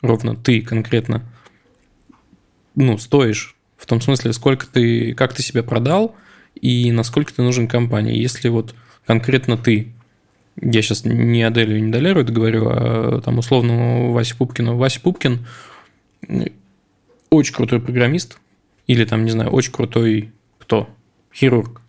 ровно 0.00 0.34
ты 0.34 0.62
конкретно, 0.62 1.22
ну, 2.74 2.98
стоишь. 2.98 3.54
В 3.76 3.86
том 3.86 4.00
смысле, 4.00 4.32
сколько 4.32 4.66
ты, 4.66 5.14
как 5.14 5.34
ты 5.34 5.42
себя 5.42 5.62
продал 5.62 6.16
и 6.54 6.90
насколько 6.92 7.34
ты 7.34 7.42
нужен 7.42 7.68
компании. 7.68 8.16
Если 8.16 8.48
вот 8.48 8.74
конкретно 9.06 9.56
ты 9.56 9.92
я 10.60 10.82
сейчас 10.82 11.04
не 11.04 11.42
Аделю 11.42 11.76
и 11.78 11.80
не 11.80 11.90
Долеру 11.90 12.20
это 12.20 12.32
говорю, 12.32 12.68
а 12.68 13.20
там 13.24 13.38
условно 13.38 14.10
Вася 14.10 14.36
Пупкину. 14.36 14.76
Вася 14.76 15.00
Пупкин 15.00 15.46
очень 17.32 17.54
крутой 17.54 17.80
программист, 17.80 18.38
или 18.86 19.04
там, 19.04 19.24
не 19.24 19.30
знаю, 19.30 19.50
очень 19.50 19.72
крутой 19.72 20.32
кто? 20.58 20.88
Хирург. 21.34 21.80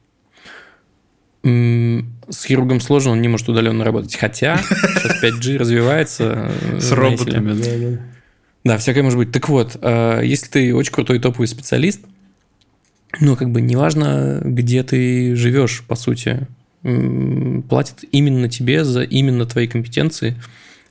С 1.43 2.45
хирургом 2.45 2.79
сложно, 2.79 3.11
он 3.11 3.21
не 3.21 3.27
может 3.27 3.49
удаленно 3.49 3.83
работать. 3.83 4.15
Хотя 4.15 4.57
сейчас 4.57 5.21
5G 5.21 5.57
развивается. 5.57 6.51
С 6.79 6.91
роботами, 6.91 7.53
да, 7.53 7.77
да. 7.77 8.01
Да, 8.63 8.77
всякое 8.77 9.03
может 9.03 9.19
быть. 9.19 9.31
Так 9.33 9.49
вот, 9.49 9.77
а, 9.81 10.21
если 10.21 10.47
ты 10.47 10.73
очень 10.73 10.93
крутой 10.93 11.19
топовый 11.19 11.47
специалист, 11.47 11.99
ну, 13.19 13.35
как 13.35 13.51
бы 13.51 13.59
неважно, 13.59 14.41
где 14.43 14.83
ты 14.83 15.35
живешь, 15.35 15.83
по 15.85 15.95
сути 15.95 16.47
платят 16.81 18.03
именно 18.11 18.49
тебе 18.49 18.83
за 18.83 19.03
именно 19.03 19.45
твои 19.45 19.67
компетенции 19.67 20.35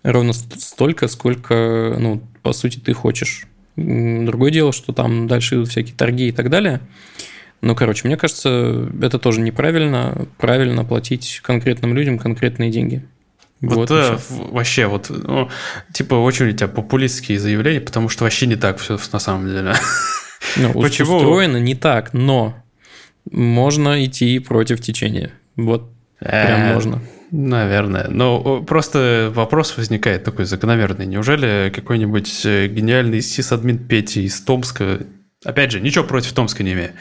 ровно 0.02 0.32
столько, 0.32 1.08
сколько, 1.08 1.96
ну, 1.98 2.22
по 2.42 2.52
сути, 2.52 2.78
ты 2.78 2.92
хочешь. 2.92 3.46
Другое 3.76 4.50
дело, 4.50 4.72
что 4.72 4.92
там 4.92 5.26
дальше 5.26 5.56
идут 5.56 5.68
всякие 5.68 5.94
торги 5.96 6.28
и 6.28 6.32
так 6.32 6.50
далее. 6.50 6.80
Но, 7.62 7.74
короче, 7.74 8.06
мне 8.06 8.16
кажется, 8.16 8.90
это 9.00 9.18
тоже 9.18 9.40
неправильно. 9.40 10.26
Правильно 10.38 10.84
платить 10.84 11.40
конкретным 11.42 11.94
людям 11.94 12.18
конкретные 12.18 12.70
деньги. 12.70 13.06
Вот, 13.60 13.88
вот 13.88 13.90
э, 13.92 14.18
вообще, 14.28 14.86
вот, 14.86 15.08
ну, 15.08 15.48
типа, 15.92 16.14
очень 16.16 16.48
у 16.48 16.52
тебя 16.52 16.66
популистские 16.66 17.38
заявления, 17.38 17.80
потому 17.80 18.08
что 18.08 18.24
вообще 18.24 18.46
не 18.46 18.56
так 18.56 18.78
все 18.78 18.98
на 19.12 19.18
самом 19.20 19.46
деле. 19.46 19.74
Ну, 20.56 20.72
Почему? 20.82 21.18
Устроено 21.18 21.58
не 21.58 21.76
так, 21.76 22.12
но 22.12 22.56
можно 23.30 24.04
идти 24.04 24.40
против 24.40 24.80
течения. 24.80 25.30
Вот 25.54 25.91
прям 26.22 26.60
э, 26.60 26.74
можно. 26.74 27.02
Наверное. 27.32 28.08
Но 28.08 28.62
просто 28.62 29.32
вопрос 29.34 29.76
возникает 29.78 30.22
такой 30.22 30.44
закономерный. 30.44 31.06
Неужели 31.06 31.72
какой-нибудь 31.74 32.44
э, 32.44 32.68
гениальный 32.68 33.22
сисадмин 33.22 33.78
Пети 33.78 34.24
из 34.24 34.40
Томска, 34.42 35.00
опять 35.42 35.72
же, 35.72 35.80
ничего 35.80 36.04
против 36.04 36.34
Томска 36.34 36.62
не 36.62 36.74
имею, 36.74 36.92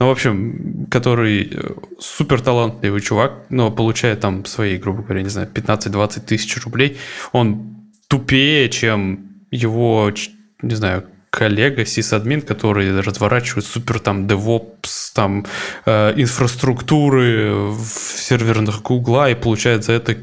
но, 0.00 0.08
в 0.08 0.10
общем, 0.10 0.86
который 0.90 1.48
э, 1.52 1.74
супер 2.00 2.40
талантливый 2.40 3.00
чувак, 3.00 3.46
но 3.50 3.70
получает 3.70 4.18
там 4.18 4.44
свои, 4.46 4.78
грубо 4.78 5.02
говоря, 5.02 5.22
не 5.22 5.28
знаю, 5.28 5.48
15-20 5.52 6.20
тысяч 6.26 6.60
рублей, 6.64 6.98
он 7.30 7.92
тупее, 8.08 8.68
чем 8.70 9.44
его, 9.52 10.12
не 10.60 10.74
знаю, 10.74 11.04
коллега, 11.38 11.86
сисадмин, 11.86 12.42
который 12.42 13.00
разворачивает 13.00 13.64
супер 13.64 14.00
там 14.00 14.26
DevOps, 14.26 15.12
там 15.14 15.46
э, 15.86 16.14
инфраструктуры 16.16 17.70
в 17.70 17.86
серверных 17.86 18.82
Гугла 18.82 19.30
и 19.30 19.36
получает 19.36 19.84
за 19.84 19.92
это, 19.92 20.16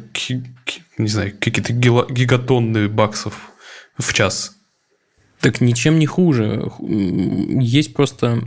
не 0.98 1.08
знаю, 1.08 1.32
какие-то 1.40 1.72
гигатонны 1.72 2.90
баксов 2.90 3.54
в 3.98 4.14
час. 4.14 4.58
Так 5.40 5.62
ничем 5.62 6.00
не 6.00 6.06
хуже. 6.06 6.70
Есть 6.82 7.94
просто, 7.94 8.42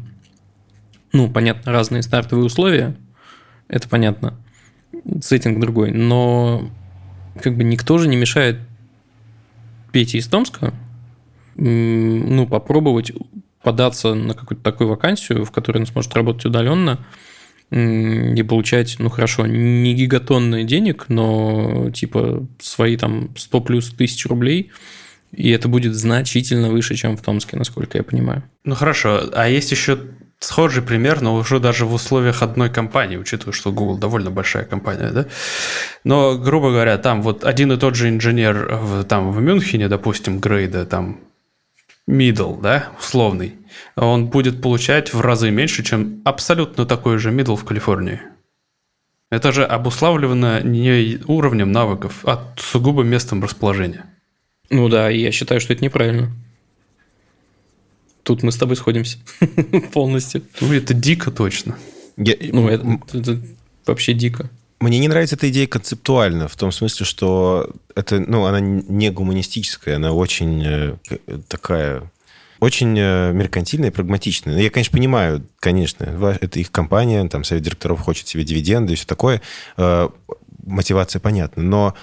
ну, 1.14 1.30
понятно, 1.30 1.72
разные 1.72 2.02
стартовые 2.02 2.44
условия, 2.44 2.94
это 3.68 3.88
понятно, 3.88 4.34
сеттинг 5.22 5.58
другой, 5.58 5.92
но 5.92 6.70
как 7.42 7.56
бы 7.56 7.64
никто 7.64 7.96
же 7.96 8.08
не 8.08 8.16
мешает 8.16 8.58
Пете 9.90 10.18
из 10.18 10.26
Томска 10.26 10.74
ну, 11.58 12.46
попробовать 12.46 13.12
податься 13.62 14.14
на 14.14 14.34
какую-то 14.34 14.62
такую 14.62 14.88
вакансию, 14.88 15.44
в 15.44 15.50
которой 15.50 15.78
он 15.78 15.86
сможет 15.86 16.14
работать 16.14 16.46
удаленно 16.46 17.04
и 17.70 18.42
получать, 18.48 18.96
ну 18.98 19.10
хорошо, 19.10 19.46
не 19.46 19.92
гигатонные 19.94 20.64
денег, 20.64 21.06
но 21.08 21.90
типа 21.90 22.46
свои 22.60 22.96
там 22.96 23.36
100 23.36 23.60
плюс 23.60 23.90
тысяч 23.90 24.24
рублей, 24.26 24.70
и 25.32 25.50
это 25.50 25.68
будет 25.68 25.94
значительно 25.94 26.70
выше, 26.70 26.94
чем 26.94 27.16
в 27.16 27.22
Томске, 27.22 27.58
насколько 27.58 27.98
я 27.98 28.04
понимаю. 28.04 28.42
Ну 28.64 28.74
хорошо, 28.74 29.24
а 29.34 29.48
есть 29.48 29.70
еще 29.70 29.98
схожий 30.40 30.82
пример, 30.82 31.20
но 31.20 31.34
уже 31.34 31.60
даже 31.60 31.84
в 31.84 31.92
условиях 31.92 32.42
одной 32.42 32.70
компании, 32.70 33.16
учитывая, 33.16 33.52
что 33.52 33.72
Google 33.72 33.98
довольно 33.98 34.30
большая 34.30 34.64
компания, 34.64 35.10
да? 35.10 35.26
Но, 36.04 36.38
грубо 36.38 36.70
говоря, 36.70 36.96
там 36.96 37.22
вот 37.22 37.44
один 37.44 37.72
и 37.72 37.76
тот 37.76 37.96
же 37.96 38.08
инженер 38.08 38.78
в, 38.80 39.04
там 39.04 39.32
в 39.32 39.42
Мюнхене, 39.42 39.88
допустим, 39.88 40.38
грейда, 40.38 40.86
там 40.86 41.20
middle, 42.08 42.60
да, 42.60 42.88
условный, 42.98 43.54
он 43.94 44.26
будет 44.26 44.62
получать 44.62 45.12
в 45.12 45.20
разы 45.20 45.50
меньше, 45.50 45.84
чем 45.84 46.22
абсолютно 46.24 46.86
такой 46.86 47.18
же 47.18 47.30
middle 47.30 47.56
в 47.56 47.64
Калифорнии. 47.64 48.20
Это 49.30 49.52
же 49.52 49.64
обуславливано 49.64 50.62
не 50.62 51.20
уровнем 51.26 51.70
навыков, 51.70 52.20
а 52.24 52.54
сугубо 52.56 53.02
местом 53.02 53.44
расположения. 53.44 54.06
Ну 54.70 54.88
да, 54.88 55.10
я 55.10 55.30
считаю, 55.32 55.60
что 55.60 55.74
это 55.74 55.84
неправильно. 55.84 56.32
Тут 58.22 58.42
мы 58.42 58.52
с 58.52 58.56
тобой 58.56 58.76
сходимся 58.76 59.18
полностью. 59.92 60.42
Ну, 60.60 60.72
это 60.72 60.94
дико 60.94 61.30
точно. 61.30 61.78
Я... 62.16 62.34
Ну, 62.52 62.68
это, 62.68 63.00
это 63.12 63.40
вообще 63.86 64.14
дико. 64.14 64.50
Мне 64.80 65.00
не 65.00 65.08
нравится 65.08 65.34
эта 65.34 65.48
идея 65.50 65.66
концептуально, 65.66 66.46
в 66.46 66.54
том 66.54 66.70
смысле, 66.70 67.04
что 67.04 67.70
это, 67.96 68.20
ну, 68.20 68.44
она 68.44 68.60
не 68.60 69.10
гуманистическая, 69.10 69.96
она 69.96 70.12
очень 70.12 70.62
э, 70.64 70.96
такая, 71.48 72.12
очень 72.60 72.96
э, 72.96 73.32
меркантильная 73.32 73.88
и 73.88 73.92
прагматичная. 73.92 74.56
Я, 74.60 74.70
конечно, 74.70 74.96
понимаю, 74.96 75.44
конечно, 75.58 76.04
это 76.40 76.60
их 76.60 76.70
компания, 76.70 77.26
там 77.28 77.42
совет 77.42 77.64
директоров 77.64 78.00
хочет 78.00 78.28
себе 78.28 78.44
дивиденды 78.44 78.92
и 78.92 78.96
все 78.96 79.06
такое, 79.06 79.42
э, 79.76 80.08
мотивация 80.64 81.18
понятна, 81.18 81.62
но, 81.64 81.94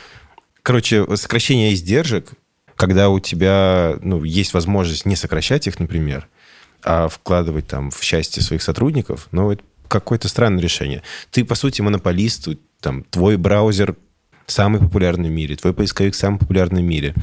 короче, 0.61 1.05
сокращение 1.15 1.73
издержек, 1.73 2.31
когда 2.75 3.07
у 3.07 3.21
тебя, 3.21 3.97
ну, 4.01 4.21
есть 4.25 4.53
возможность 4.53 5.05
не 5.05 5.15
сокращать 5.15 5.65
их, 5.67 5.79
например, 5.79 6.27
а 6.83 7.07
вкладывать 7.07 7.67
там 7.67 7.89
в 7.89 8.03
счастье 8.03 8.43
своих 8.43 8.61
сотрудников, 8.61 9.29
ну, 9.31 9.51
это 9.51 9.63
какое-то 9.87 10.27
странное 10.27 10.61
решение. 10.61 11.03
Ты, 11.31 11.45
по 11.45 11.55
сути, 11.55 11.81
монополист, 11.81 12.47
там, 12.79 13.03
твой 13.03 13.37
браузер 13.37 13.95
самый 14.47 14.79
популярный 14.79 15.29
в 15.29 15.31
мире, 15.31 15.55
твой 15.55 15.73
поисковик 15.73 16.15
самый 16.15 16.39
популярный 16.39 16.81
в 16.81 16.85
мире, 16.85 17.13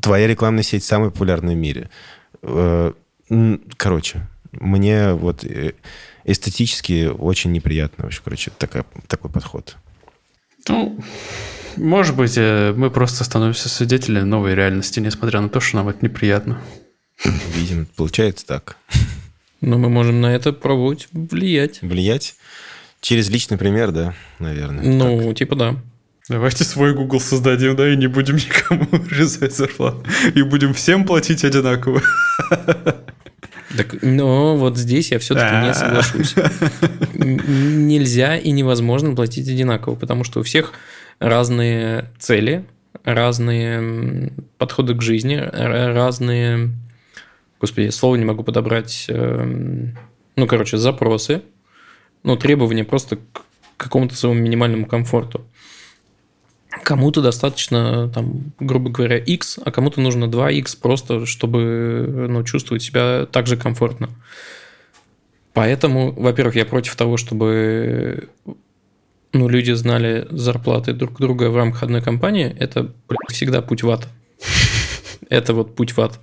твоя 0.00 0.26
рекламная 0.26 0.62
сеть 0.62 0.84
самая 0.84 1.10
популярная 1.10 1.54
в 1.54 1.58
мире. 1.58 1.90
Э, 2.42 2.92
короче, 3.76 4.26
мне 4.52 5.12
вот 5.12 5.44
э, 5.44 5.72
эстетически 6.24 7.06
очень 7.06 7.52
неприятно 7.52 8.04
вообще, 8.04 8.20
короче, 8.22 8.50
такая, 8.56 8.84
такой 9.06 9.30
подход. 9.30 9.76
Ну, 10.68 10.98
может 11.76 12.16
быть, 12.16 12.34
э, 12.36 12.72
мы 12.76 12.90
просто 12.90 13.24
становимся 13.24 13.68
свидетелями 13.68 14.24
новой 14.24 14.54
реальности, 14.54 15.00
несмотря 15.00 15.40
на 15.40 15.48
то, 15.48 15.60
что 15.60 15.76
нам 15.76 15.88
это 15.88 16.04
неприятно. 16.04 16.60
Видимо, 17.54 17.86
получается 17.96 18.46
так. 18.46 18.76
Но 19.60 19.78
мы 19.78 19.88
можем 19.88 20.20
на 20.20 20.34
это 20.34 20.52
пробовать 20.52 21.08
влиять. 21.12 21.82
Влиять? 21.82 22.36
Через 23.00 23.28
личный 23.30 23.58
пример, 23.58 23.92
да, 23.92 24.14
наверное. 24.38 24.84
Ну, 24.84 25.28
так. 25.28 25.36
типа 25.36 25.56
да. 25.56 25.76
Давайте 26.28 26.64
свой 26.64 26.94
Google 26.94 27.20
создадим, 27.20 27.74
да, 27.74 27.90
и 27.90 27.96
не 27.96 28.06
будем 28.06 28.36
никому 28.36 28.86
резать 29.10 29.56
зарплату. 29.56 30.04
И 30.34 30.42
будем 30.42 30.74
всем 30.74 31.04
платить 31.04 31.44
одинаково. 31.44 32.02
Так, 33.76 34.02
но 34.02 34.56
вот 34.56 34.76
здесь 34.76 35.10
я 35.10 35.18
все-таки 35.18 35.66
не 35.66 35.74
соглашусь. 35.74 36.34
Нельзя 37.14 38.36
и 38.36 38.50
невозможно 38.50 39.14
платить 39.14 39.48
одинаково, 39.48 39.94
потому 39.94 40.24
что 40.24 40.40
у 40.40 40.42
всех 40.42 40.72
разные 41.18 42.10
цели, 42.18 42.64
разные 43.04 44.32
подходы 44.58 44.94
к 44.94 45.02
жизни, 45.02 45.36
разные 45.36 46.70
господи, 47.60 47.90
слово 47.90 48.16
не 48.16 48.24
могу 48.24 48.42
подобрать, 48.42 49.06
эм, 49.08 49.96
ну, 50.36 50.46
короче, 50.46 50.76
запросы, 50.76 51.42
ну, 52.22 52.36
требования 52.36 52.84
просто 52.84 53.16
к 53.16 53.44
какому-то 53.76 54.14
своему 54.14 54.40
минимальному 54.40 54.86
комфорту. 54.86 55.44
Кому-то 56.84 57.22
достаточно, 57.22 58.08
там, 58.10 58.52
грубо 58.60 58.90
говоря, 58.90 59.16
X, 59.16 59.58
а 59.64 59.70
кому-то 59.70 60.00
нужно 60.00 60.26
2X 60.26 60.78
просто, 60.80 61.26
чтобы 61.26 62.26
ну, 62.28 62.44
чувствовать 62.44 62.82
себя 62.82 63.26
так 63.26 63.46
же 63.46 63.56
комфортно. 63.56 64.10
Поэтому, 65.54 66.12
во-первых, 66.12 66.56
я 66.56 66.64
против 66.64 66.94
того, 66.94 67.16
чтобы 67.16 68.28
ну, 69.32 69.48
люди 69.48 69.72
знали 69.72 70.26
зарплаты 70.30 70.92
друг 70.92 71.18
друга 71.18 71.50
в 71.50 71.56
рамках 71.56 71.82
одной 71.82 72.02
компании. 72.02 72.54
Это 72.58 72.92
всегда 73.28 73.62
путь 73.62 73.82
в 73.82 73.90
ад. 73.90 74.08
Это 75.28 75.54
вот 75.54 75.74
путь 75.74 75.96
в 75.96 76.00
ад. 76.00 76.18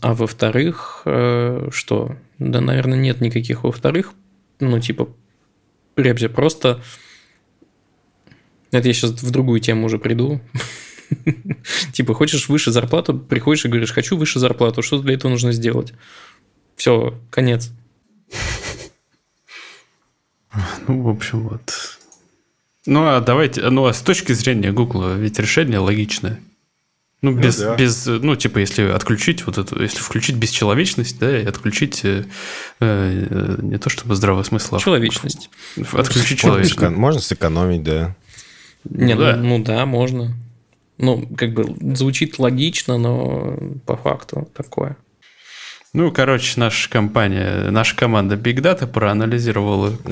А 0.00 0.14
во-вторых, 0.14 1.02
э, 1.04 1.68
что? 1.72 2.16
Да, 2.38 2.60
наверное, 2.60 2.98
нет 2.98 3.20
никаких 3.20 3.64
во-вторых. 3.64 4.12
Ну, 4.60 4.80
типа, 4.80 5.08
Ребзи, 5.96 6.28
просто... 6.28 6.82
Это 8.72 8.88
я 8.88 8.94
сейчас 8.94 9.12
в 9.12 9.30
другую 9.30 9.60
тему 9.60 9.86
уже 9.86 9.98
приду. 9.98 10.40
Типа, 11.92 12.14
хочешь 12.14 12.48
выше 12.48 12.72
зарплату, 12.72 13.16
приходишь 13.16 13.64
и 13.64 13.68
говоришь, 13.68 13.92
хочу 13.92 14.16
выше 14.16 14.38
зарплату, 14.38 14.82
что 14.82 14.98
для 14.98 15.14
этого 15.14 15.30
нужно 15.30 15.52
сделать? 15.52 15.92
Все, 16.76 17.18
конец. 17.30 17.70
Ну, 20.88 21.02
в 21.02 21.08
общем, 21.08 21.48
вот. 21.48 21.98
Ну, 22.86 23.04
а 23.04 23.20
давайте, 23.20 23.68
ну, 23.68 23.84
а 23.84 23.92
с 23.92 24.00
точки 24.00 24.32
зрения 24.32 24.72
Google, 24.72 25.16
ведь 25.16 25.38
решение 25.38 25.78
логичное. 25.78 26.40
Ну, 27.22 27.30
ну, 27.30 27.40
без, 27.40 27.58
ну, 27.58 27.64
да. 27.64 27.76
без, 27.76 28.06
ну, 28.06 28.36
типа, 28.36 28.58
если 28.58 28.82
отключить 28.90 29.46
вот 29.46 29.56
эту, 29.56 29.82
если 29.82 29.98
включить 29.98 30.36
бесчеловечность, 30.36 31.18
да, 31.18 31.40
и 31.40 31.46
отключить 31.46 32.04
э, 32.04 32.24
э, 32.80 33.56
не 33.62 33.78
то 33.78 33.88
чтобы 33.88 34.14
здравый 34.14 34.44
смысл, 34.44 34.76
а 34.76 34.80
человечность. 34.80 35.48
Отключить 35.92 36.38
человечность. 36.40 36.96
Можно 36.96 37.20
сэкономить, 37.22 37.82
да. 37.82 38.14
Не, 38.84 39.14
ну, 39.14 39.20
да. 39.20 39.36
ну 39.36 39.58
да, 39.62 39.86
можно. 39.86 40.34
Ну, 40.98 41.26
как 41.36 41.54
бы 41.54 41.74
звучит 41.96 42.38
логично, 42.38 42.98
но 42.98 43.58
по 43.86 43.96
факту 43.96 44.48
такое. 44.54 44.96
Ну, 45.92 46.12
короче, 46.12 46.60
наша 46.60 46.90
компания, 46.90 47.70
наша 47.70 47.96
команда 47.96 48.34
Big 48.34 48.56
Data 48.56 48.86
проанализировала 48.86 49.94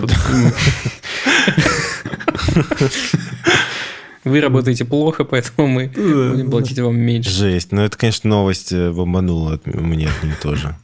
Вы 4.24 4.40
работаете 4.40 4.84
плохо, 4.84 5.24
поэтому 5.24 5.68
мы 5.68 5.88
будем 5.88 6.50
платить 6.50 6.78
вам 6.78 6.96
меньше. 6.96 7.30
Жесть. 7.30 7.72
Ну, 7.72 7.82
это, 7.82 7.96
конечно, 7.98 8.28
новость 8.30 8.72
э, 8.72 8.90
бомбанула 8.90 9.54
от 9.54 9.66
меня 9.66 10.10
от 10.10 10.24
них 10.24 10.40
тоже. 10.40 10.76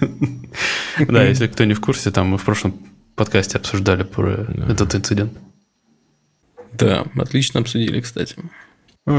Да, 1.06 1.22
если 1.22 1.46
кто 1.46 1.64
не 1.64 1.74
в 1.74 1.80
курсе, 1.80 2.10
там 2.10 2.28
мы 2.28 2.38
в 2.38 2.44
прошлом 2.44 2.74
подкасте 3.14 3.58
обсуждали 3.58 4.02
про 4.02 4.48
этот 4.68 4.96
инцидент. 4.96 5.32
Да, 6.72 7.04
отлично 7.16 7.60
обсудили, 7.60 8.00
кстати. 8.00 8.34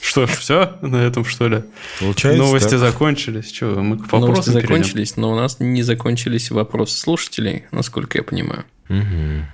Что 0.00 0.26
ж, 0.26 0.30
все 0.30 0.78
на 0.80 0.96
этом, 0.96 1.24
что 1.24 1.48
ли? 1.48 1.64
Получается, 2.00 2.42
Новости 2.42 2.70
так. 2.70 2.78
закончились. 2.78 3.52
Что, 3.52 3.80
мы 3.80 3.98
к 3.98 4.10
Новости 4.10 4.50
закончились, 4.50 5.16
но 5.16 5.32
у 5.32 5.36
нас 5.36 5.60
не 5.60 5.82
закончились 5.82 6.50
вопросы 6.50 6.98
слушателей, 6.98 7.64
насколько 7.72 8.16
я 8.18 8.24
понимаю. 8.24 8.64
Угу. 8.88 9.44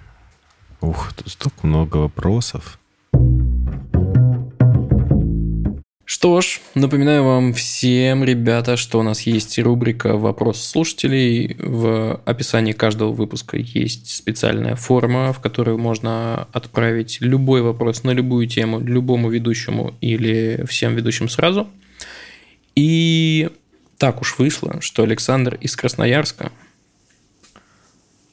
Ух, 0.85 1.15
тут 1.15 1.33
столько 1.33 1.67
много 1.67 1.97
вопросов. 1.97 2.79
Что 6.05 6.43
ж, 6.43 6.61
напоминаю 6.75 7.25
вам 7.25 7.55
всем, 7.55 8.23
ребята, 8.23 8.77
что 8.77 9.01
у 9.01 9.03
нас 9.03 9.23
есть 9.23 9.59
рубрика 9.59 10.19
«Вопрос 10.19 10.63
слушателей». 10.63 11.57
В 11.59 12.21
описании 12.27 12.73
каждого 12.73 13.13
выпуска 13.13 13.57
есть 13.57 14.15
специальная 14.15 14.77
форма, 14.77 15.33
в 15.33 15.41
которую 15.41 15.79
можно 15.79 16.49
отправить 16.53 17.19
любой 17.21 17.63
вопрос 17.63 18.05
на 18.05 18.11
любую 18.11 18.47
тему 18.47 18.79
любому 18.79 19.31
ведущему 19.31 19.95
или 20.03 20.67
всем 20.69 20.95
ведущим 20.95 21.31
сразу. 21.31 21.67
И 22.77 23.49
так 23.97 24.21
уж 24.21 24.39
вышло, 24.39 24.83
что 24.83 25.03
Александр 25.03 25.55
из 25.55 25.75
Красноярска 25.77 26.53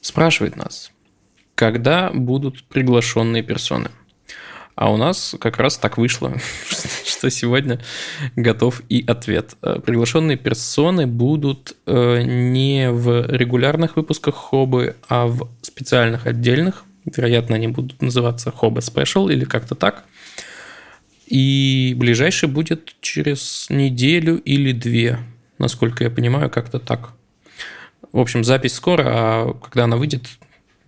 спрашивает 0.01 0.57
нас– 0.57 0.91
когда 1.62 2.09
будут 2.09 2.64
приглашенные 2.64 3.43
персоны. 3.43 3.91
А 4.74 4.91
у 4.91 4.97
нас 4.97 5.36
как 5.39 5.59
раз 5.59 5.78
так 5.78 5.99
вышло, 5.99 6.34
что 7.05 7.30
сегодня 7.30 7.80
готов 8.36 8.82
и 8.89 9.05
ответ. 9.05 9.55
Э, 9.62 9.78
приглашенные 9.80 10.38
персоны 10.38 11.05
будут 11.05 11.78
э, 11.86 12.24
не 12.24 12.89
в 12.89 13.28
регулярных 13.28 13.95
выпусках 13.95 14.34
Хобы, 14.34 14.95
а 15.07 15.28
в 15.28 15.47
специальных 15.62 16.26
отдельных 16.26 16.84
Вероятно, 17.05 17.55
они 17.55 17.68
будут 17.68 18.01
называться 18.01 18.49
Hobo 18.49 18.78
Special 18.78 19.32
или 19.32 19.43
как-то 19.43 19.74
так. 19.74 20.03
И 21.28 21.95
ближайший 21.97 22.47
будет 22.47 22.95
через 23.01 23.68
неделю 23.70 24.38
или 24.38 24.72
две, 24.72 25.20
насколько 25.57 26.03
я 26.03 26.12
понимаю, 26.12 26.49
как-то 26.51 26.78
так. 26.78 27.14
В 28.12 28.20
общем, 28.20 28.43
запись 28.43 28.74
скоро, 28.74 29.03
а 29.07 29.53
когда 29.53 29.86
она 29.86 29.97
выйдет, 29.97 30.28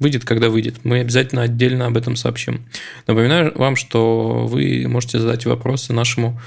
выйдет, 0.03 0.25
когда 0.25 0.49
выйдет. 0.49 0.83
Мы 0.83 0.99
обязательно 0.99 1.41
отдельно 1.41 1.87
об 1.87 1.97
этом 1.97 2.15
сообщим. 2.15 2.65
Напоминаю 3.07 3.51
вам, 3.55 3.75
что 3.75 4.45
вы 4.45 4.85
можете 4.87 5.19
задать 5.19 5.45
вопросы 5.45 5.93
нашему 5.93 6.39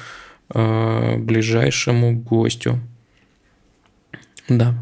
э, 0.54 1.16
ближайшему 1.16 2.14
гостю. 2.16 2.78
Да. 4.48 4.74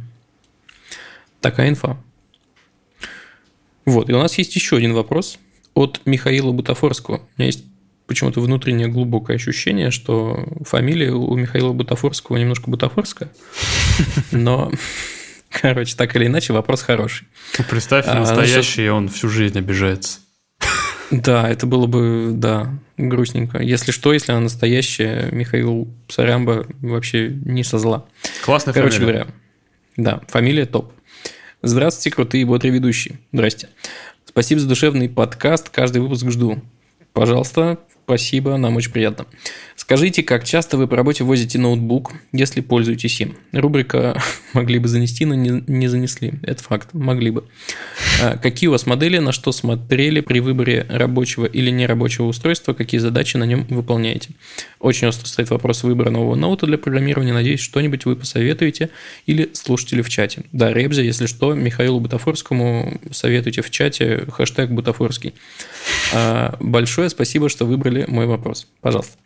Такая 1.41 1.71
инфа. 1.71 1.97
Вот, 3.87 4.11
и 4.11 4.13
у 4.13 4.19
нас 4.19 4.37
есть 4.39 4.55
еще 4.57 4.77
один 4.77 4.93
вопрос 4.93 5.39
от 5.75 6.01
Михаила 6.05 6.53
Бутафорского. 6.53 7.17
У 7.17 7.21
меня 7.37 7.47
есть 7.47 7.65
почему-то 8.07 8.41
внутреннее 8.41 8.89
глубокое 8.89 9.37
ощущение, 9.37 9.91
что 9.91 10.47
фамилия 10.65 11.13
у 11.13 11.35
Михаила 11.37 11.73
Бутафорского 11.73 12.37
немножко 12.37 12.71
бутафорская, 12.71 13.31
но, 14.33 14.71
короче, 15.61 15.95
так 15.97 16.15
или 16.17 16.27
иначе, 16.27 16.53
вопрос 16.53 16.83
хороший. 16.83 17.27
Ну, 17.59 17.65
представь, 17.69 18.07
а, 18.09 18.15
настоящий, 18.15 18.89
он 18.89 19.09
всю 19.09 19.29
жизнь 19.29 19.59
обижается. 19.59 20.21
Да, 21.11 21.49
это 21.49 21.67
было 21.67 21.87
бы, 21.87 22.31
да, 22.33 22.75
грустненько. 22.97 23.59
Если 23.63 23.93
что, 23.93 24.13
если 24.13 24.33
она 24.33 24.41
настоящая, 24.41 25.29
Михаил 25.31 25.89
Сарямба 26.09 26.67
вообще 26.81 27.29
не 27.29 27.63
со 27.63 27.79
зла. 27.79 28.07
Классная 28.45 28.75
Короче 28.75 28.99
фамилия. 28.99 29.13
говоря, 29.13 29.27
да, 29.97 30.21
фамилия 30.29 30.67
топ. 30.67 30.93
Здравствуйте, 31.63 32.11
крутые 32.11 32.45
бодрые 32.47 32.73
ведущие. 32.73 33.19
Здрасте. 33.33 33.69
Спасибо 34.25 34.61
за 34.61 34.69
душевный 34.69 35.09
подкаст. 35.09 35.69
Каждый 35.69 36.03
выпуск 36.03 36.29
жду. 36.31 36.61
Пожалуйста, 37.13 37.79
Спасибо, 38.05 38.59
нам 38.59 38.77
очень 38.77 38.93
приятно. 38.93 39.25
Скажите, 39.77 40.23
как 40.23 40.45
часто 40.45 40.77
вы 40.77 40.87
по 40.87 40.95
работе 40.95 41.25
возите 41.25 41.59
ноутбук, 41.59 42.13
если 42.33 42.61
пользуетесь 42.61 43.19
им? 43.21 43.37
Рубрика 43.53 44.21
«Могли 44.53 44.79
бы 44.79 44.89
занести, 44.89 45.25
но 45.25 45.35
не, 45.35 45.65
не 45.67 45.89
занесли». 45.89 46.35
Это 46.43 46.63
факт, 46.63 46.91
могли 46.93 47.31
бы. 47.31 47.45
А 48.23 48.37
какие 48.37 48.69
у 48.69 48.73
вас 48.73 48.87
модели, 48.87 49.19
на 49.19 49.33
что 49.33 49.53
смотрели 49.53 50.21
при 50.21 50.41
выборе 50.41 50.87
рабочего 50.89 51.47
или 51.47 51.71
нерабочего 51.71 52.27
устройства, 52.27 52.75
какие 52.75 53.01
задачи 53.01 53.39
на 53.39 53.45
нем 53.45 53.67
выполняете? 53.71 54.31
Очень 54.81 55.09
остро 55.09 55.27
стоит 55.27 55.49
вопрос 55.49 55.83
выбора 55.83 56.11
нового 56.11 56.35
ноута 56.35 56.67
для 56.67 56.77
программирования. 56.77 57.33
Надеюсь, 57.33 57.61
что-нибудь 57.61 58.05
вы 58.05 58.17
посоветуете 58.17 58.91
или 59.27 59.51
слушатели 59.55 60.03
в 60.03 60.11
чате. 60.11 60.43
Да, 60.53 60.73
Ребзя, 60.73 61.03
если 61.03 61.27
что, 61.27 61.55
Михаилу 61.55 62.01
Бутафорскому 62.01 63.01
советуйте 63.11 63.63
в 63.63 63.71
чате 63.71 64.27
хэштег 64.31 64.71
Бутафорский. 64.71 65.35
А, 66.13 66.57
большое 66.61 67.09
спасибо, 67.09 67.49
что 67.49 67.65
выбрали 67.65 67.94
мой 68.09 68.27
вопрос. 68.27 68.67
Пожалуйста. 68.81 69.17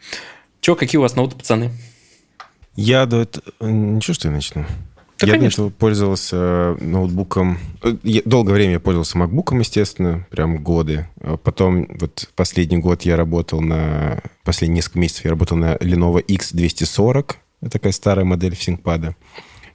Че, 0.61 0.75
какие 0.75 0.99
у 0.99 1.03
вас 1.03 1.17
ноуты, 1.17 1.37
пацаны? 1.37 1.71
Я 2.77 3.07
до 3.07 3.23
этого... 3.23 3.45
Ничего, 3.61 4.15
что 4.15 4.29
я 4.29 4.35
начну? 4.35 4.65
Да, 5.19 5.27
я 5.27 5.33
конечно. 5.33 5.65
до 5.65 5.69
этого 5.69 5.79
пользовался 5.81 6.37
э, 6.37 6.77
ноутбуком. 6.81 7.59
Э, 7.83 7.97
я- 8.05 8.23
Долгое 8.25 8.53
время 8.53 8.73
я 8.75 8.81
пользовался 8.81 9.19
макбуком, 9.19 9.59
естественно, 9.59 10.27
прям 10.31 10.63
годы. 10.63 11.09
А 11.21 11.37
Потом 11.37 11.89
вот 11.99 12.29
последний 12.37 12.79
год 12.79 13.03
я 13.03 13.17
работал 13.17 13.61
на... 13.61 14.21
Последние 14.45 14.77
несколько 14.77 15.01
месяцев 15.01 15.25
я 15.25 15.31
работал 15.31 15.57
на 15.57 15.75
Lenovo 15.77 16.25
X240. 16.25 17.35
Это 17.63 17.71
такая 17.71 17.93
старая 17.93 18.25
модель 18.25 18.53
ThinkPad. 18.53 19.15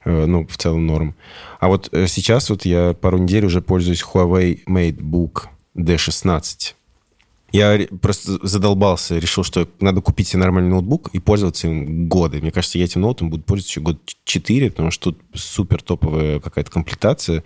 Э, 0.06 0.26
Ну, 0.26 0.48
в 0.48 0.56
целом 0.58 0.86
норм. 0.88 1.16
А 1.60 1.68
вот 1.68 1.90
э, 1.92 2.08
сейчас 2.08 2.50
вот 2.50 2.64
я 2.66 2.94
пару 2.94 3.18
недель 3.18 3.46
уже 3.46 3.62
пользуюсь 3.62 4.02
Huawei 4.04 4.62
MateBook 4.66 5.48
D16. 5.78 6.74
Я 7.54 7.80
просто 8.02 8.46
задолбался, 8.46 9.20
решил, 9.20 9.44
что 9.44 9.70
надо 9.80 10.02
купить 10.02 10.28
себе 10.28 10.40
нормальный 10.40 10.72
ноутбук 10.72 11.10
и 11.14 11.20
пользоваться 11.20 11.68
им 11.68 12.10
годы. 12.10 12.42
Мне 12.42 12.52
кажется, 12.52 12.80
я 12.80 12.86
этим 12.86 13.02
ноутом 13.02 13.30
буду 13.30 13.44
пользоваться 13.44 13.74
еще 13.74 13.82
год 13.82 14.00
4, 14.26 14.72
потому 14.72 14.90
что 14.90 15.12
тут 15.12 15.22
супер 15.36 15.84
топовая 15.84 16.40
какая-то 16.40 16.72
комплектация. 16.72 17.44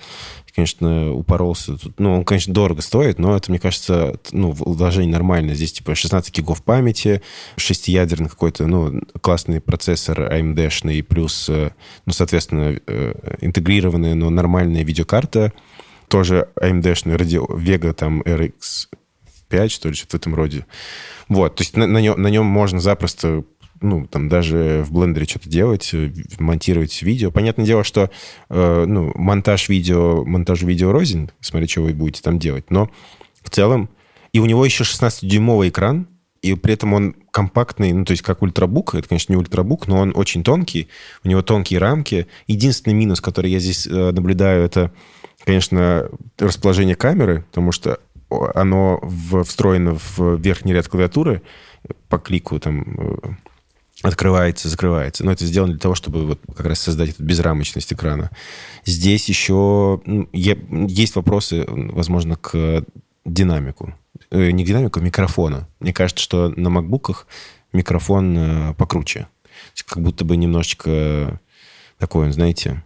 Конечно, 0.55 1.11
упоролся. 1.11 1.77
Тут, 1.77 1.99
ну, 1.99 2.19
он, 2.19 2.23
конечно, 2.23 2.53
дорого 2.53 2.81
стоит, 2.81 3.19
но 3.19 3.35
это, 3.35 3.51
мне 3.51 3.59
кажется, 3.59 4.17
ну, 4.31 4.51
вложение 4.51 5.11
нормальное. 5.11 5.55
Здесь, 5.55 5.73
типа, 5.73 5.93
16 5.93 6.33
гигов 6.33 6.63
памяти, 6.63 7.21
шестиядерный 7.57 8.29
какой-то, 8.29 8.65
ну, 8.65 9.01
классный 9.19 9.59
процессор 9.59 10.21
AMD-шный, 10.21 11.03
плюс, 11.03 11.49
э, 11.49 11.71
ну, 12.05 12.13
соответственно, 12.13 12.79
э, 12.87 13.37
интегрированная, 13.41 14.15
но 14.15 14.29
нормальная 14.29 14.85
видеокарта, 14.85 15.51
тоже 16.07 16.47
AMD-шный, 16.57 17.17
радио, 17.17 17.45
Vega 17.45 17.91
там 17.91 18.21
RX 18.21 18.87
5, 19.49 19.71
что 19.71 19.89
ли, 19.89 19.95
что-то 19.95 20.17
в 20.17 20.19
этом 20.21 20.35
роде. 20.35 20.65
Вот, 21.27 21.55
то 21.55 21.63
есть 21.63 21.75
на, 21.75 21.87
на, 21.87 21.99
нем, 21.99 22.21
на 22.21 22.27
нем 22.27 22.45
можно 22.45 22.79
запросто, 22.79 23.43
ну, 23.81 24.07
там, 24.07 24.29
даже 24.29 24.83
в 24.85 24.91
блендере 24.91 25.25
что-то 25.25 25.49
делать, 25.49 25.89
э, 25.93 26.11
монтировать 26.39 27.01
видео. 27.01 27.31
Понятное 27.31 27.65
дело, 27.65 27.83
что, 27.83 28.09
э, 28.49 28.85
ну, 28.87 29.11
монтаж 29.15 29.69
видео, 29.69 30.23
монтаж 30.25 30.61
видео 30.63 30.91
рознь, 30.91 31.29
смотря, 31.41 31.67
что 31.67 31.81
вы 31.81 31.93
будете 31.93 32.21
там 32.21 32.39
делать, 32.39 32.69
но 32.69 32.89
в 33.43 33.49
целом... 33.49 33.89
И 34.33 34.39
у 34.39 34.45
него 34.45 34.65
еще 34.65 34.83
16-дюймовый 34.83 35.69
экран, 35.69 36.07
и 36.41 36.53
при 36.55 36.73
этом 36.73 36.93
он 36.93 37.15
компактный, 37.31 37.91
ну, 37.93 38.05
то 38.05 38.11
есть 38.11 38.23
как 38.23 38.41
ультрабук, 38.41 38.95
это, 38.95 39.07
конечно, 39.07 39.33
не 39.33 39.37
ультрабук, 39.37 39.87
но 39.87 39.99
он 39.99 40.13
очень 40.15 40.43
тонкий, 40.43 40.87
у 41.23 41.27
него 41.27 41.41
тонкие 41.41 41.79
рамки. 41.79 42.27
Единственный 42.47 42.93
минус, 42.93 43.21
который 43.21 43.51
я 43.51 43.59
здесь 43.59 43.87
э, 43.87 44.11
наблюдаю, 44.11 44.63
это, 44.63 44.91
конечно, 45.43 46.09
расположение 46.37 46.95
камеры, 46.95 47.45
потому 47.49 47.71
что 47.71 47.99
оно 48.29 49.01
встроено 49.43 49.95
в 49.95 50.37
верхний 50.37 50.73
ряд 50.73 50.87
клавиатуры, 50.87 51.41
по 52.09 52.17
клику 52.17 52.59
там 52.59 52.83
э, 52.97 53.17
открывается, 54.03 54.69
закрывается. 54.69 55.23
Но 55.23 55.31
это 55.31 55.45
сделано 55.45 55.73
для 55.73 55.79
того, 55.79 55.95
чтобы 55.95 56.25
вот 56.25 56.39
как 56.55 56.65
раз 56.65 56.79
создать 56.79 57.09
эту 57.11 57.23
безрамочность 57.23 57.93
экрана. 57.93 58.31
Здесь 58.85 59.29
еще 59.29 60.01
ну, 60.05 60.29
есть 60.31 61.15
вопросы, 61.15 61.65
возможно, 61.67 62.35
к 62.35 62.83
динамику. 63.25 63.93
Э, 64.31 64.51
Не 64.51 64.63
к 64.63 64.67
динамику, 64.67 64.99
а 64.99 65.03
микрофона. 65.03 65.67
Мне 65.79 65.93
кажется, 65.93 66.23
что 66.23 66.49
на 66.49 66.69
макбуках 66.69 67.27
микрофон 67.73 68.37
э, 68.37 68.73
покруче. 68.75 69.27
Как 69.85 70.01
будто 70.03 70.25
бы 70.25 70.37
немножечко 70.37 71.39
такой, 71.97 72.31
знаете, 72.31 72.83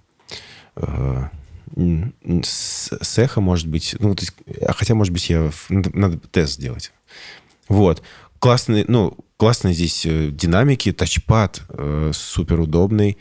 с, 2.43 3.17
эхо, 3.17 3.41
может 3.41 3.67
быть. 3.67 3.95
Ну, 3.99 4.15
то 4.15 4.23
есть, 4.23 4.33
а 4.61 4.73
хотя, 4.73 4.95
может 4.95 5.13
быть, 5.13 5.29
я... 5.29 5.51
Надо, 5.69 5.97
надо 5.97 6.17
тест 6.19 6.53
сделать. 6.53 6.91
Вот. 7.67 8.01
Классный, 8.39 8.85
ну, 8.87 9.17
классные 9.37 9.73
здесь 9.73 10.05
э, 10.05 10.29
динамики, 10.31 10.91
тачпад 10.91 11.61
э, 11.69 12.11
супер 12.13 12.59
удобный. 12.59 13.17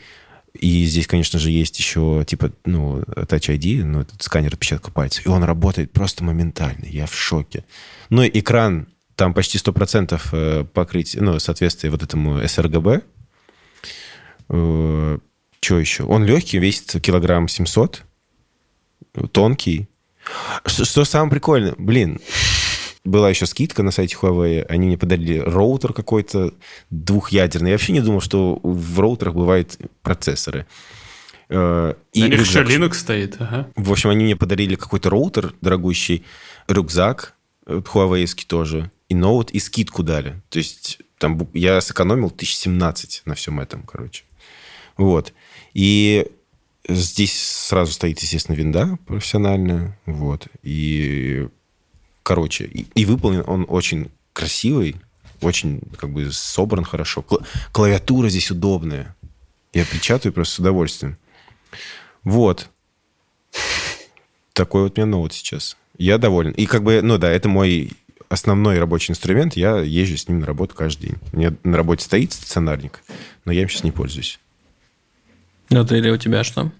И 0.53 0.85
здесь, 0.85 1.07
конечно 1.07 1.39
же, 1.39 1.49
есть 1.49 1.79
еще, 1.79 2.25
типа, 2.27 2.51
ну, 2.65 2.99
Touch 3.01 3.55
ID, 3.55 3.83
ну, 3.85 4.01
этот 4.01 4.21
сканер 4.21 4.53
отпечатка 4.53 4.91
пальца. 4.91 5.21
И 5.23 5.29
он 5.29 5.43
работает 5.43 5.91
просто 5.91 6.23
моментально. 6.23 6.85
Я 6.85 7.05
в 7.05 7.15
шоке. 7.15 7.63
Ну, 8.09 8.23
и 8.23 8.39
экран, 8.39 8.87
там 9.15 9.33
почти 9.33 9.57
100% 9.57 10.21
э, 10.31 10.65
покрытие, 10.73 11.23
ну, 11.23 11.39
соответствие 11.39 11.91
вот 11.91 12.03
этому 12.03 12.41
sRGB. 12.41 13.03
Что 15.61 15.77
еще? 15.79 16.03
Он 16.03 16.25
легкий, 16.25 16.57
весит 16.57 17.01
килограмм 17.01 17.47
700. 17.47 18.03
Тонкий. 19.31 19.87
Что, 20.65 20.85
что 20.85 21.05
самое 21.05 21.31
прикольное? 21.31 21.73
Блин, 21.77 22.19
была 23.03 23.29
еще 23.29 23.45
скидка 23.45 23.83
на 23.83 23.91
сайте 23.91 24.15
Huawei. 24.15 24.63
Они 24.63 24.87
мне 24.87 24.97
подарили 24.97 25.39
роутер 25.39 25.93
какой-то 25.93 26.53
двухъядерный. 26.89 27.71
Я 27.71 27.75
вообще 27.75 27.93
не 27.93 28.01
думал, 28.01 28.21
что 28.21 28.59
в 28.61 28.99
роутерах 28.99 29.33
бывают 29.33 29.77
процессоры. 30.03 30.67
Э, 31.49 31.95
И 32.13 32.23
у 32.23 32.27
них 32.27 32.41
еще. 32.41 32.63
Linux 32.63 32.93
стоит, 32.93 33.35
ага. 33.39 33.69
В 33.75 33.91
общем, 33.91 34.09
они 34.11 34.23
мне 34.23 34.35
подарили 34.35 34.75
какой-то 34.75 35.09
роутер 35.09 35.53
дорогущий, 35.61 36.23
рюкзак 36.67 37.33
э, 37.65 37.81
Huawei 37.83 38.27
тоже, 38.47 38.91
и 39.09 39.15
ноут, 39.15 39.51
и 39.51 39.59
скидку 39.59 40.03
дали. 40.03 40.41
То 40.49 40.59
есть 40.59 40.99
там 41.17 41.49
я 41.53 41.81
сэкономил 41.81 42.27
1017 42.27 43.23
на 43.25 43.35
всем 43.35 43.59
этом, 43.59 43.83
короче. 43.83 44.23
Вот. 44.97 45.33
И 45.73 46.27
здесь 46.87 47.39
сразу 47.39 47.91
стоит, 47.91 48.19
естественно, 48.19 48.55
винда 48.55 48.97
профессиональная. 49.05 49.97
Вот. 50.05 50.47
И, 50.63 51.47
короче, 52.23 52.65
и, 52.65 52.87
и 52.95 53.05
выполнен 53.05 53.43
он 53.47 53.65
очень 53.67 54.11
красивый, 54.33 54.95
очень 55.41 55.81
как 55.97 56.11
бы 56.11 56.31
собран 56.31 56.83
хорошо. 56.83 57.21
Кла- 57.27 57.45
клавиатура 57.71 58.29
здесь 58.29 58.51
удобная. 58.51 59.15
Я 59.73 59.85
печатаю 59.85 60.33
просто 60.33 60.55
с 60.55 60.59
удовольствием. 60.59 61.17
Вот. 62.23 62.69
Такой 64.53 64.83
вот 64.83 64.97
у 64.97 65.01
меня 65.01 65.09
ноут 65.09 65.33
сейчас. 65.33 65.77
Я 65.97 66.17
доволен. 66.17 66.51
И 66.51 66.65
как 66.65 66.83
бы, 66.83 67.01
ну 67.01 67.17
да, 67.17 67.31
это 67.31 67.47
мой 67.47 67.91
основной 68.27 68.79
рабочий 68.79 69.11
инструмент. 69.11 69.55
Я 69.55 69.77
езжу 69.77 70.17
с 70.17 70.27
ним 70.27 70.39
на 70.39 70.45
работу 70.45 70.75
каждый 70.75 71.07
день. 71.07 71.17
У 71.31 71.37
меня 71.37 71.53
на 71.63 71.77
работе 71.77 72.03
стоит 72.03 72.33
стационарник, 72.33 73.03
но 73.45 73.51
я 73.51 73.61
им 73.61 73.69
сейчас 73.69 73.83
не 73.83 73.91
пользуюсь. 73.91 74.39
Ну, 75.71 75.85
ты 75.85 75.97
или 75.97 76.09
у 76.09 76.17
тебя 76.17 76.43
что? 76.43 76.71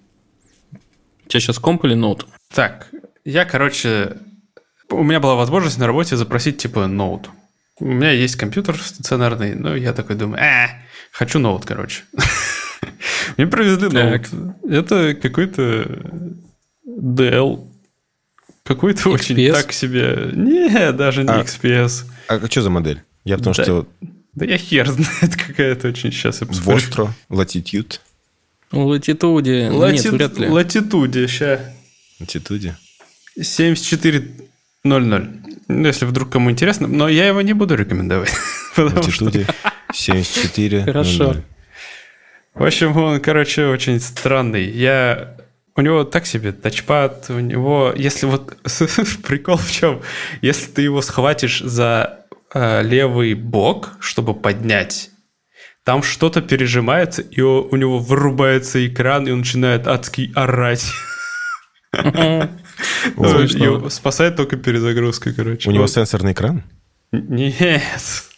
У 1.24 1.28
тебя 1.28 1.40
сейчас 1.40 1.58
комп 1.58 1.84
или 1.86 1.94
ноут? 1.94 2.26
Так, 2.52 2.88
я, 3.24 3.46
короче, 3.46 4.18
у 4.90 5.02
меня 5.02 5.18
была 5.18 5.34
возможность 5.34 5.78
на 5.78 5.86
работе 5.86 6.16
запросить 6.16 6.58
типа 6.58 6.86
ноут. 6.86 7.30
У 7.78 7.86
меня 7.86 8.10
есть 8.10 8.36
компьютер 8.36 8.76
стационарный, 8.76 9.54
но 9.54 9.74
я 9.74 9.94
такой 9.94 10.16
думаю, 10.16 10.42
а, 10.42 10.68
хочу 11.10 11.38
ноут, 11.38 11.64
короче. 11.64 12.02
Мне 13.38 13.46
привезли 13.46 13.88
ноут. 13.88 14.28
Это 14.68 15.14
какой-то 15.14 15.88
DL. 16.86 17.66
Какой-то 18.64 19.08
очень 19.08 19.52
так 19.52 19.72
себе. 19.72 20.30
Не, 20.34 20.92
даже 20.92 21.24
не 21.24 21.30
а, 21.30 21.40
XPS. 21.40 22.04
А 22.28 22.46
что 22.46 22.62
за 22.62 22.70
модель? 22.70 23.02
Я 23.24 23.38
потому 23.38 23.54
что... 23.54 23.86
Да 24.34 24.44
я 24.44 24.58
хер 24.58 24.88
знает, 24.90 25.36
какая-то 25.46 25.88
очень 25.88 26.12
сейчас. 26.12 26.42
Vostro, 26.42 27.08
Latitude. 27.30 28.00
Латитуде. 28.72 29.70
Лати... 29.70 30.04
Нет, 30.04 30.12
вряд 30.12 30.38
ли. 30.38 30.48
Латитуде, 30.48 31.28
ща. 31.28 31.60
Латитуде. 32.20 32.76
7400. 33.40 35.28
Ну, 35.68 35.86
если 35.86 36.06
вдруг 36.06 36.30
кому 36.30 36.50
интересно. 36.50 36.88
Но 36.88 37.08
я 37.08 37.26
его 37.28 37.42
не 37.42 37.52
буду 37.52 37.76
рекомендовать. 37.76 38.32
Латитуде 38.76 39.46
74. 39.92 40.84
Хорошо. 40.84 41.36
В 42.54 42.64
общем, 42.64 42.96
он, 42.96 43.20
короче, 43.20 43.66
очень 43.66 44.00
странный. 44.00 44.68
Я 44.70 45.36
у 45.76 45.80
него 45.80 46.04
так 46.04 46.26
себе 46.26 46.52
тачпад, 46.52 47.26
у 47.30 47.38
него, 47.40 47.92
если 47.96 48.26
вот 48.26 48.56
прикол 49.22 49.56
в 49.56 49.70
чем, 49.70 50.02
если 50.42 50.70
ты 50.70 50.82
его 50.82 51.00
схватишь 51.00 51.60
за 51.60 52.26
э, 52.52 52.82
левый 52.82 53.34
бок, 53.34 53.92
чтобы 54.00 54.34
поднять, 54.34 55.10
там 55.84 56.02
что-то 56.02 56.40
пережимается, 56.42 57.22
и 57.22 57.40
у, 57.40 57.68
у 57.70 57.76
него 57.76 57.98
вырубается 57.98 58.86
экран, 58.86 59.26
и 59.26 59.30
он 59.30 59.38
начинает 59.40 59.86
адский 59.86 60.32
орать. 60.34 60.84
Спасает 63.90 64.36
только 64.36 64.56
перезагрузка, 64.56 65.32
короче. 65.32 65.68
У 65.68 65.72
него 65.72 65.86
сенсорный 65.86 66.32
экран? 66.32 66.62
Нет. 67.12 67.82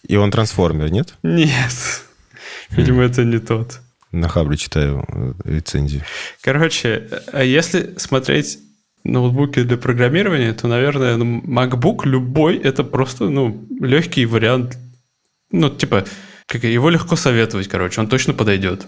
И 0.06 0.16
он 0.16 0.30
трансформер, 0.30 0.90
нет? 0.90 1.14
Нет. 1.22 2.02
Видимо, 2.70 3.02
это 3.02 3.24
не 3.24 3.38
тот. 3.38 3.80
На 4.10 4.28
Хабре 4.28 4.56
читаю 4.56 5.04
э, 5.08 5.32
рецензию. 5.44 6.02
Короче, 6.40 7.08
а 7.32 7.42
если 7.42 7.94
смотреть 7.96 8.58
ноутбуки 9.02 9.62
для 9.62 9.76
программирования, 9.76 10.52
то, 10.52 10.66
наверное, 10.68 11.16
ну, 11.16 11.40
MacBook 11.40 12.04
любой 12.04 12.56
это 12.56 12.84
просто 12.84 13.28
ну, 13.28 13.66
легкий 13.80 14.24
вариант. 14.26 14.78
Ну, 15.50 15.68
типа, 15.68 16.04
как 16.58 16.70
его 16.70 16.90
легко 16.90 17.16
советовать, 17.16 17.68
короче, 17.68 18.00
он 18.00 18.08
точно 18.08 18.32
подойдет. 18.32 18.86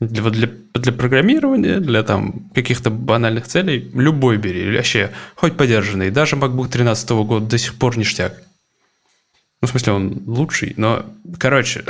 Для, 0.00 0.28
для, 0.30 0.50
для 0.74 0.92
программирования, 0.92 1.80
для 1.80 2.02
там 2.02 2.50
каких-то 2.54 2.90
банальных 2.90 3.46
целей, 3.46 3.90
любой 3.94 4.38
бери, 4.38 4.74
вообще, 4.74 5.12
хоть 5.36 5.56
подержанный. 5.56 6.10
Даже 6.10 6.36
MacBook 6.36 6.68
13 6.68 7.10
года 7.10 7.46
до 7.46 7.58
сих 7.58 7.76
пор 7.76 7.96
ништяк. 7.96 8.34
Ну, 9.60 9.68
в 9.68 9.70
смысле, 9.70 9.92
он 9.92 10.22
лучший, 10.26 10.74
но, 10.76 11.06
короче, 11.38 11.84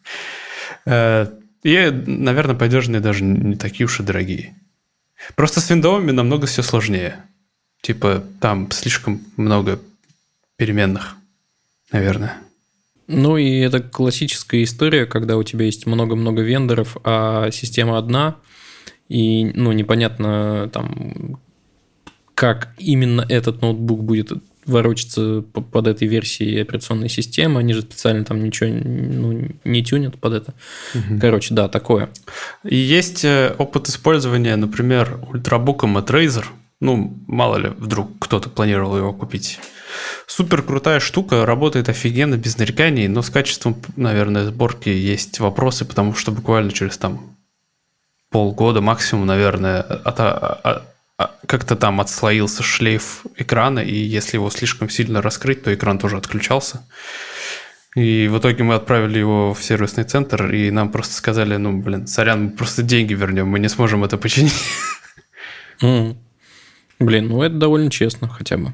э, 0.86 1.26
и, 1.62 1.90
наверное, 2.06 2.54
поддержанные 2.54 3.00
даже 3.00 3.24
не 3.24 3.56
такие 3.56 3.86
уж 3.86 3.98
и 4.00 4.02
дорогие. 4.02 4.54
Просто 5.34 5.60
с 5.60 5.70
виндовыми 5.70 6.10
намного 6.10 6.46
все 6.46 6.62
сложнее. 6.62 7.24
Типа 7.80 8.22
там 8.40 8.70
слишком 8.70 9.22
много 9.36 9.80
переменных, 10.56 11.16
наверное. 11.90 12.43
Ну 13.06 13.36
и 13.36 13.58
это 13.58 13.80
классическая 13.80 14.62
история, 14.62 15.06
когда 15.06 15.36
у 15.36 15.42
тебя 15.42 15.66
есть 15.66 15.86
много-много 15.86 16.42
вендоров, 16.42 16.96
а 17.04 17.50
система 17.50 17.98
одна, 17.98 18.36
и 19.08 19.44
ну 19.54 19.72
непонятно 19.72 20.70
там, 20.72 21.38
как 22.34 22.74
именно 22.78 23.24
этот 23.28 23.60
ноутбук 23.60 24.02
будет 24.02 24.32
ворочаться 24.66 25.42
под 25.42 25.86
этой 25.86 26.08
версией 26.08 26.62
операционной 26.62 27.08
системы. 27.08 27.60
Они 27.60 27.74
же 27.74 27.82
специально 27.82 28.24
там 28.24 28.42
ничего 28.42 28.70
ну, 28.70 29.48
не 29.64 29.84
тюнят 29.84 30.18
под 30.18 30.32
это. 30.32 30.54
Угу. 30.94 31.20
Короче, 31.20 31.54
да, 31.54 31.68
такое. 31.68 32.08
И 32.64 32.76
есть 32.76 33.24
э, 33.24 33.54
опыт 33.58 33.88
использования, 33.88 34.56
например, 34.56 35.20
ультрабуком 35.28 35.96
от 35.96 36.10
Razer. 36.10 36.46
Ну, 36.80 37.14
мало 37.26 37.56
ли, 37.56 37.68
вдруг 37.76 38.10
кто-то 38.18 38.48
планировал 38.48 38.96
его 38.96 39.12
купить. 39.12 39.58
Супер 40.26 40.62
крутая 40.62 41.00
штука, 41.00 41.46
работает 41.46 41.88
офигенно, 41.88 42.36
без 42.36 42.58
нареканий, 42.58 43.08
но 43.08 43.22
с 43.22 43.30
качеством, 43.30 43.76
наверное, 43.96 44.46
сборки 44.46 44.88
есть 44.88 45.40
вопросы, 45.40 45.84
потому 45.84 46.14
что 46.14 46.32
буквально 46.32 46.72
через 46.72 46.98
там 46.98 47.36
полгода 48.30 48.80
максимум, 48.80 49.26
наверное, 49.26 49.80
от, 49.80 50.20
от, 50.20 50.82
а, 51.16 51.30
как-то 51.46 51.76
там 51.76 52.00
отслоился 52.00 52.62
шлейф 52.62 53.24
экрана, 53.36 53.78
и 53.78 53.94
если 53.94 54.36
его 54.36 54.50
слишком 54.50 54.90
сильно 54.90 55.22
раскрыть, 55.22 55.62
то 55.62 55.72
экран 55.72 55.98
тоже 55.98 56.16
отключался. 56.16 56.84
И 57.94 58.26
в 58.26 58.38
итоге 58.38 58.64
мы 58.64 58.74
отправили 58.74 59.20
его 59.20 59.54
в 59.54 59.62
сервисный 59.62 60.02
центр, 60.02 60.52
и 60.52 60.72
нам 60.72 60.90
просто 60.90 61.14
сказали, 61.14 61.56
ну, 61.56 61.80
блин, 61.80 62.08
сорян, 62.08 62.46
мы 62.46 62.50
просто 62.50 62.82
деньги 62.82 63.14
вернем, 63.14 63.46
мы 63.46 63.60
не 63.60 63.68
сможем 63.68 64.02
это 64.02 64.18
починить. 64.18 64.52
Mm. 65.80 66.16
Блин, 66.98 67.28
ну 67.28 67.42
это 67.42 67.56
довольно 67.56 67.90
честно 67.90 68.28
хотя 68.28 68.56
бы. 68.56 68.72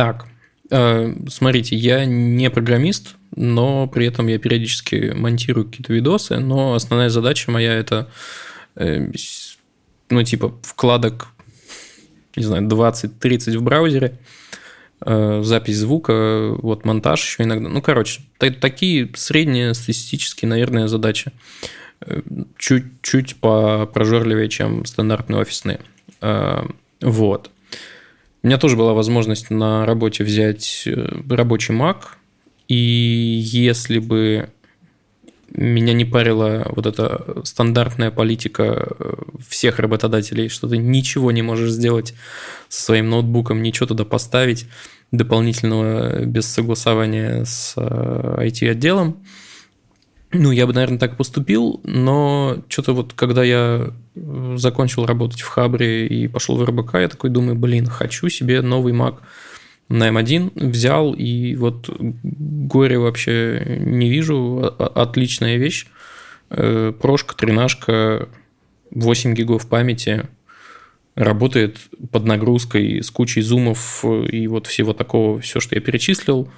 Так, 0.00 0.24
э, 0.70 1.14
смотрите, 1.28 1.76
я 1.76 2.06
не 2.06 2.48
программист, 2.48 3.16
но 3.36 3.86
при 3.86 4.06
этом 4.06 4.28
я 4.28 4.38
периодически 4.38 5.12
монтирую 5.14 5.66
какие-то 5.66 5.92
видосы, 5.92 6.38
но 6.38 6.72
основная 6.72 7.10
задача 7.10 7.50
моя 7.50 7.74
это 7.74 8.08
э, 8.76 9.12
ну, 10.08 10.22
типа, 10.22 10.58
вкладок, 10.62 11.28
не 12.34 12.44
знаю, 12.44 12.66
20-30 12.66 13.58
в 13.58 13.62
браузере, 13.62 14.18
э, 15.04 15.42
запись 15.44 15.76
звука, 15.76 16.48
вот 16.56 16.86
монтаж 16.86 17.22
еще 17.22 17.42
иногда. 17.42 17.68
Ну, 17.68 17.82
короче, 17.82 18.22
такие 18.38 19.10
средние 19.16 19.74
статистические, 19.74 20.48
наверное, 20.48 20.88
задачи. 20.88 21.30
Чуть-чуть 22.56 23.36
попрожорливее, 23.36 24.48
чем 24.48 24.86
стандартные 24.86 25.42
офисные. 25.42 25.80
Вот. 27.02 27.50
У 28.42 28.46
меня 28.46 28.58
тоже 28.58 28.76
была 28.76 28.94
возможность 28.94 29.50
на 29.50 29.84
работе 29.84 30.24
взять 30.24 30.88
рабочий 31.28 31.74
Mac, 31.74 32.04
и 32.68 32.74
если 32.74 33.98
бы 33.98 34.50
меня 35.50 35.92
не 35.92 36.04
парила 36.04 36.70
вот 36.74 36.86
эта 36.86 37.42
стандартная 37.44 38.10
политика 38.10 38.94
э, 38.98 39.14
всех 39.48 39.78
работодателей, 39.78 40.48
что 40.48 40.68
ты 40.68 40.76
ничего 40.76 41.32
не 41.32 41.42
можешь 41.42 41.72
сделать 41.72 42.14
со 42.68 42.84
своим 42.84 43.10
ноутбуком, 43.10 43.62
ничего 43.62 43.86
туда 43.86 44.04
поставить 44.04 44.66
дополнительного 45.10 46.24
без 46.24 46.46
согласования 46.46 47.44
с 47.44 47.74
IT-отделом. 47.76 49.24
Ну, 50.32 50.52
я 50.52 50.66
бы, 50.66 50.72
наверное, 50.72 50.98
так 50.98 51.16
поступил, 51.16 51.80
но 51.84 52.62
что-то 52.68 52.92
вот, 52.92 53.14
когда 53.14 53.42
я 53.42 53.92
э, 54.14 54.54
закончил 54.56 55.04
работать 55.04 55.40
в 55.40 55.48
Хабре 55.48 56.06
и 56.06 56.28
пошел 56.28 56.56
в 56.56 56.64
РБК, 56.64 56.94
я 56.94 57.08
такой 57.08 57.30
думаю, 57.30 57.56
блин, 57.56 57.86
хочу 57.86 58.28
себе 58.28 58.62
новый 58.62 58.92
Mac– 58.92 59.16
на 59.90 60.08
М1 60.08 60.52
взял, 60.54 61.12
и 61.12 61.56
вот 61.56 61.90
горе 61.98 62.98
вообще 62.98 63.80
не 63.80 64.08
вижу. 64.08 64.72
Отличная 64.78 65.56
вещь. 65.56 65.88
Э, 66.48 66.92
прошка, 66.98 67.34
тренажка, 67.34 68.28
8 68.92 69.34
гигов 69.34 69.68
памяти, 69.68 70.28
работает 71.16 71.78
под 72.12 72.24
нагрузкой 72.24 73.02
с 73.02 73.10
кучей 73.10 73.42
зумов 73.42 74.04
и 74.04 74.46
вот 74.46 74.68
всего 74.68 74.92
такого, 74.92 75.40
все, 75.40 75.58
что 75.58 75.74
я 75.74 75.80
перечислил, 75.80 76.48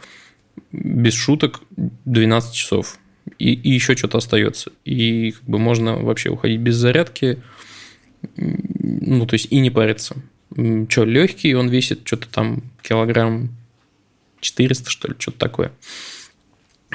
без 0.71 1.15
шуток 1.15 1.63
12 2.05 2.55
часов. 2.55 2.99
И, 3.39 3.53
и 3.53 3.71
еще 3.71 3.97
что-то 3.97 4.19
остается. 4.19 4.73
И 4.85 5.33
как 5.33 5.45
бы 5.45 5.59
можно 5.59 5.97
вообще 5.97 6.31
уходить 6.31 6.61
без 6.61 6.77
зарядки, 6.77 7.43
ну, 8.37 9.27
то 9.27 9.35
есть 9.35 9.49
и 9.51 9.59
не 9.61 9.71
париться. 9.71 10.17
Что, 10.89 11.05
легкий, 11.05 11.55
он 11.55 11.69
весит 11.69 12.01
что-то 12.05 12.29
там 12.29 12.63
килограмм 12.83 13.51
400, 14.41 14.91
что 14.91 15.09
ли, 15.09 15.15
что-то 15.19 15.39
такое. 15.39 15.73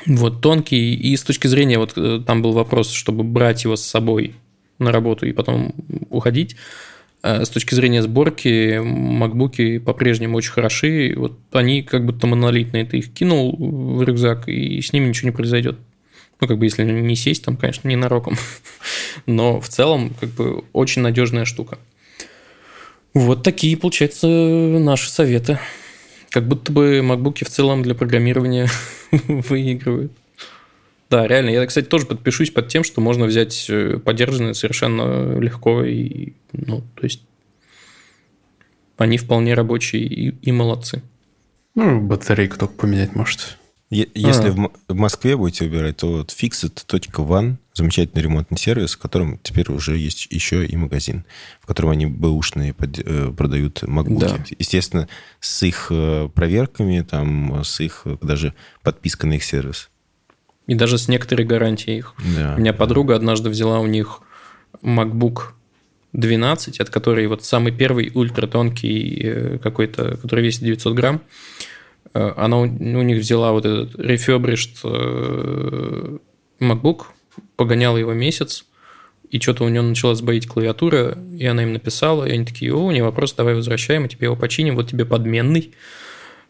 Вот, 0.05 0.41
тонкий. 0.41 0.93
И 0.93 1.15
с 1.15 1.23
точки 1.23 1.47
зрения, 1.47 1.79
вот 1.79 1.93
э, 1.97 2.21
там 2.25 2.41
был 2.41 2.51
вопрос, 2.51 2.91
чтобы 2.91 3.23
брать 3.23 3.63
его 3.63 3.75
с 3.75 3.83
собой 3.83 4.35
на 4.79 4.91
работу 4.91 5.25
и 5.25 5.31
потом 5.31 5.73
уходить. 6.09 6.55
Э, 7.23 7.43
с 7.43 7.49
точки 7.49 7.73
зрения 7.73 8.03
сборки, 8.03 8.79
макбуки 8.79 9.79
по-прежнему 9.79 10.37
очень 10.37 10.51
хороши. 10.51 11.13
Вот 11.17 11.39
они 11.51 11.81
как 11.81 12.05
будто 12.05 12.27
монолитные. 12.27 12.85
Ты 12.85 12.99
их 12.99 13.13
кинул 13.13 13.55
в 13.57 14.03
рюкзак, 14.03 14.47
и 14.47 14.81
с 14.81 14.93
ними 14.93 15.07
ничего 15.07 15.29
не 15.29 15.35
произойдет. 15.35 15.77
Ну, 16.39 16.47
как 16.47 16.57
бы, 16.57 16.65
если 16.65 16.83
не 16.83 17.15
сесть, 17.15 17.43
там, 17.43 17.57
конечно, 17.57 17.87
не 17.87 17.95
нароком. 17.95 18.35
Но 19.25 19.59
в 19.59 19.69
целом, 19.69 20.13
как 20.19 20.29
бы, 20.29 20.63
очень 20.73 21.01
надежная 21.01 21.45
штука. 21.45 21.79
Вот 23.13 23.43
такие, 23.43 23.75
получается, 23.77 24.27
наши 24.27 25.09
советы. 25.09 25.59
Как 26.29 26.47
будто 26.47 26.71
бы 26.71 27.01
макбуки 27.01 27.43
в 27.43 27.49
целом 27.49 27.81
для 27.81 27.95
программирования 27.95 28.67
выигрывают. 29.11 30.11
Да, 31.09 31.25
реально. 31.25 31.49
Я, 31.49 31.65
кстати, 31.65 31.85
тоже 31.85 32.05
подпишусь 32.05 32.51
под 32.51 32.67
тем, 32.67 32.83
что 32.83 33.01
можно 33.01 33.25
взять 33.25 33.67
э, 33.69 33.97
поддержанные 33.97 34.53
совершенно 34.53 35.39
легко 35.39 35.83
и, 35.83 36.33
ну, 36.51 36.81
то 36.95 37.03
есть 37.03 37.21
они 38.97 39.17
вполне 39.17 39.53
рабочие 39.53 40.03
и, 40.03 40.29
и 40.29 40.51
молодцы. 40.51 41.01
Ну, 41.75 42.01
батарейку 42.01 42.57
только 42.57 42.73
поменять 42.73 43.15
может. 43.15 43.57
Если 43.89 44.49
а. 44.49 44.69
в, 44.89 44.95
Москве 44.95 45.37
будете 45.37 45.63
выбирать, 45.63 45.97
то 45.97 46.17
вот 46.17 46.35
fixit.one 46.37 47.55
замечательный 47.73 48.21
ремонтный 48.21 48.57
сервис, 48.57 48.95
в 48.95 48.97
котором 48.97 49.39
теперь 49.41 49.71
уже 49.71 49.97
есть 49.97 50.27
еще 50.29 50.65
и 50.65 50.75
магазин, 50.75 51.23
в 51.61 51.67
котором 51.67 51.91
они 51.91 52.05
бэушные 52.05 52.75
э, 52.77 53.31
продают 53.31 53.83
MacBook. 53.83 54.19
Да. 54.19 54.37
Естественно, 54.59 55.07
с 55.39 55.63
их 55.63 55.87
э, 55.89 56.27
проверками, 56.33 56.99
там, 57.01 57.63
с 57.63 57.79
их 57.79 58.03
даже 58.21 58.53
подпиской 58.83 59.29
на 59.29 59.33
их 59.35 59.43
сервис. 59.43 59.89
И 60.65 60.75
даже 60.75 60.97
с 60.97 61.07
некоторой 61.07 61.45
гарантией 61.45 61.99
их. 61.99 62.13
Да. 62.35 62.55
У 62.57 62.59
меня 62.59 62.73
подруга 62.73 63.15
однажды 63.15 63.49
взяла 63.49 63.79
у 63.79 63.87
них 63.87 64.19
MacBook 64.81 65.51
12, 66.11 66.81
от 66.81 66.89
которой 66.89 67.25
вот 67.27 67.45
самый 67.45 67.71
первый 67.71 68.11
ультратонкий 68.13 69.21
э, 69.23 69.57
какой-то, 69.59 70.17
который 70.17 70.43
весит 70.43 70.63
900 70.63 70.93
грамм, 70.93 71.21
Э, 71.21 71.23
она 72.13 72.59
у, 72.59 72.65
них 72.65 73.19
взяла 73.19 73.51
вот 73.51 73.65
этот 73.65 73.95
refurbished 73.95 74.79
э, 74.83 76.17
MacBook, 76.59 77.05
погоняла 77.55 77.97
его 77.97 78.13
месяц, 78.13 78.65
и 79.29 79.39
что-то 79.39 79.65
у 79.65 79.69
нее 79.69 79.81
начала 79.81 80.15
сбоить 80.15 80.47
клавиатура, 80.47 81.17
и 81.37 81.45
она 81.45 81.63
им 81.63 81.73
написала, 81.73 82.25
и 82.25 82.31
они 82.31 82.45
такие, 82.45 82.73
о, 82.73 82.91
не 82.91 83.01
вопрос, 83.01 83.33
давай 83.33 83.55
возвращаем, 83.55 84.03
мы 84.03 84.07
тебе 84.07 84.25
его 84.25 84.35
починим, 84.35 84.75
вот 84.75 84.89
тебе 84.89 85.05
подменный 85.05 85.73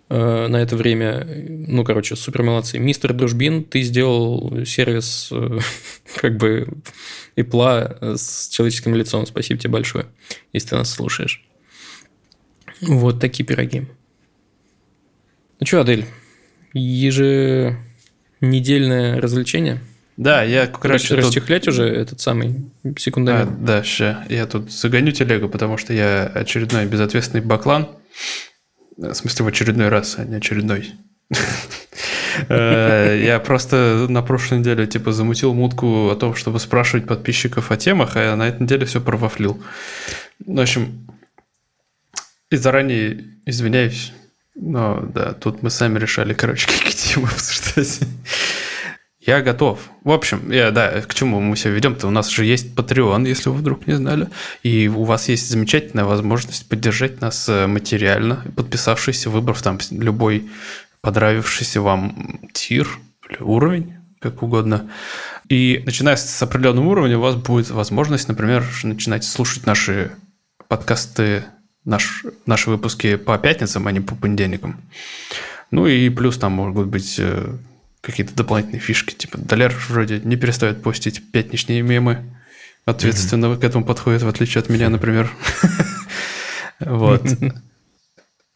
э, 0.09 0.47
на 0.47 0.57
это 0.57 0.75
время. 0.75 1.27
Ну, 1.49 1.83
короче, 1.83 2.15
супер 2.15 2.43
молодцы. 2.43 2.77
Мистер 2.77 3.13
Дружбин, 3.13 3.63
ты 3.63 3.81
сделал 3.81 4.63
сервис 4.65 5.31
как 6.15 6.37
бы 6.37 6.67
Ипла 7.35 7.97
с 8.01 8.49
человеческим 8.49 8.93
лицом. 8.95 9.25
Спасибо 9.25 9.59
тебе 9.59 9.71
большое, 9.71 10.05
если 10.53 10.69
ты 10.69 10.75
нас 10.75 10.91
слушаешь. 10.91 11.43
Вот 12.81 13.19
такие 13.19 13.43
пироги. 13.43 13.87
Ну 15.59 15.65
что, 15.65 15.81
Адель, 15.81 16.05
еженедельное 16.73 19.19
развлечение? 19.19 19.79
Да, 20.15 20.43
я 20.43 20.67
как 20.67 20.85
раз... 20.85 21.09
Расчехлять 21.09 21.65
тут... 21.65 21.73
уже 21.73 21.87
этот 21.87 22.21
самый 22.21 22.69
секундомер. 22.97 23.41
А, 23.41 23.45
да, 23.45 23.83
ща. 23.83 24.23
Я 24.29 24.45
тут 24.45 24.71
загоню 24.71 25.11
телегу, 25.11 25.49
потому 25.49 25.77
что 25.77 25.93
я 25.93 26.25
очередной 26.25 26.85
безответственный 26.85 27.43
баклан. 27.43 27.87
В 28.97 29.13
смысле, 29.13 29.45
в 29.45 29.47
очередной 29.47 29.89
раз, 29.89 30.17
а 30.17 30.25
не 30.25 30.35
очередной. 30.35 30.93
Э, 32.49 33.19
я 33.19 33.39
просто 33.39 34.05
на 34.09 34.21
прошлой 34.21 34.59
неделе 34.59 34.85
типа 34.85 35.11
замутил 35.11 35.55
мутку 35.55 36.11
о 36.11 36.15
том, 36.15 36.35
чтобы 36.35 36.59
спрашивать 36.59 37.07
подписчиков 37.07 37.71
о 37.71 37.77
темах, 37.77 38.15
а 38.15 38.35
на 38.35 38.47
этой 38.47 38.61
неделе 38.61 38.85
все 38.85 39.01
провафлил. 39.01 39.59
В 40.45 40.59
общем, 40.59 41.07
и 42.51 42.55
заранее 42.55 43.23
извиняюсь 43.47 44.13
ну, 44.59 45.09
да, 45.13 45.33
тут 45.33 45.61
мы 45.61 45.69
сами 45.69 45.99
решали, 45.99 46.33
короче, 46.33 46.67
какие 46.83 46.91
темы 46.91 47.27
обсуждать. 47.27 47.99
Я 49.19 49.41
готов. 49.41 49.79
В 50.03 50.11
общем, 50.11 50.51
я, 50.51 50.71
да, 50.71 51.01
к 51.01 51.13
чему 51.13 51.41
мы 51.41 51.55
все 51.55 51.69
ведем-то? 51.69 52.07
У 52.07 52.11
нас 52.11 52.29
же 52.29 52.45
есть 52.45 52.73
Patreon, 52.73 53.27
если 53.27 53.49
вы 53.49 53.57
вдруг 53.57 53.85
не 53.85 53.93
знали. 53.93 54.29
И 54.63 54.87
у 54.87 55.03
вас 55.03 55.27
есть 55.27 55.49
замечательная 55.49 56.05
возможность 56.05 56.67
поддержать 56.69 57.19
нас 57.19 57.47
э, 57.49 57.67
материально, 57.67 58.45
подписавшись, 58.55 59.27
выбрав 59.27 59.61
там 59.61 59.79
любой 59.91 60.49
понравившийся 61.01 61.81
вам 61.81 62.39
тир 62.53 62.87
или 63.29 63.39
уровень, 63.41 63.97
как 64.21 64.41
угодно. 64.43 64.89
И 65.49 65.83
начиная 65.85 66.15
с 66.15 66.41
определенного 66.41 66.87
уровня, 66.87 67.17
у 67.17 67.21
вас 67.21 67.35
будет 67.35 67.69
возможность, 67.69 68.29
например, 68.29 68.65
начинать 68.83 69.25
слушать 69.25 69.65
наши 69.65 70.11
подкасты 70.69 71.43
наш, 71.87 72.25
наши 72.45 72.69
выпуски 72.69 73.15
по 73.15 73.37
пятницам, 73.37 73.87
а 73.87 73.91
не 73.91 74.01
по 74.01 74.13
понедельникам. 74.15 74.79
Ну 75.71 75.87
и 75.87 76.09
плюс 76.09 76.37
там 76.37 76.51
могут 76.51 76.87
быть 76.87 77.15
э, 77.17 77.55
какие-то 78.01 78.35
дополнительные 78.35 78.81
фишки. 78.81 79.13
Типа 79.13 79.37
Доляр 79.37 79.73
вроде 79.89 80.19
не 80.19 80.35
перестает 80.35 80.83
постить 80.83 81.31
пятничные 81.31 81.81
мемы. 81.81 82.19
Ответственно 82.85 83.45
mm-hmm. 83.45 83.59
к 83.59 83.63
этому 83.63 83.85
подходит, 83.85 84.21
в 84.21 84.27
отличие 84.27 84.61
от 84.61 84.69
меня, 84.69 84.89
например. 84.89 85.31
Вот. 86.79 87.23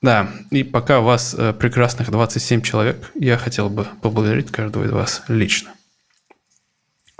Да, 0.03 0.29
и 0.51 0.61
пока 0.61 0.99
вас 0.99 1.33
э, 1.35 1.53
прекрасных 1.53 2.11
27 2.11 2.61
человек, 2.61 3.09
я 3.15 3.35
хотел 3.35 3.67
бы 3.67 3.87
поблагодарить 4.03 4.51
каждого 4.51 4.83
из 4.85 4.91
вас 4.91 5.23
лично. 5.27 5.71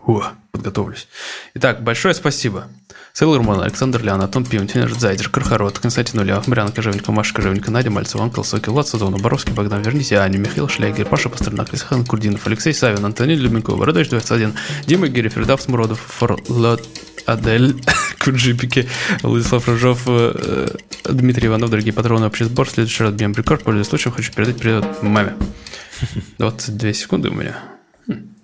О, 0.05 0.23
подготовлюсь. 0.51 1.07
Итак, 1.53 1.83
большое 1.83 2.13
спасибо. 2.13 2.67
Сейлор 3.13 3.41
Мон, 3.41 3.61
Александр 3.61 4.01
Лян, 4.03 4.21
Антон 4.21 4.45
Пимтин, 4.45 4.87
Зайдер, 4.87 5.29
Кархарот, 5.29 5.79
Константин 5.79 6.21
Ульянов, 6.21 6.47
Марьяна 6.47 6.71
Кожевникова, 6.71 7.13
Маша 7.13 7.33
Кожевникова, 7.33 7.71
Надя 7.71 7.91
Мальцева, 7.91 8.23
Анкл 8.23 8.41
Соки, 8.41 8.69
Влад 8.69 8.87
Садовна, 8.87 9.17
Боровский, 9.17 9.53
Богдан 9.53 9.81
Верните, 9.81 10.17
Аня, 10.17 10.37
Михаил 10.37 10.69
Шлягер, 10.69 11.05
Паша 11.05 11.29
Пастернак, 11.29 11.73
Исахан 11.73 12.05
Курдинов, 12.05 12.47
Алексей 12.47 12.73
Савин, 12.73 13.03
Антонин 13.03 13.37
Любенков, 13.37 13.77
Бородович 13.77 14.09
21, 14.09 14.53
Дима 14.87 15.07
Гирев, 15.09 15.35
Редав 15.35 15.61
Смуродов, 15.61 15.99
Форлот, 15.99 16.87
Адель, 17.25 17.75
Куджипики, 18.19 18.87
Владислав 19.23 19.67
Рыжов, 19.67 20.03
э, 20.07 20.67
Дмитрий 21.03 21.47
Иванов, 21.47 21.69
дорогие 21.69 21.93
патроны, 21.93 22.25
общий 22.25 22.45
сбор. 22.45 22.69
Следующий 22.69 23.03
раз 23.03 23.13
бьем 23.13 23.33
рекорд. 23.33 23.63
Пользуясь 23.63 23.87
случаем, 23.87 24.15
хочу 24.15 24.31
передать 24.33 24.57
привет 24.57 25.03
маме. 25.03 25.35
22 26.37 26.93
секунды 26.93 27.29
у 27.29 27.33
меня. 27.33 27.57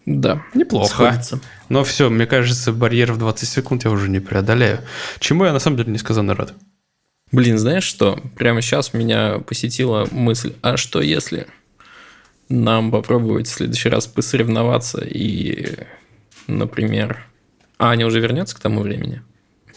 Да. 0.08 0.42
Неплохо. 0.54 0.88
Сходится. 0.88 1.42
Но 1.68 1.84
все, 1.84 2.10
мне 2.10 2.26
кажется, 2.26 2.72
барьер 2.72 3.12
в 3.12 3.18
20 3.18 3.50
секунд 3.50 3.84
я 3.84 3.92
уже 3.92 4.08
не 4.08 4.22
преодолею. 4.22 4.80
Чему 5.20 5.44
я 5.44 5.52
на 5.52 5.60
самом 5.60 5.76
деле 5.76 5.92
несказанно 5.92 6.34
рад. 6.34 6.54
Блин, 7.34 7.58
знаешь 7.58 7.84
что? 7.84 8.18
Прямо 8.38 8.62
сейчас 8.62 8.94
меня 8.94 9.40
посетила 9.40 10.08
мысль, 10.12 10.54
а 10.62 10.78
что 10.78 11.02
если 11.02 11.48
нам 12.48 12.90
попробовать 12.90 13.48
в 13.48 13.52
следующий 13.52 13.90
раз 13.90 14.08
посоревноваться 14.08 15.04
и, 15.04 15.76
например, 16.48 17.26
Аня 17.78 18.08
уже 18.08 18.22
вернется 18.22 18.56
к 18.56 18.62
тому 18.62 18.80
времени? 18.80 19.22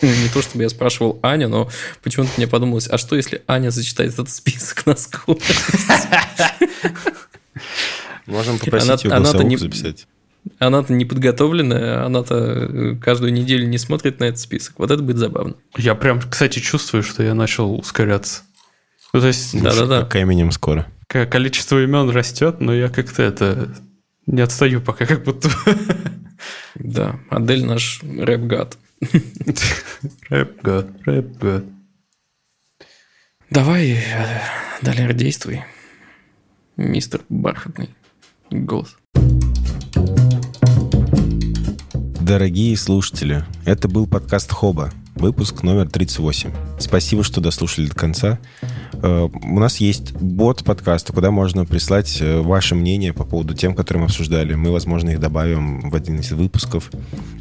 Не 0.01 0.29
то, 0.33 0.43
чтобы 0.43 0.63
я 0.63 0.69
спрашивал 0.69 1.19
Аню, 1.23 1.49
но 1.49 1.69
почему-то 2.05 2.31
мне 2.37 2.47
подумалось, 2.47 2.89
а 2.89 2.99
что, 2.99 3.17
если 3.17 3.43
Аня 3.49 3.71
зачитает 3.71 4.13
этот 4.13 4.31
список 4.31 4.87
на 4.87 4.95
скорость? 4.95 5.51
Можем 8.27 8.61
попросить 8.61 9.03
ее 9.03 9.11
голосовуху 9.11 9.59
записать. 9.59 10.07
Она-то 10.59 10.93
не 10.93 11.05
подготовленная, 11.05 12.05
она-то 12.05 12.35
э, 12.35 12.97
каждую 12.97 13.33
неделю 13.33 13.67
не 13.67 13.79
смотрит 13.79 14.21
на 14.21 14.25
этот 14.25 14.41
список. 14.41 14.75
Вот 14.79 14.91
это 14.91 15.03
будет 15.03 15.19
забавно. 15.19 15.57
Я 15.77 15.95
прям, 15.95 16.21
кстати, 16.21 16.59
чувствую, 16.59 17.03
что 17.03 17.23
я 17.23 17.35
начал 17.35 17.75
ускоряться. 17.75 18.43
Ну, 19.13 19.21
то 19.21 19.27
есть... 19.27 19.61
Да-да-да. 19.61 20.03
Как 20.03 20.17
именем 20.17 20.51
скоро. 20.53 20.87
Количество 21.09 21.83
имен 21.83 22.11
растет, 22.11 22.61
но 22.61 22.73
я 22.73 22.89
как-то 22.89 23.23
это... 23.23 23.75
Не 24.27 24.43
отстаю 24.43 24.81
пока, 24.81 25.07
как 25.07 25.25
будто... 25.25 25.49
Да, 26.75 27.21
Адель 27.29 27.67
наш 27.67 28.01
рэп-гад. 28.03 28.79
Рэп-гад, 30.31 30.87
рэп-гад. 31.05 31.65
Давай, 33.51 33.91
э, 33.91 34.41
Далер, 34.81 35.13
действуй. 35.13 35.65
Мистер 36.77 37.21
Бархатный 37.29 37.91
голос. 38.51 38.97
Дорогие 42.31 42.77
слушатели, 42.77 43.45
это 43.65 43.89
был 43.89 44.07
подкаст 44.07 44.53
Хоба, 44.53 44.93
выпуск 45.17 45.65
номер 45.65 45.91
38. 45.91 46.53
Спасибо, 46.79 47.25
что 47.25 47.41
дослушали 47.41 47.89
до 47.89 47.97
конца. 47.97 48.39
Э, 49.03 49.29
у 49.29 49.59
нас 49.59 49.79
есть 49.79 50.13
бот 50.13 50.63
подкаста, 50.63 51.13
куда 51.13 51.33
можно 51.33 51.65
прислать 51.65 52.19
э, 52.21 52.41
ваше 52.41 52.77
мнение 52.77 53.13
по 53.13 53.25
поводу 53.25 53.55
тем, 53.55 53.75
которые 53.75 54.03
мы 54.03 54.07
обсуждали. 54.07 54.55
Мы, 54.55 54.71
возможно, 54.71 55.11
их 55.11 55.19
добавим 55.19 55.91
в 55.91 55.95
один 55.97 56.21
из 56.21 56.31
выпусков. 56.31 56.93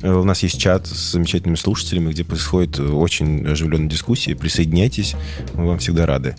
Э, 0.01 0.11
у 0.11 0.23
нас 0.23 0.41
есть 0.41 0.59
чат 0.59 0.87
с 0.87 1.11
замечательными 1.11 1.57
слушателями, 1.57 2.09
где 2.09 2.23
происходит 2.23 2.79
очень 2.79 3.45
оживленная 3.45 3.91
дискуссия. 3.91 4.35
Присоединяйтесь, 4.35 5.15
мы 5.53 5.67
вам 5.67 5.77
всегда 5.77 6.07
рады. 6.07 6.35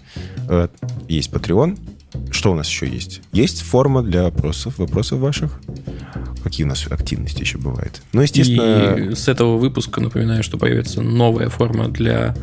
Есть 1.06 1.30
Patreon, 1.30 1.78
что 2.32 2.50
у 2.50 2.56
нас 2.56 2.68
еще 2.68 2.88
есть? 2.88 3.22
Есть 3.32 3.62
форма 3.62 4.02
для 4.02 4.24
вопросов, 4.24 4.78
вопросов 4.78 5.20
ваших. 5.20 5.60
Какие 6.42 6.64
у 6.66 6.68
нас 6.68 6.86
активности 6.90 7.40
еще 7.40 7.58
бывают? 7.58 8.02
Ну, 8.12 8.22
естественно... 8.22 8.94
И 8.94 9.14
с 9.14 9.28
этого 9.28 9.58
выпуска 9.58 10.00
напоминаю, 10.00 10.42
что 10.42 10.58
появится 10.58 11.02
новая 11.02 11.48
форма 11.48 11.88
для 11.88 12.34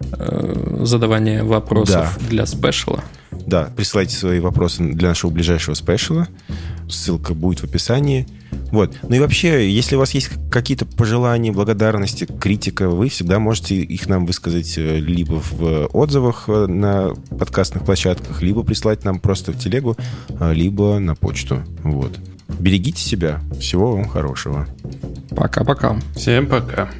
э, 0.00 0.80
задавания 0.82 1.42
вопросов 1.42 2.18
да. 2.20 2.28
для 2.28 2.46
спешала. 2.46 3.02
Да, 3.46 3.70
присылайте 3.76 4.16
свои 4.16 4.40
вопросы 4.40 4.82
для 4.82 5.08
нашего 5.08 5.30
ближайшего 5.30 5.74
спешала. 5.74 6.28
Ссылка 6.88 7.34
будет 7.34 7.60
в 7.60 7.64
описании. 7.64 8.26
Вот. 8.72 8.96
Ну 9.02 9.16
и 9.16 9.18
вообще, 9.18 9.70
если 9.70 9.96
у 9.96 9.98
вас 9.98 10.12
есть 10.12 10.30
какие-то 10.50 10.86
пожелания, 10.86 11.52
благодарности, 11.52 12.26
критика, 12.40 12.88
вы 12.88 13.08
всегда 13.08 13.38
можете 13.38 13.76
их 13.76 14.08
нам 14.08 14.26
высказать 14.26 14.76
э, 14.76 14.98
либо 14.98 15.40
в 15.40 15.86
отзывах 15.92 16.44
э, 16.48 16.66
на 16.66 17.14
подкастных 17.38 17.84
площадках, 17.84 18.42
либо 18.42 18.62
прислать 18.62 19.04
нам 19.04 19.18
просто 19.18 19.52
в 19.52 19.58
телегу, 19.58 19.96
э, 20.28 20.52
либо 20.52 20.98
на 20.98 21.14
почту. 21.14 21.62
Вот. 21.82 22.12
Берегите 22.48 23.00
себя. 23.00 23.40
Всего 23.58 23.92
вам 23.96 24.08
хорошего. 24.08 24.66
Пока-пока. 25.30 25.96
Всем 26.14 26.46
пока. 26.46 26.90